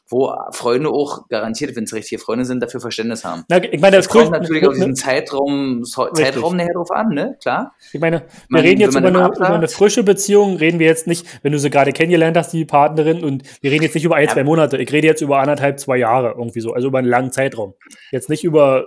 [0.07, 3.43] wo Freunde auch garantiert, wenn es richtige Freunde sind, dafür Verständnis haben.
[3.49, 7.37] Na, ich meine, das, das kommt natürlich auf diesen Zeitraum, Zeitraum näher drauf an, ne?
[7.41, 7.73] Klar.
[7.91, 11.07] Ich meine, wir man, reden jetzt über eine, über eine, frische Beziehung, reden wir jetzt
[11.07, 14.15] nicht, wenn du sie gerade kennengelernt hast, die Partnerin, und wir reden jetzt nicht über
[14.15, 14.33] ein, ja.
[14.33, 14.77] zwei Monate.
[14.77, 17.73] Ich rede jetzt über anderthalb, zwei Jahre irgendwie so, also über einen langen Zeitraum.
[18.11, 18.85] Jetzt nicht über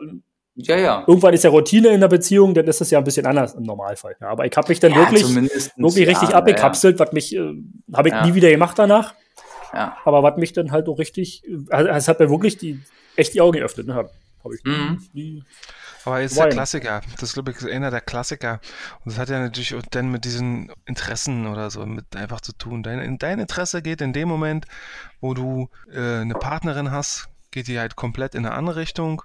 [0.60, 1.04] ja, ja.
[1.06, 3.62] Irgendwann ist ja Routine in der Beziehung, dann ist es ja ein bisschen anders im
[3.62, 4.16] Normalfall.
[4.20, 5.22] Ja, aber ich habe mich dann ja, wirklich,
[5.76, 7.54] wirklich richtig ja, abgekapselt, was mich, äh,
[7.94, 9.14] habe ich nie wieder gemacht danach.
[9.72, 9.96] Ja.
[10.04, 12.80] Aber was mich dann halt auch richtig, also es hat mir wirklich die,
[13.16, 13.86] echt die Augen geöffnet.
[13.86, 13.94] Ne?
[13.94, 14.12] Hab,
[14.44, 15.02] hab ich mhm.
[15.12, 15.42] die,
[16.08, 17.02] aber ist der Klassiker.
[17.12, 18.60] Das ist, glaube ich, einer der Klassiker.
[19.04, 22.52] Und das hat ja natürlich auch dann mit diesen Interessen oder so mit einfach zu
[22.52, 22.82] tun.
[22.82, 24.66] Dein, dein Interesse geht in dem Moment,
[25.20, 29.22] wo du äh, eine Partnerin hast, geht die halt komplett in eine andere Richtung.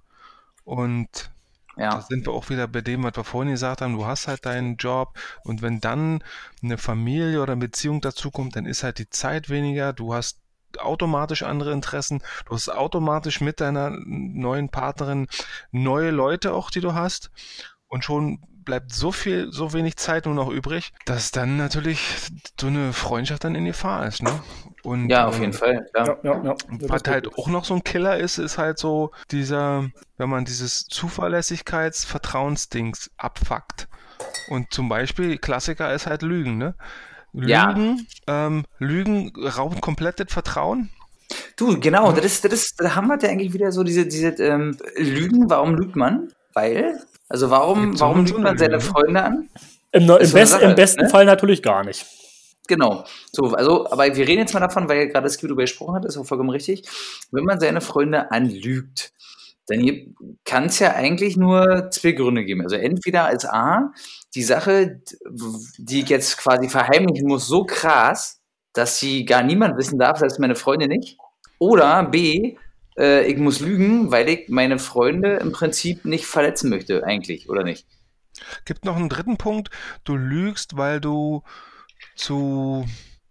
[0.66, 1.32] Und
[1.78, 1.91] ja.
[1.91, 3.95] Da sind wir auch wieder bei dem, was wir vorhin gesagt haben.
[3.95, 6.24] Du hast halt deinen Job und wenn dann
[6.61, 9.93] eine Familie oder eine Beziehung dazukommt, dann ist halt die Zeit weniger.
[9.93, 10.39] Du hast
[10.78, 12.21] automatisch andere Interessen.
[12.45, 15.28] Du hast automatisch mit deiner neuen Partnerin
[15.71, 17.32] neue Leute auch, die du hast.
[17.88, 21.99] Und schon bleibt so viel, so wenig Zeit nur noch übrig, dass dann natürlich
[22.59, 24.32] so eine Freundschaft dann in Gefahr ist, ne?
[24.84, 25.89] Und, ja, auf jeden ähm, Fall.
[25.95, 26.05] Ja.
[26.05, 26.55] Ja, ja, ja.
[26.82, 30.86] Was halt auch noch so ein Killer ist, ist halt so dieser, wenn man dieses
[30.88, 33.88] Zuverlässigkeits-Vertrauensdings abfuckt.
[34.49, 36.76] Und zum Beispiel, Klassiker ist halt Lügen, ne?
[37.32, 38.47] Lügen, ja.
[38.47, 40.89] ähm, Lügen raubt komplett das Vertrauen.
[41.55, 44.30] Du, genau, das ist, das ist, da haben wir ja eigentlich wieder so diese, diese
[44.43, 46.30] ähm, Lügen, warum lügt man?
[46.54, 46.99] Weil
[47.30, 49.49] also warum, warum lügt man seine Freunde an?
[49.91, 51.10] Im, im, Best, Sache, im besten ne?
[51.10, 52.06] Fall natürlich gar nicht.
[52.68, 53.06] Genau.
[53.32, 56.18] So, also, aber wir reden jetzt mal davon, weil gerade das darüber gesprochen hat, ist
[56.18, 56.88] auch vollkommen richtig.
[57.32, 59.14] Wenn man seine Freunde anlügt,
[59.68, 62.62] dann kann es ja eigentlich nur zwei Gründe geben.
[62.62, 63.91] Also entweder als A,
[64.36, 65.01] die Sache,
[65.78, 68.41] die ich jetzt quasi verheimlichen muss, so krass,
[68.74, 71.18] dass sie gar niemand wissen darf, selbst meine Freunde nicht.
[71.60, 72.58] Oder B,
[72.98, 77.64] äh, ich muss lügen, weil ich meine Freunde im Prinzip nicht verletzen möchte, eigentlich, oder
[77.64, 77.86] nicht?
[78.66, 79.70] Gibt noch einen dritten Punkt.
[80.04, 81.44] Du lügst, weil du
[82.16, 82.86] zu.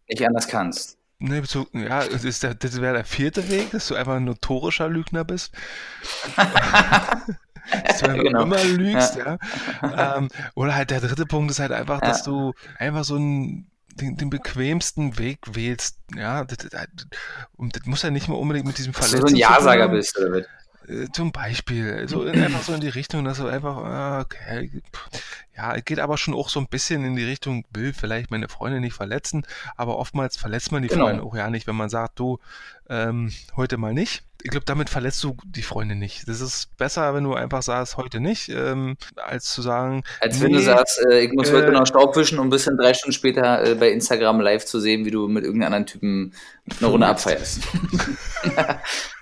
[0.09, 0.99] Nicht anders kannst.
[1.19, 4.25] Nee, zu, ja, das, ist der, das wäre der vierte Weg, dass du einfach ein
[4.25, 5.53] notorischer Lügner bist.
[6.37, 8.43] dass du genau.
[8.43, 9.39] immer lügst, ja.
[9.83, 10.17] ja.
[10.17, 12.09] Ähm, oder halt der dritte Punkt ist halt einfach, ja.
[12.09, 16.87] dass du einfach so ein den, den bequemsten Weg wählst, ja, das, das,
[17.57, 19.21] und das muss ja nicht mal unbedingt mit diesem Verletzung.
[19.21, 20.45] Dass du so ein Ja-Sager bist, oder
[21.13, 24.71] zum Beispiel, so einfach so in die Richtung, dass du einfach, ah, okay,
[25.57, 28.49] ja, es geht aber schon auch so ein bisschen in die Richtung, will vielleicht meine
[28.49, 29.47] Freunde nicht verletzen,
[29.77, 31.07] aber oftmals verletzt man die genau.
[31.07, 32.39] Freunde auch ja nicht, wenn man sagt, du,
[32.89, 34.25] ähm, heute mal nicht.
[34.43, 36.27] Ich glaube, damit verletzt du die Freunde nicht.
[36.29, 40.03] Das ist besser, wenn du einfach sagst, heute nicht, ähm, als zu sagen.
[40.21, 42.65] Als nee, wenn du sagst, äh, ich muss äh, heute noch Staub wischen und bis
[42.65, 45.87] dann drei Stunden später äh, bei Instagram live zu sehen, wie du mit irgendeinem anderen
[45.87, 46.35] Typen
[46.81, 47.63] eine Runde abfeierst.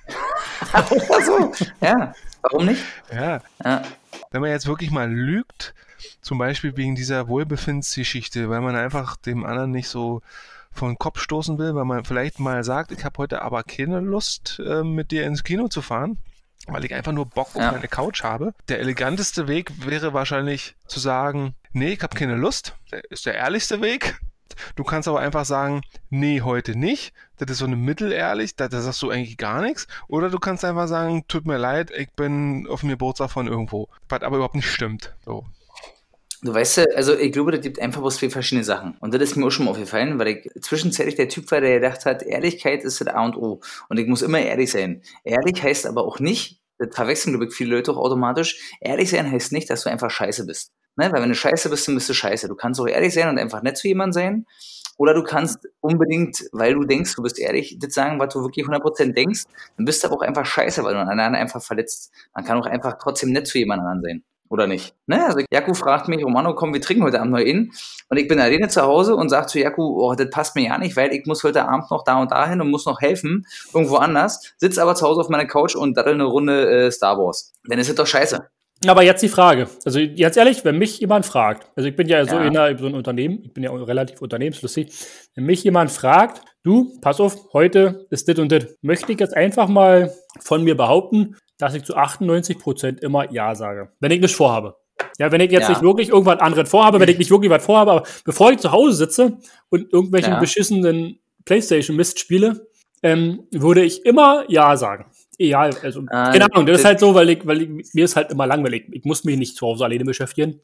[1.26, 1.52] so.
[1.80, 2.82] Ja, warum nicht?
[3.12, 3.40] Ja.
[3.64, 3.82] ja.
[4.30, 5.74] Wenn man jetzt wirklich mal lügt,
[6.22, 10.22] zum Beispiel wegen dieser Wohlbefindensgeschichte, weil man einfach dem anderen nicht so
[10.72, 14.60] von Kopf stoßen will, weil man vielleicht mal sagt, ich habe heute aber keine Lust,
[14.64, 16.18] äh, mit dir ins Kino zu fahren.
[16.66, 17.72] weil ich einfach nur Bock auf Ja.
[17.72, 18.52] meine Couch habe.
[18.68, 22.74] Der eleganteste Weg wäre wahrscheinlich zu sagen, nee, ich habe keine Lust.
[23.08, 24.20] Ist der ehrlichste Weg.
[24.76, 27.12] Du kannst aber einfach sagen, nee, heute nicht.
[27.38, 29.86] Das ist so eine mittelehrlich, da, da sagst du eigentlich gar nichts.
[30.08, 33.88] Oder du kannst einfach sagen, tut mir leid, ich bin auf dem Geburtstag von irgendwo.
[34.08, 35.14] Was aber überhaupt nicht stimmt.
[35.24, 35.44] So.
[36.42, 38.96] Du weißt ja, also ich glaube, das gibt einfach bloß zwei verschiedene Sachen.
[39.00, 41.80] Und das ist mir auch schon mal aufgefallen, weil ich zwischenzeitlich der Typ war, der
[41.80, 43.60] gedacht hat, Ehrlichkeit ist das A und O.
[43.90, 45.02] Und ich muss immer ehrlich sein.
[45.22, 49.30] Ehrlich heißt aber auch nicht, das verwechseln, glaube ich, viele Leute auch automatisch, ehrlich sein
[49.30, 50.72] heißt nicht, dass du einfach scheiße bist.
[51.00, 51.10] Ne?
[51.12, 52.46] Weil wenn du scheiße bist, dann bist du scheiße.
[52.46, 54.46] Du kannst auch ehrlich sein und einfach nett zu jemandem sein.
[54.98, 58.66] Oder du kannst unbedingt, weil du denkst, du bist ehrlich, das sagen, was du wirklich
[58.66, 59.44] 100% denkst,
[59.78, 62.12] dann bist du aber auch einfach scheiße, weil du einen anderen einfach verletzt.
[62.34, 64.24] Man kann auch einfach trotzdem nett zu jemand anderen sein.
[64.50, 64.94] Oder nicht?
[65.06, 65.24] Ne?
[65.24, 67.72] Also Jaku fragt mich, Romano, komm, wir trinken heute Abend mal in.
[68.10, 70.76] Und ich bin alleine zu Hause und sage zu Jaku, oh, das passt mir ja
[70.76, 73.46] nicht, weil ich muss heute Abend noch da und da hin und muss noch helfen,
[73.72, 74.52] irgendwo anders.
[74.58, 77.54] Sitz aber zu Hause auf meiner Couch und daddel eine Runde äh, Star Wars.
[77.64, 78.50] Dann ist das doch scheiße.
[78.86, 79.68] Aber jetzt die Frage.
[79.84, 82.44] Also jetzt ehrlich, wenn mich jemand fragt, also ich bin ja so Ja.
[82.44, 84.90] in einer, so ein Unternehmen, ich bin ja relativ unternehmenslustig,
[85.34, 89.36] wenn mich jemand fragt, du, pass auf, heute ist dit und dit, möchte ich jetzt
[89.36, 94.20] einfach mal von mir behaupten, dass ich zu 98 Prozent immer Ja sage, wenn ich
[94.20, 94.76] nichts vorhabe.
[95.18, 95.70] Ja, wenn ich jetzt Ja.
[95.70, 98.72] nicht wirklich irgendwas anderes vorhabe, wenn ich nicht wirklich was vorhabe, aber bevor ich zu
[98.72, 99.36] Hause sitze
[99.68, 100.40] und irgendwelchen Ja.
[100.40, 102.66] beschissenen Playstation-Mist spiele,
[103.02, 105.06] ähm, würde ich immer Ja sagen.
[105.40, 108.14] Egal, also, Ah, keine Ahnung, das ist halt so, weil ich, weil ich, mir ist
[108.14, 108.88] halt immer langweilig.
[108.92, 110.60] Ich muss mich nicht zu Hause alleine beschäftigen.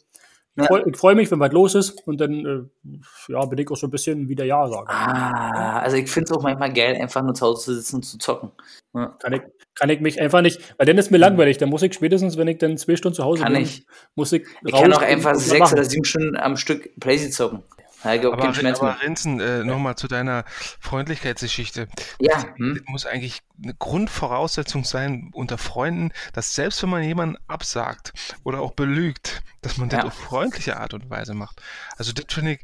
[0.55, 0.67] Ich Ja.
[0.67, 3.77] freu- Ich freue mich, wenn was los ist und dann, äh, ja, bin ich auch
[3.77, 4.87] so ein bisschen wieder Ja sagen.
[4.89, 8.03] Ah, also ich finde es auch manchmal geil, einfach nur zu Hause zu sitzen und
[8.03, 8.51] zu zocken.
[8.95, 9.41] Ja, Kann ich,
[9.75, 11.57] kann ich mich einfach nicht, weil dann ist mir langweilig.
[11.57, 13.87] Dann muss ich spätestens, wenn ich dann zwei Stunden zu Hause Kann bin, ich.
[14.15, 17.63] muss ich Ich kann auch einfach sechs oder sieben Stunden am Stück Playsee zocken.
[18.07, 19.03] Auch Aber, aber.
[19.03, 20.45] Rinzen, äh, nochmal zu deiner
[20.81, 21.89] Freundlichkeitsgeschichte.
[22.21, 22.81] Ja, Das hm?
[22.87, 28.13] muss eigentlich eine Grundvoraussetzung sein unter Freunden, dass selbst wenn man jemanden absagt
[28.45, 30.05] oder auch belügt, dass man das Ja.
[30.07, 31.61] auf freundliche Art und Weise macht.
[31.97, 32.61] Also das finde ich,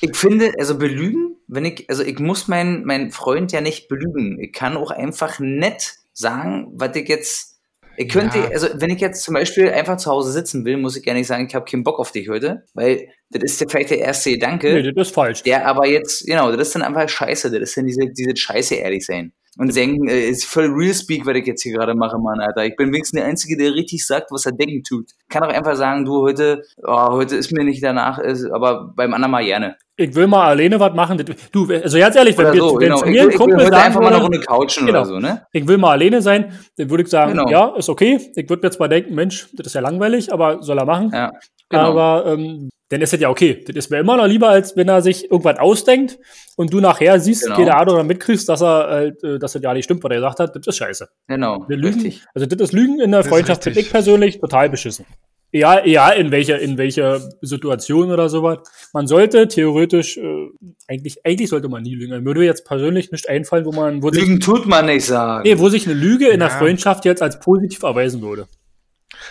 [0.00, 4.38] Ich finde, also belügen, wenn ich, also ich muss meinen meinen Freund ja nicht belügen.
[4.40, 7.57] Ich kann auch einfach nett sagen, was ich jetzt.
[8.00, 8.48] Ich könnte, Ja.
[8.50, 11.26] also wenn ich jetzt zum Beispiel einfach zu Hause sitzen will, muss ich ja nicht
[11.26, 14.30] sagen, ich habe keinen Bock auf dich heute, weil das ist ja vielleicht der erste
[14.30, 15.42] Gedanke, Nee, das ist falsch.
[15.42, 18.76] der aber jetzt, genau, das ist dann einfach scheiße, das ist dann diese, diese Scheiße
[18.76, 19.32] ehrlich sein.
[19.56, 22.64] Und denken, äh, ist voll Real Speak, was ich jetzt hier gerade mache, Mann, Alter.
[22.64, 25.10] Ich bin wenigstens der Einzige, der richtig sagt, was er denken tut.
[25.28, 29.12] Kann auch einfach sagen, du, heute, oh, heute ist mir nicht danach, ist, aber beim
[29.12, 29.76] anderen mal gerne.
[30.00, 31.22] Ich will mal alleine was machen.
[31.52, 32.96] Du, also ganz ehrlich, wenn, wir, so, wenn genau.
[32.98, 34.86] zu Ich mir ein ich will Kumpel heute sagen einfach mal eine würde, Runde couchen
[34.86, 34.98] Genau.
[35.00, 35.42] oder so, ne?
[35.52, 37.50] ich will mal alleine sein, dann würde ich sagen, Genau.
[37.50, 38.20] ja, ist okay.
[38.36, 41.10] Ich würde jetzt mal denken, Mensch, das ist ja langweilig, aber soll er machen.
[41.12, 41.32] Ja,
[41.68, 41.82] genau.
[41.98, 43.62] Aber ähm, dann ist das ja okay.
[43.66, 46.16] Das ist mir immer noch lieber, als wenn er sich irgendwas ausdenkt
[46.56, 47.56] und du nachher siehst, Genau.
[47.56, 50.16] keine Ahnung, oder mitkriegst, dass er halt, äh, dass das ja nicht stimmt, was er
[50.18, 50.54] gesagt hat.
[50.54, 51.08] Das ist scheiße.
[51.26, 51.94] genau, Wir lügen.
[51.94, 52.22] richtig.
[52.34, 55.04] Also das ist Lügen in der Das Freundschaft, finde ich persönlich total beschissen.
[55.50, 58.58] Egal, egal in welcher, in welcher Situation oder sowas.
[58.92, 60.48] Man sollte theoretisch, äh,
[60.88, 62.10] eigentlich, eigentlich sollte man nie lügen.
[62.18, 65.44] Mir würde jetzt persönlich nicht einfallen, wo man, wo sich, Lügen tut man nicht sagen.
[65.48, 66.58] nee, wo sich eine Lüge in der Ja.
[66.58, 68.46] Freundschaft jetzt als positiv erweisen würde.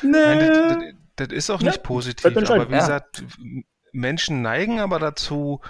[0.02, 0.78] nein, das,
[1.18, 2.26] das, das ist auch Ja, nicht positiv.
[2.26, 2.80] Aber wie ja.
[2.80, 3.24] gesagt,
[3.92, 5.62] Menschen neigen aber dazu,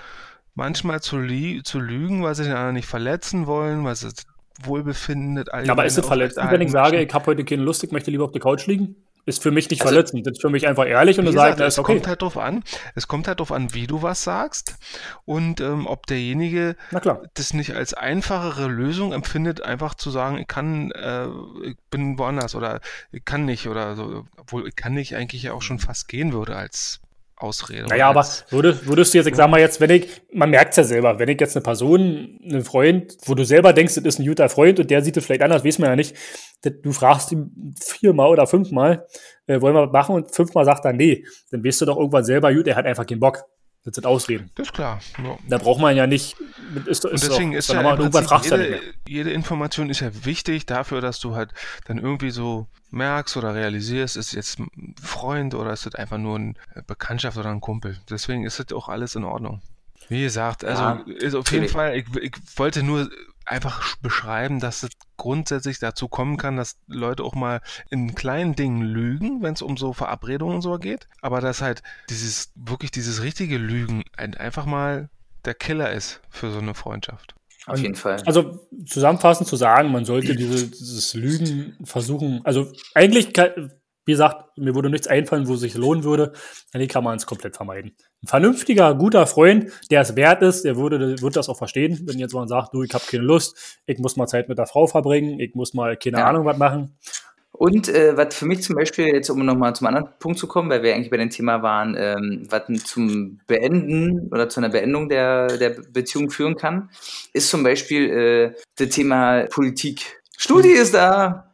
[0.55, 1.17] manchmal zu,
[1.63, 4.25] zu lügen, weil sie den anderen nicht verletzen wollen, weil sie das
[4.63, 7.83] Wohlbefinden nicht Ja, aber ist das verletzend, wenn ich sage, ich habe heute keine Lust,
[7.83, 8.95] ich möchte lieber auf der Couch liegen?
[9.27, 10.25] Ist für mich nicht Also- verletzend.
[10.25, 11.93] Das ist für mich einfach ehrlich und gesagt, na, es okay.
[11.93, 12.63] kommt halt drauf an.
[12.95, 14.75] Es kommt halt drauf an, wie du was sagst
[15.25, 17.21] und ähm, ob derjenige Na klar.
[17.35, 21.27] das nicht als einfachere Lösung empfindet, einfach zu sagen, ich kann, äh,
[21.63, 22.79] ich bin woanders oder
[23.11, 26.31] ich kann nicht oder so, obwohl ich kann nicht eigentlich ja auch schon fast gehen
[26.33, 27.01] würde als
[27.39, 27.85] Ausrede.
[27.87, 30.77] Naja, aber würdest, würdest du jetzt, ich sag mal jetzt, wenn ich, man merkt es
[30.77, 34.19] ja selber, wenn ich jetzt eine Person, einen Freund, wo du selber denkst, das ist
[34.19, 36.15] ein guter Freund und der sieht es vielleicht anders, weiß man ja nicht,
[36.63, 39.05] du fragst ihn viermal oder fünfmal,
[39.45, 42.23] äh, wollen wir was machen und fünfmal sagt er nee, dann weißt du doch irgendwann
[42.23, 43.45] selber, gut, er hat einfach keinen Bock.
[43.87, 44.49] Das sind Ausreden.
[44.55, 44.99] das ist klar.
[45.23, 45.37] Ja.
[45.47, 46.35] Da braucht man ja nicht,
[46.85, 48.79] ist, ist Und doch- deswegen ist doch ja normal, im irgendwann fragst ja jede, mehr.
[49.07, 51.53] jede Information ist ja wichtig dafür, dass du halt
[51.85, 56.35] dann irgendwie so merkst oder realisierst, ist jetzt ein Freund oder ist das einfach nur
[56.37, 56.53] eine
[56.85, 57.97] Bekanntschaft oder ein Kumpel.
[58.09, 59.61] Deswegen ist das auch alles in Ordnung.
[60.09, 61.71] Wie gesagt, also Ja, ist auf jeden natürlich.
[61.71, 63.09] Fall, ich, ich wollte nur
[63.47, 68.55] einfach sch- beschreiben, dass es grundsätzlich dazu kommen kann, dass Leute auch mal in kleinen
[68.55, 72.91] Dingen lügen, wenn es um so Verabredungen und so geht, aber dass halt dieses, wirklich
[72.91, 75.09] dieses richtige Lügen ein, einfach mal
[75.45, 77.33] der Killer ist für so eine Freundschaft.
[77.65, 78.21] Auf jeden Fall.
[78.25, 82.41] Also zusammenfassend zu sagen, man sollte diese, dieses Lügen versuchen.
[82.45, 83.71] Also eigentlich, kann-
[84.07, 86.31] wie gesagt, mir würde nichts einfallen, wo es sich lohnen würde.
[86.73, 87.91] Eigentlich kann man es komplett vermeiden.
[88.23, 92.17] Ein vernünftiger, guter Freund, der es wert ist, der würde, würde das auch verstehen, wenn
[92.17, 94.87] jetzt man sagt, du, ich habe keine Lust, ich muss mal Zeit mit der Frau
[94.87, 96.27] verbringen, ich muss mal keine Ja.
[96.27, 96.97] Ahnung was machen.
[97.51, 100.69] Und äh, was für mich zum Beispiel, jetzt um nochmal zum anderen Punkt zu kommen,
[100.69, 105.09] weil wir eigentlich bei dem Thema waren, ähm, was zum Beenden oder zu einer Beendung
[105.09, 106.89] der, der Beziehung führen kann,
[107.33, 110.21] ist zum Beispiel äh, das Thema Politik.
[110.37, 111.51] Studi ist da!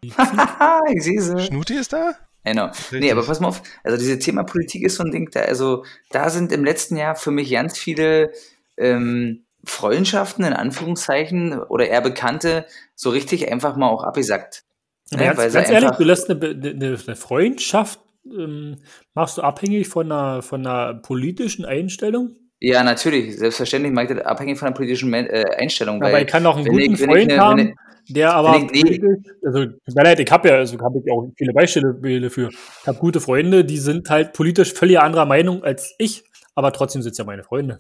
[0.94, 1.40] ich sehe sie.
[1.40, 2.16] Schnuti ist da?
[2.44, 2.72] Genau.
[2.92, 5.86] Nee, aber pass mal auf, also dieses Thema Politik ist so ein Ding, da, also
[6.10, 8.32] da sind im letzten Jahr für mich ganz viele
[8.78, 12.66] ähm, Freundschaften in Anführungszeichen oder eher Bekannte
[12.96, 14.64] so richtig einfach mal auch abgesackt.
[15.12, 18.78] Ja, ganz, ganz ehrlich, du lässt eine, eine, eine Freundschaft, ähm,
[19.14, 22.36] machst du abhängig von einer, von einer politischen Einstellung?
[22.66, 23.38] Ja, natürlich.
[23.38, 26.02] Selbstverständlich mache ich das abhängig von der politischen äh, Einstellung.
[26.02, 27.60] Aber ich kann auch einen guten ich, Freund eine, haben,
[28.06, 29.02] ich, der aber ich, nee.
[29.46, 32.48] also leid, ich habe ja, also habe ich auch viele Beispiele für.
[32.50, 36.24] Ich habe gute Freunde, die sind halt politisch völlig anderer Meinung als ich,
[36.56, 37.80] aber trotzdem sind es ja meine Freunde.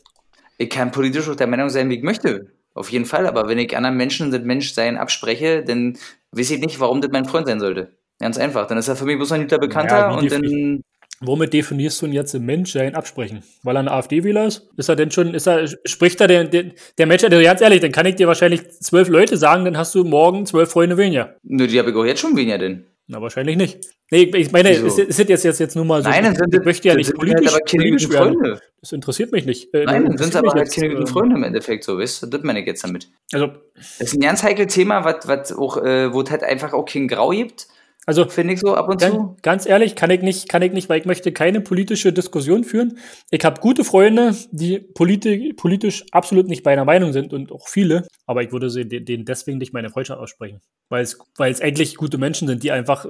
[0.57, 2.51] Ich kann politisch auch der Meinung sein, wie ich möchte.
[2.73, 5.97] Auf jeden Fall, aber wenn ich anderen Menschen das Menschsein abspreche, dann
[6.34, 7.93] weiß ich nicht, warum das mein Freund sein sollte.
[8.19, 8.68] Ganz einfach.
[8.68, 10.84] Dann ist er für mich bloß ein guter Bekannter ja, und dann.
[11.25, 13.43] Womit definierst du ihn jetzt im Menschsein absprechen?
[13.63, 14.69] Weil er ein AfD-Wähler ist?
[14.77, 16.65] Ist er denn schon, ist er, spricht er der, der,
[16.97, 19.95] der Mensch, also ganz ehrlich, dann kann ich dir wahrscheinlich zwölf Leute sagen, dann hast
[19.95, 21.35] du morgen zwölf Freunde weniger.
[21.43, 22.85] Nö, die habe ich auch jetzt schon weniger denn.
[23.07, 23.79] Na, wahrscheinlich nicht.
[24.11, 26.09] Nee, ich meine, es ist, jetzt, jetzt, jetzt nur mal so.
[26.09, 28.61] Nein, dann sind, ich möchte ja nicht politisch, halt politisch Freunde.
[28.79, 29.73] Das interessiert mich nicht.
[29.73, 32.23] Äh, Nein, dann sind es aber halt keine guten ähm, Freunde im Endeffekt, so, weißt
[32.23, 32.27] du?
[32.27, 33.09] Das meine ich jetzt damit.
[33.33, 33.47] Also.
[33.75, 36.85] Das ist ein ganz heikles Thema, was, was auch, äh, wo es halt einfach auch
[36.85, 37.67] kein Grau gibt.
[38.05, 39.38] Also finde ich so ab und ganz, zu.
[39.41, 42.97] Ganz ehrlich, kann ich nicht, kann ich nicht, weil ich möchte keine politische Diskussion führen.
[43.31, 48.07] Ich habe gute Freunde, die politi politisch absolut nicht meiner Meinung sind und auch viele,
[48.25, 50.59] aber ich würde denen deswegen nicht meine Freundschaft aussprechen,
[50.89, 53.05] weil es, weil es eigentlich gute Menschen sind, die einfach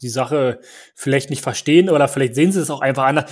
[0.00, 0.60] die Sache
[0.94, 3.30] vielleicht nicht verstehen oder vielleicht sehen sie es auch einfach anders.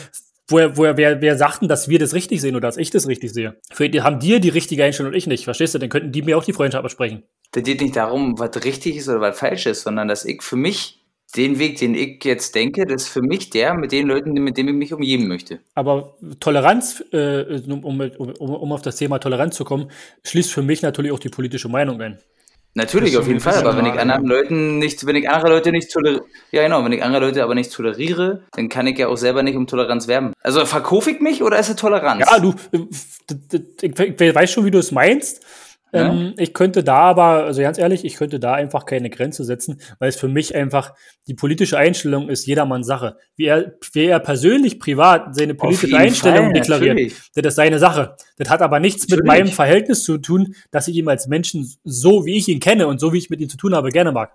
[0.50, 3.06] Woher, woher, wer, wer sagt denn, dass wir das richtig sehen oder dass ich das
[3.06, 3.56] richtig sehe?
[3.72, 5.78] Vielleicht haben dir die richtige Einstellung und ich nicht, verstehst du?
[5.78, 7.22] Dann könnten die mir auch die Freundschaft besprechen.
[7.52, 10.56] Da geht nicht darum, was richtig ist oder was falsch ist, sondern dass ich für
[10.56, 11.00] mich
[11.36, 14.56] den Weg, den ich jetzt denke, das ist für mich der mit den Leuten, mit
[14.56, 15.60] denen ich mich umgeben möchte.
[15.74, 19.90] Aber Toleranz, äh, um, um, um, um auf das Thema Toleranz zu kommen,
[20.24, 22.18] schließt für mich natürlich auch die politische Meinung ein.
[22.74, 25.90] Natürlich, auf jeden Fall, aber wenn ich anderen Leuten nicht, wenn ich andere Leute nicht
[25.90, 29.16] toleriere, ja genau, wenn ich andere Leute aber nicht toleriere, dann kann ich ja auch
[29.16, 30.34] selber nicht um Toleranz werben.
[30.40, 32.24] Also verkaufe ich mich oder ist es Toleranz?
[32.30, 32.54] Ja, du,
[33.82, 35.44] ich, ich weiß schon, wie du es meinst.
[35.92, 36.12] Ja.
[36.12, 39.80] Ähm, ich könnte da aber, also ganz ehrlich, ich könnte da einfach keine Grenze setzen,
[39.98, 40.94] weil es für mich einfach
[41.26, 43.16] die politische Einstellung ist jedermanns Sache.
[43.36, 47.30] Wie er, wie er persönlich privat seine politische Einstellung Fall, deklariert, natürlich.
[47.34, 48.16] das ist seine Sache.
[48.36, 49.18] Das hat aber nichts natürlich.
[49.18, 52.86] mit meinem Verhältnis zu tun, dass ich ihn als Menschen so, wie ich ihn kenne
[52.86, 54.32] und so, wie ich mit ihm zu tun habe, gerne mag.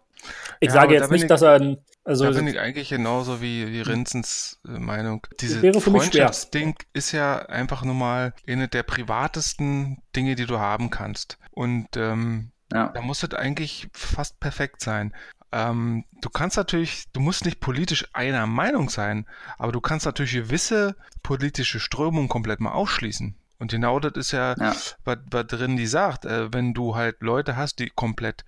[0.59, 2.25] Ich ja, sage jetzt nicht, ich, dass er ein, also.
[2.25, 5.25] Da bin ich eigentlich genauso wie, wie Rinzens äh, Meinung.
[5.39, 11.37] Diese Freundschaftsding ist ja einfach nur mal eine der privatesten Dinge, die du haben kannst.
[11.51, 12.89] Und ähm, ja.
[12.89, 15.13] da muss es eigentlich fast perfekt sein.
[15.51, 19.25] Ähm, du kannst natürlich, du musst nicht politisch einer Meinung sein,
[19.57, 23.35] aber du kannst natürlich gewisse politische Strömungen komplett mal ausschließen.
[23.57, 24.75] Und genau das ist ja, ja.
[25.05, 28.43] Was, was drin die sagt, äh, wenn du halt Leute hast, die komplett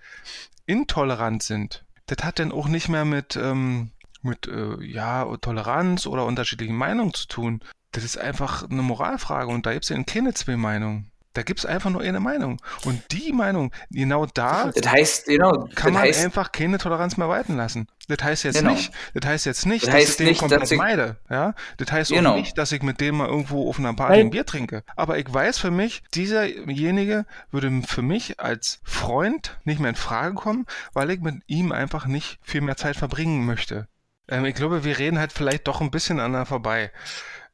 [0.67, 3.91] intolerant sind, das hat dann auch nicht mehr mit, ähm,
[4.21, 7.61] mit äh, ja, Toleranz oder unterschiedlichen Meinungen zu tun.
[7.91, 11.11] Das ist einfach eine Moralfrage und da gibt es ja keine zwei Meinungen.
[11.37, 12.59] Da gibt es einfach nur eine Meinung.
[12.83, 17.29] Und die Meinung, genau da das heißt, genau, kann man heißt, einfach keine Toleranz mehr
[17.29, 17.85] walten lassen.
[18.07, 18.71] Das heißt jetzt genau.
[18.71, 21.17] nicht, das heißt jetzt nicht, das dass ich den nicht, komplett ich, meide.
[21.29, 21.53] Ja?
[21.77, 22.31] Das heißt genau.
[22.31, 24.83] auch nicht, dass ich mit dem mal irgendwo auf einer Party ein Bier trinke.
[24.95, 30.33] Aber ich weiß für mich, dieserjenige würde für mich als Freund nicht mehr in Frage
[30.33, 33.87] kommen, weil ich mit ihm einfach nicht viel mehr Zeit verbringen möchte.
[34.27, 36.91] Ähm, ich glaube, wir reden halt vielleicht doch ein bisschen aneinander vorbei.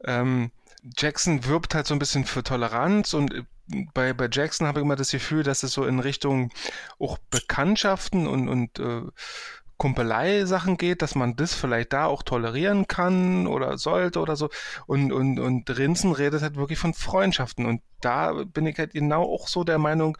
[0.05, 0.51] Ähm,
[0.97, 3.45] Jackson wirbt halt so ein bisschen für Toleranz und
[3.93, 6.51] bei, bei Jackson habe ich immer das Gefühl, dass es so in Richtung
[6.99, 9.01] auch Bekanntschaften und, und äh,
[9.77, 14.49] Kumpelei-Sachen geht, dass man das vielleicht da auch tolerieren kann oder sollte oder so.
[14.85, 17.65] Und, und, und Rinsen redet halt wirklich von Freundschaften.
[17.65, 20.17] Und da bin ich halt genau auch so der Meinung,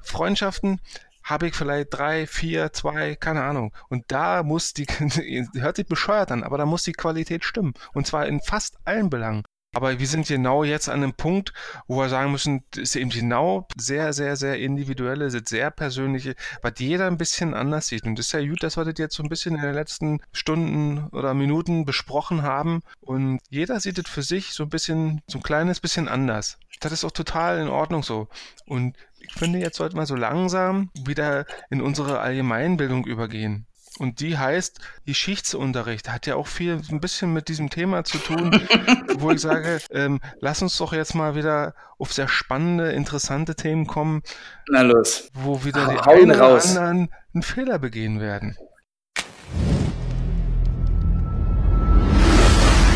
[0.00, 0.80] Freundschaften
[1.22, 3.74] habe ich vielleicht drei, vier, zwei, keine Ahnung.
[3.88, 4.86] Und da muss die,
[5.54, 7.74] hört sich bescheuert an, aber da muss die Qualität stimmen.
[7.92, 9.44] Und zwar in fast allen Belangen.
[9.74, 11.52] Aber wir sind genau jetzt an einem Punkt,
[11.86, 16.72] wo wir sagen müssen, das ist eben genau sehr, sehr, sehr individuelle, sehr persönliche, was
[16.78, 18.04] jeder ein bisschen anders sieht.
[18.04, 20.20] Und das ist ja gut, dass wir das jetzt so ein bisschen in den letzten
[20.32, 22.82] Stunden oder Minuten besprochen haben.
[23.02, 26.58] Und jeder sieht das für sich so ein bisschen, so ein kleines bisschen anders.
[26.80, 28.28] Das ist auch total in Ordnung so.
[28.66, 33.67] Und ich finde, jetzt sollten wir so langsam wieder in unsere Allgemeinbildung übergehen.
[33.98, 36.10] Und die heißt Geschichtsunterricht.
[36.10, 38.52] Hat ja auch viel, ein bisschen mit diesem Thema zu tun,
[39.18, 43.86] wo ich sage, ähm, lass uns doch jetzt mal wieder auf sehr spannende, interessante Themen
[43.86, 44.22] kommen.
[44.70, 45.30] Na los.
[45.34, 48.56] Wo wieder Hau, die hau einen oder anderen einen Fehler begehen werden.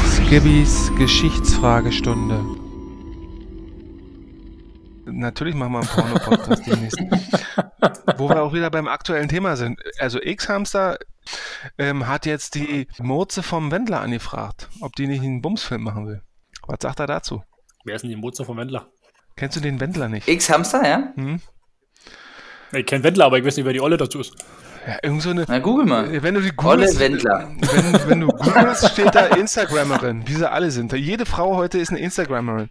[0.07, 2.62] Skibbys Geschichtsfragestunde.
[5.13, 6.99] Natürlich machen wir einen Porno-Podcast demnächst.
[8.19, 9.81] Wo wir auch wieder beim aktuellen Thema sind.
[9.99, 10.99] Also X-Hamster
[11.79, 16.23] ähm, hat jetzt die Murze vom Wendler angefragt, ob die nicht einen Bumsfilm machen will.
[16.67, 17.43] Was sagt er dazu?
[17.85, 18.89] Wer ist denn die Mutze vom Wendler?
[19.37, 20.29] Kennst du den Wendler nicht?
[20.29, 21.13] X-Hamster, ja?
[21.17, 21.41] Hm?
[22.73, 24.35] Ich kenne Wendler, aber ich weiß nicht, wer die Olle dazu ist.
[24.87, 25.45] Ja, irgend so eine.
[25.47, 26.23] Na, google mal.
[26.23, 27.51] Wenn du die Olle googelst, Wendler.
[27.61, 30.93] Wenn, wenn du googelst, steht da Instagrammerin, wie sie alle sind.
[30.93, 32.69] Jede Frau heute ist eine Instagrammerin.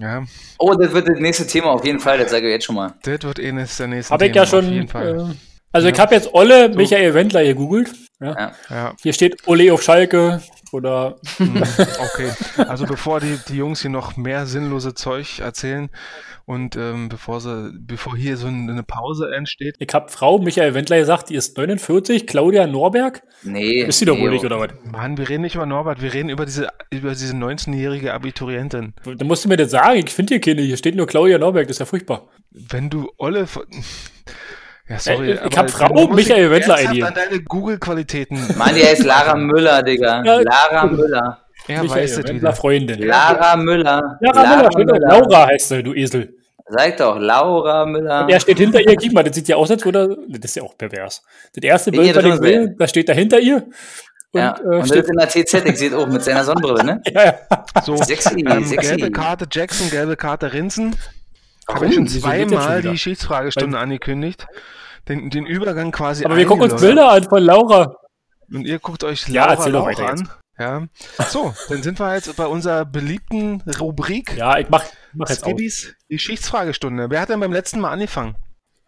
[0.00, 0.24] Ja,
[0.58, 2.94] Oh, das wird das nächste Thema auf jeden Fall, das sage ich jetzt schon mal.
[3.02, 4.64] das wird eh eines der nächsten Habe ich Themen, ja schon.
[4.66, 5.30] Auf jeden Fall.
[5.30, 5.34] Äh,
[5.74, 7.92] also ich habe jetzt Olle Michael Wendler gegoogelt.
[8.20, 8.32] Ja.
[8.38, 8.52] Ja.
[8.70, 10.40] ja, Hier steht Ole auf Schalke
[10.72, 12.30] oder okay.
[12.56, 15.90] Also bevor die, die Jungs hier noch mehr sinnlose Zeug erzählen
[16.46, 20.98] und ähm, bevor sie, bevor hier so eine Pause entsteht, ich habe Frau Michael Wendler
[20.98, 23.22] gesagt, die ist 49, Claudia Norberg.
[23.42, 23.82] Nee.
[23.82, 24.70] Ist sie doch wohl nicht, oder was?
[24.84, 28.92] Mann, wir reden nicht über Norbert, wir reden über diese, über diese 19-jährige Abiturientin.
[29.04, 31.66] Da musst du mir das sagen, ich finde hier keine, hier steht nur Claudia Norberg,
[31.66, 32.28] das ist ja furchtbar.
[32.50, 33.46] Wenn du Olle.
[34.88, 35.32] Ja, sorry.
[35.32, 37.02] Äh, ich hab Frau Michael Wendler ID.
[37.02, 38.38] an deine Google-Qualitäten.
[38.58, 40.22] Mann, die heißt Lara Müller, Digga.
[40.24, 40.40] Ja.
[40.40, 41.38] Lara Müller.
[41.66, 42.52] Er Michael weiß es wieder.
[42.52, 43.00] Freundin.
[43.00, 44.18] Lara Müller.
[44.20, 44.96] Lara Müller, steht da.
[44.96, 46.34] Laura heißt sie, du Esel.
[46.68, 48.22] Sag doch, Laura Müller.
[48.24, 50.56] Und er steht hinter ihr, guck mal, das sieht ja aus, als würde das ist
[50.56, 51.22] ja auch pervers.
[51.54, 52.40] Das erste Bild, seid.
[52.40, 53.66] will, da steht er hinter ihr.
[54.32, 54.56] Und, ja.
[54.58, 57.02] äh, Und das steht, ist in der TZ, ich sehe auch mit seiner Sonnenbrille, ne?
[57.14, 57.34] ja, ja.
[57.82, 58.96] So, Sexy, ähm, sexy.
[58.96, 60.96] gelbe Karte Jackson, gelbe Karte Rinsen.
[61.68, 64.46] Habe ich schon zweimal die Geschichtsfragestunde angekündigt.
[65.08, 66.80] Den, den Übergang quasi Aber wir gucken uns.
[66.80, 67.96] Bilder an von Laura.
[68.52, 70.28] Und ihr guckt euch Ja, Laura erzähl doch Lauch weiter an.
[70.58, 70.86] Ja.
[71.28, 75.48] So, dann sind wir jetzt bei unserer beliebten Rubrik Ja, ich mach, mach jetzt auf.
[75.50, 77.10] Skibbys Geschichtsfragestunde.
[77.10, 78.36] Wer hat denn beim letzten Mal angefangen?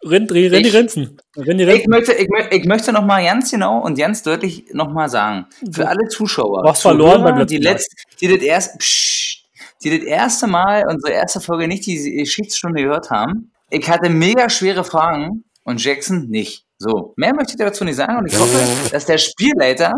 [0.03, 1.17] Rind, Rind, Rind, die Ich- Rinsen.
[1.35, 1.89] Rind, die Ich Rinsen.
[1.89, 5.87] möchte, ich, ich möchte noch mal ganz genau und ganz deutlich noch mal sagen, für
[5.87, 7.71] alle Zuschauer, Du hast verloren beim letzten die, Mal.
[7.73, 9.36] letzt, die, das erst, psst,
[9.83, 14.49] die das erste Mal, unsere erste Folge nicht die Geschichtsstunde gehört haben, ich hatte mega
[14.49, 16.65] schwere Fragen und Jackson nicht.
[16.77, 18.59] So, mehr möchte ich dazu nicht sagen und ich hoffe,
[18.91, 19.93] dass der Spielleiter,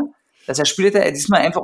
[0.47, 1.61] dass der Spielleiter diesmal einfach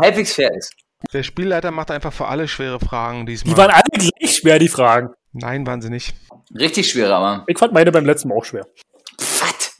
[0.00, 0.72] halbwegs fair ist.
[1.12, 3.52] Der Spielleiter macht einfach für alle schwere Fragen diesmal.
[3.52, 5.10] Die waren alle gleich schwer, die Fragen.
[5.32, 6.14] Nein, waren sie nicht.
[6.56, 7.44] Richtig schwer, aber.
[7.46, 8.66] Ich fand meine beim letzten Mal auch schwer.
[9.18, 9.76] Was?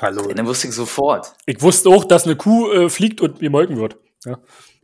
[0.00, 0.32] Hallo.
[0.34, 1.32] Dann wusste ich sofort.
[1.46, 3.96] Ich wusste auch, dass eine Kuh äh, fliegt und mir molken wird.
[4.24, 4.38] Ja.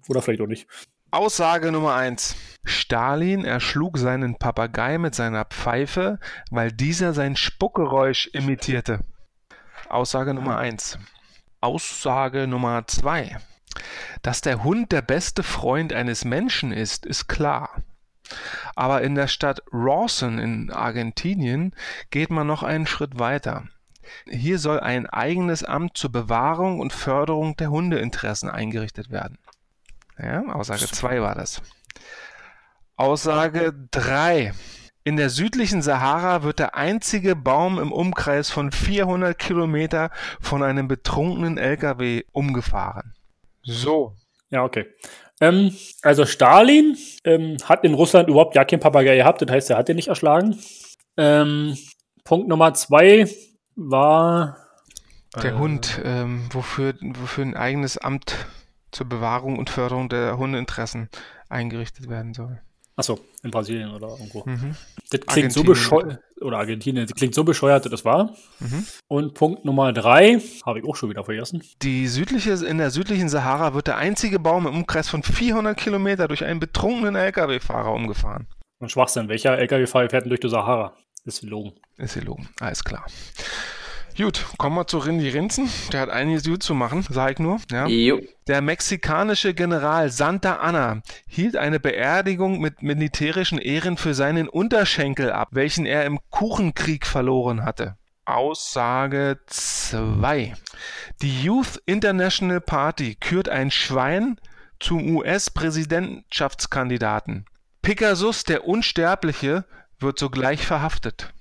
[0.09, 0.67] Oder vielleicht auch nicht.
[1.13, 2.37] Aussage Nummer 1.
[2.65, 6.19] Stalin erschlug seinen Papagei mit seiner Pfeife,
[6.51, 9.01] weil dieser sein Spuckgeräusch imitierte.
[9.91, 10.99] Aussage Nummer 1.
[11.61, 13.37] Aussage Nummer 2.
[14.23, 17.83] Dass der Hund der beste Freund eines Menschen ist, ist klar.
[18.75, 21.75] Aber in der Stadt Rawson in Argentinien
[22.09, 23.65] geht man noch einen Schritt weiter.
[24.25, 29.37] Hier soll ein eigenes Amt zur Bewahrung und Förderung der Hundeinteressen eingerichtet werden.
[30.23, 31.61] Ja, Aussage 2 war das.
[32.97, 34.53] Aussage 3.
[35.05, 40.87] In der südlichen Sahara wird der einzige Baum im Umkreis von 400 Kilometer von einem
[40.87, 43.15] betrunkenen LKW umgefahren.
[43.65, 44.15] So.
[44.51, 44.87] Ja, okay.
[45.41, 49.79] Ähm, also Stalin ähm, hat in Russland überhaupt ja keinen Papagei gehabt, das heißt, er
[49.79, 50.57] hat den nicht erschlagen.
[51.17, 51.77] Ähm,
[52.23, 53.29] Punkt Nummer zwei
[53.75, 54.59] war
[55.43, 55.55] Der Äh.
[55.55, 58.37] Hund, ähm, wofür, wofür ein eigenes Amt
[58.93, 61.09] zur Bewahrung und Förderung der Hundeinteressen
[61.49, 62.61] eingerichtet werden soll.
[62.95, 64.45] Achso, in Brasilien oder irgendwo.
[64.45, 64.77] Mhm.
[65.11, 65.67] Das klingt so Argentinien.
[65.67, 68.35] bescheuert, oder Argentinien, das klingt so bescheuert, das war.
[68.61, 68.87] Mhm.
[69.09, 71.63] Und Punkt Nummer drei, habe ich auch schon wieder vergessen.
[71.81, 76.29] Die südliche, in der südlichen Sahara wird der einzige Baum im Umkreis von 400 Kilometer
[76.29, 78.47] durch einen betrunkenen LKW-Fahrer umgefahren.
[78.79, 80.95] Und Schwachsinn, welcher LKW-Fahrer fährt denn durch die Sahara?
[81.25, 81.73] Ist gelogen.
[81.97, 82.49] Ist gelogen.
[82.61, 83.07] Alles klar.
[84.17, 85.71] Gut, kommen wir zu Rindy Rinzen.
[85.91, 87.59] Der hat einiges gut zu machen, sag ich nur.
[87.71, 87.87] Ja.
[87.87, 88.21] Jo.
[88.47, 95.49] Der mexikanische General Santa Anna hielt eine Beerdigung mit militärischen Ehren für seinen Unterschenkel ab,
[95.53, 97.97] welchen er im Kuchenkrieg verloren hatte.
[98.25, 100.55] Aussage 2.
[101.23, 104.37] Die Youth International Party kürt ein Schwein
[104.79, 107.47] zum US-Präsidentschaftskandidaten.
[107.81, 109.65] Pegasus, der Unsterbliche,
[109.99, 111.33] wird sogleich verhaftet.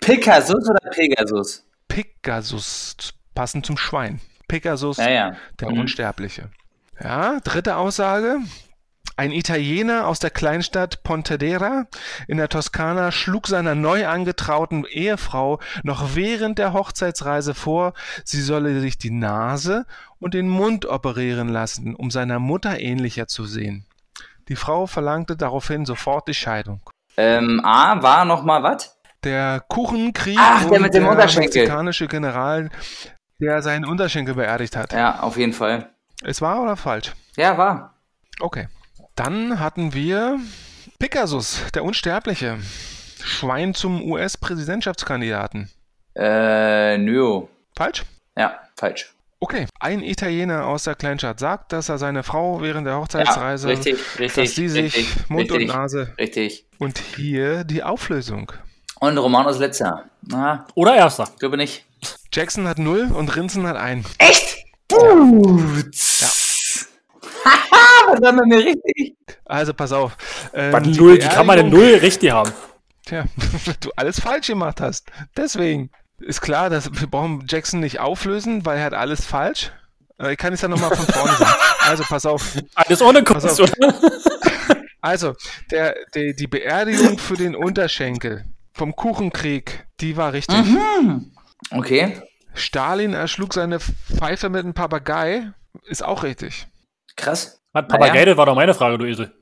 [0.00, 1.64] Pegasus oder Pegasus?
[1.88, 4.20] Pegasus, passend zum Schwein.
[4.48, 5.36] Pegasus, Ja, ja.
[5.60, 5.80] der Mhm.
[5.80, 6.50] Unsterbliche.
[7.00, 8.38] Ja, dritte Aussage.
[9.16, 11.86] Ein Italiener aus der Kleinstadt Pontedera
[12.26, 17.92] in der Toskana schlug seiner neu angetrauten Ehefrau noch während der Hochzeitsreise vor,
[18.24, 19.86] sie solle sich die Nase
[20.18, 23.86] und den Mund operieren lassen, um seiner Mutter ähnlicher zu sehen.
[24.48, 26.80] Die Frau verlangte daraufhin sofort die Scheidung.
[27.16, 28.93] Ähm, A war noch mal was?
[29.24, 32.70] Der Kuchenkrieg Ach, der mit dem der mexikanische General,
[33.40, 34.92] der seinen Unterschenkel beerdigt hat.
[34.92, 35.90] Ja, auf jeden Fall.
[36.22, 37.12] Es war oder falsch?
[37.36, 37.94] Ja, war.
[38.40, 38.68] Okay.
[39.16, 40.38] Dann hatten wir
[40.98, 42.58] Pegasus, der Unsterbliche.
[43.22, 45.70] Schwein zum US-Präsidentschaftskandidaten.
[46.14, 47.42] Äh, nö.
[47.74, 48.04] Falsch?
[48.36, 49.14] Ja, falsch.
[49.40, 49.66] Okay.
[49.80, 53.98] Ein Italiener aus der Kleinstadt sagt, dass er seine Frau während der Hochzeitsreise, ja, richtig,
[54.18, 56.66] richtig, dass sie sich richtig, Mund und Nase Richtig.
[56.78, 58.52] und hier die Auflösung.
[59.04, 60.04] Und Romanos letzter.
[60.22, 61.28] Na, Oder erster.
[61.38, 61.84] glaube nicht.
[62.32, 64.06] Jackson hat 0 und Rinsen hat 1.
[64.18, 64.64] Echt?
[64.90, 66.28] Ja.
[67.44, 69.14] Haha, das war mir richtig.
[69.44, 70.16] Also pass auf.
[70.54, 72.50] Ähm, Was, die null, wie kann man denn Beerdigung- null richtig haben?
[73.04, 73.24] Tja,
[73.66, 75.06] weil du alles falsch gemacht hast.
[75.36, 79.70] Deswegen ist klar, dass wir brauchen Jackson nicht auflösen, weil er hat alles falsch.
[80.30, 81.52] Ich kann es ja nochmal von vorne sagen.
[81.86, 82.56] Also pass auf.
[82.74, 83.22] Alles ohne
[83.60, 83.94] oder?
[85.02, 85.34] Also,
[85.70, 90.56] der, die, die Beerdigung für den Unterschenkel vom Kuchenkrieg, die war richtig.
[91.70, 92.20] Okay,
[92.54, 95.50] Stalin erschlug seine Pfeife mit einem Papagei,
[95.86, 96.66] ist auch richtig.
[97.16, 97.58] krass.
[97.72, 99.32] Hat Papagei, das war doch meine Frage, du Esel.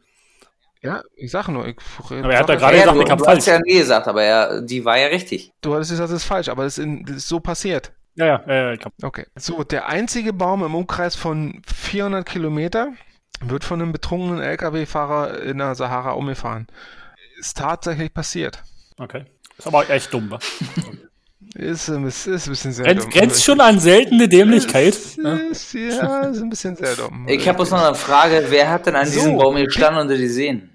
[0.81, 1.67] Ja, ich sag nur.
[1.69, 1.77] Ich,
[2.11, 3.39] Aber er hat da gerade jetzt- gesagt, du, ich hab du falsch.
[3.41, 5.53] hast ja nie gesagt, aber ja, die war ja richtig.
[5.61, 7.93] Du hattest gesagt, das ist falsch, aber das ist, in, das ist so passiert.
[8.15, 9.27] Ja, ja, äh, ich hab, Okay.
[9.37, 12.93] So, der einzige Baum im Umkreis von 400 Kilometer
[13.43, 16.67] wird von einem betrunkenen LKW-Fahrer in der Sahara umgefahren.
[17.39, 18.63] Ist tatsächlich passiert.
[19.03, 19.25] Okay.
[19.59, 20.39] Ist aber echt dumm, wa?
[21.55, 23.11] Ist, ein bisschen- ist ein bisschen sehr Grenzt, dumm.
[23.13, 24.97] grenzt schon an seltene Dämlichkeit.
[25.19, 25.39] ne?
[25.51, 27.27] Ist, ja, ist ein bisschen sehr dumm.
[27.29, 29.13] Ich habe bloß noch eine Frage, wer hat denn an So.
[29.13, 30.71] diesem Baum gestanden und die sehen?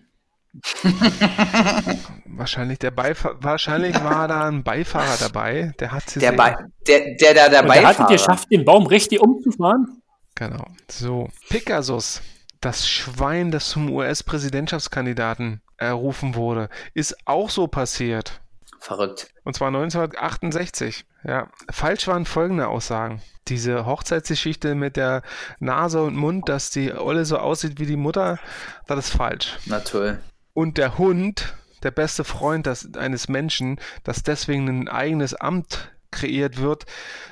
[2.26, 7.34] Wahrscheinlich der Beifahrer, wahrscheinlich war da ein Beifahrer dabei, der hat sie Der, der, der
[7.34, 10.02] da Und dabei der hat es geschafft, den Baum richtig umzufahren?
[10.36, 10.66] Genau.
[10.90, 12.22] So, Pegasus,
[12.62, 18.42] das Schwein, das zum US-Präsidentschaftskandidaten errufen wurde, ist auch so passiert.
[18.80, 19.34] Verrückt.
[19.44, 21.06] Und zwar 1968.
[21.24, 23.22] Ja, falsch waren folgende Aussagen.
[23.48, 25.24] Diese Hochzeitsgeschichte mit der
[25.60, 28.40] Nase und Mund, dass die Olle so aussieht wie die Mutter,
[28.88, 29.58] das ist falsch.
[29.66, 30.20] Na toll.
[30.54, 36.62] Und der Hund, der beste Freund des, eines Menschen, dass deswegen ein eigenes Amt kreiert
[36.62, 36.86] wird,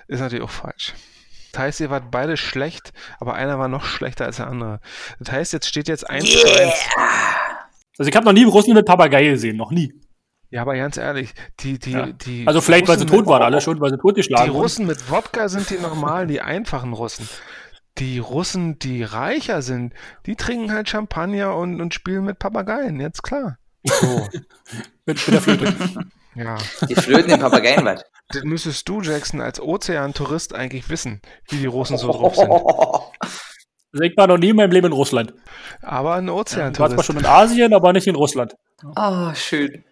[0.08, 0.94] ist natürlich auch falsch.
[1.52, 4.82] Das heißt, ihr wart beide schlecht, aber einer war noch schlechter als der andere.
[5.20, 6.74] Das heißt, jetzt steht jetzt 1 zu 1.
[7.98, 9.94] Also ich habe noch nie Russen mit Papagei gesehen, noch nie.
[10.52, 12.06] Ja, aber ganz ehrlich, die, die, Ja.
[12.08, 12.46] die.
[12.48, 14.62] Also vielleicht, weil sie Russen tot waren, alle schon, weil sie Die totgeschlagen wurden.
[14.62, 17.28] Russen mit Wodka sind die normalen, die einfachen Russen.
[17.98, 19.94] Die Russen, die reicher sind,
[20.26, 23.58] die trinken halt Champagner und, und spielen mit Papageien, jetzt klar.
[23.86, 24.28] So,
[25.06, 25.74] Mit, mit der Flöte.
[26.36, 26.58] ja.
[26.90, 28.04] Die flöten den Papageien was.
[28.30, 32.50] Das müsstest du, Jackson, als Ozeantourist eigentlich wissen, wie die Russen so drauf sind.
[33.96, 35.34] Also ich war noch nie in meinem Leben in Russland.
[35.82, 38.54] Aber ein Ich war zwar schon in Asien, aber nicht in Russland.
[38.96, 39.86] Ah, schön.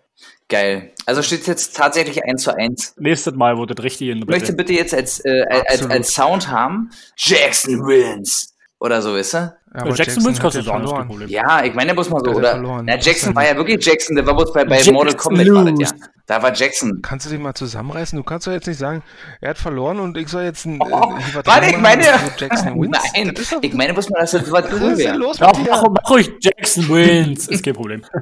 [0.50, 0.92] Geil.
[1.06, 2.96] Also steht jetzt tatsächlich 1 zu 1.
[2.98, 5.92] Nächstes Mal wurde das richtig in Ich möchte bitte jetzt als, äh, als, Absolut.
[5.94, 8.53] als Sound haben, Jackson wins.
[8.84, 9.54] Oder so, weißt du?
[9.76, 11.08] Aber Jackson Wins hat kannst du ja ist.
[11.08, 11.30] Problem.
[11.30, 12.50] Ja, ich meine ja bloß mal so, Der oder?
[12.52, 12.86] verloren.
[12.86, 15.16] Na, Jackson ist war ja ja wirklich Jackson, der war bloß bei, bei Jackson Mortal
[15.16, 16.08] Kombat war das ja.
[16.26, 17.00] Da war Jackson.
[17.02, 18.18] Kannst du dich mal zusammenreißen?
[18.18, 19.02] Du kannst doch jetzt nicht sagen,
[19.40, 20.80] er hat verloren und ich soll jetzt ein.
[20.82, 22.04] Oh, was warte, ich meine,
[22.38, 22.98] Jackson wins.
[23.16, 25.18] nein, ist doch, ich meine bloß mal, dass das was was cool ist denn wäre.
[25.18, 27.48] los Ja, mach, mach ruhig Jackson wins.
[27.48, 28.04] Ist kein Problem.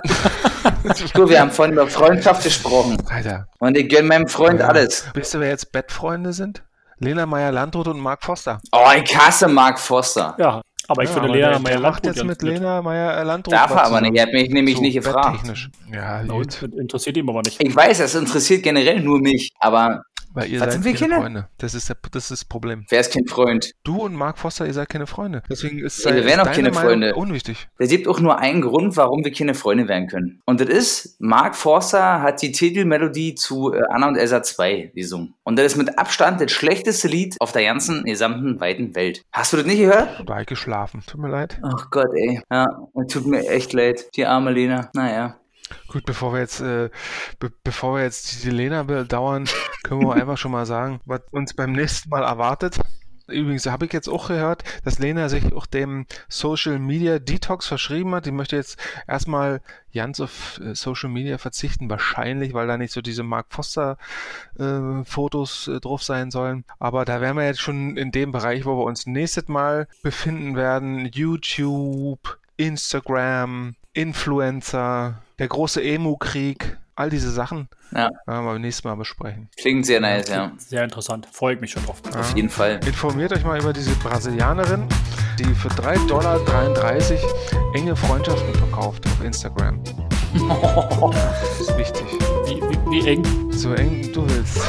[1.15, 2.97] Du, wir haben vorhin über Freundschaft gesprochen.
[3.09, 4.67] Alter, Und ich gönne meinem Freund Ja.
[4.67, 5.05] alles.
[5.13, 6.63] wisst ihr, wer jetzt Bettfreunde sind?
[7.01, 8.61] Lena Meyer-Landrut und Mark Foster.
[8.71, 10.35] Oh, ich hasse Mark Foster.
[10.37, 12.41] Ja, aber ich Ja, finde aber Lena Meyer Landrut jetzt mit.
[12.43, 13.53] Lena Meyer-Landrut.
[13.53, 14.15] Darf er aber nicht.
[14.15, 15.31] Er hat mich nämlich So, nicht gefragt.
[15.31, 15.69] betttechnisch.
[15.91, 16.61] Ja, gut.
[16.61, 17.61] interessiert ihn aber nicht.
[17.61, 20.03] Ich weiß, es interessiert generell nur mich, aber
[20.33, 21.21] Weil ihr Was seid sind wir keine Kinder?
[21.21, 21.47] Freunde.
[21.57, 22.85] Das ist, der, das ist das Problem.
[22.89, 23.71] wer ist kein Freund?
[23.83, 25.43] Du und Mark Foster, ihr seid keine Freunde.
[25.49, 27.15] Deswegen ist, Ja, wir wären auch keine Meinung Freunde.
[27.15, 27.67] unwichtig.
[27.77, 30.41] Es gibt auch nur einen Grund, warum wir keine Freunde werden können.
[30.45, 35.33] Und das ist, Mark Forster hat die Titelmelodie zu äh, Anna und Elsa 2 gesungen.
[35.43, 39.23] Und das ist mit Abstand das schlechteste Lied auf der ganzen gesamten weiten Welt.
[39.33, 40.23] Hast du das nicht gehört?
[40.25, 41.03] Da hab ich geschlafen.
[41.05, 41.59] Tut mir leid.
[41.63, 42.41] Ach Gott, ey.
[42.51, 42.67] Ja,
[43.09, 44.05] tut mir echt leid.
[44.15, 44.89] Die arme Lena.
[44.93, 45.35] Naja.
[45.91, 46.89] Gut, bevor wir jetzt, äh,
[47.39, 49.45] be bevor wir jetzt die Lena bedauern,
[49.83, 52.79] können wir einfach schon mal sagen, was uns beim nächsten Mal erwartet.
[53.27, 58.15] Übrigens habe ich jetzt auch gehört, dass Lena sich auch dem Social Media Detox verschrieben
[58.15, 58.25] hat.
[58.25, 59.61] Die möchte jetzt erstmal
[59.93, 63.97] ganz auf äh, Social Media verzichten, wahrscheinlich, weil da nicht so diese Mark Foster
[64.57, 66.63] äh, Fotos äh, drauf sein sollen.
[66.79, 70.55] Aber da wären wir jetzt schon in dem Bereich, wo wir uns nächstes Mal befinden
[70.55, 71.05] werden.
[71.07, 78.93] YouTube, Instagram, Influencer, der große Emu-Krieg, all diese Sachen Ja, werden wir beim nächsten Mal
[78.93, 79.49] besprechen.
[79.59, 80.51] klingt sehr nice, ja.
[80.59, 81.27] Sehr interessant.
[81.31, 81.99] Freue ich mich schon drauf.
[82.15, 82.79] Auf jeden Fall.
[82.85, 84.87] Informiert euch mal über diese Brasilianerin,
[85.39, 86.39] die für 3,33 Dollar
[87.73, 89.81] enge Freundschaften verkauft auf Instagram.
[91.11, 92.05] Das ist wichtig.
[92.45, 93.23] Wie, wie, wie eng.
[93.51, 94.61] So eng du willst.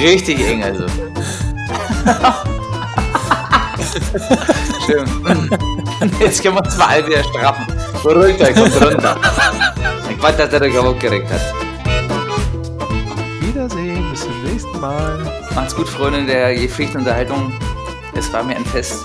[0.00, 0.86] Richtig eng, also.
[4.86, 5.04] Schön.
[6.20, 7.66] Jetzt können wir uns mal alle wieder straffen.
[8.02, 9.16] Beruhigt euch, kommt runter.
[10.10, 11.40] Ich weiß, dass er den Gauck geregt hat.
[13.40, 15.18] Wiedersehen, bis zum nächsten Mal.
[15.54, 17.52] Macht's gut, Freunde der gepflegten Unterhaltung.
[18.14, 19.04] Es war mir ein Fest.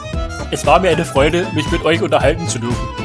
[0.52, 2.99] Es war mir eine Freude, mich mit euch unterhalten zu dürfen.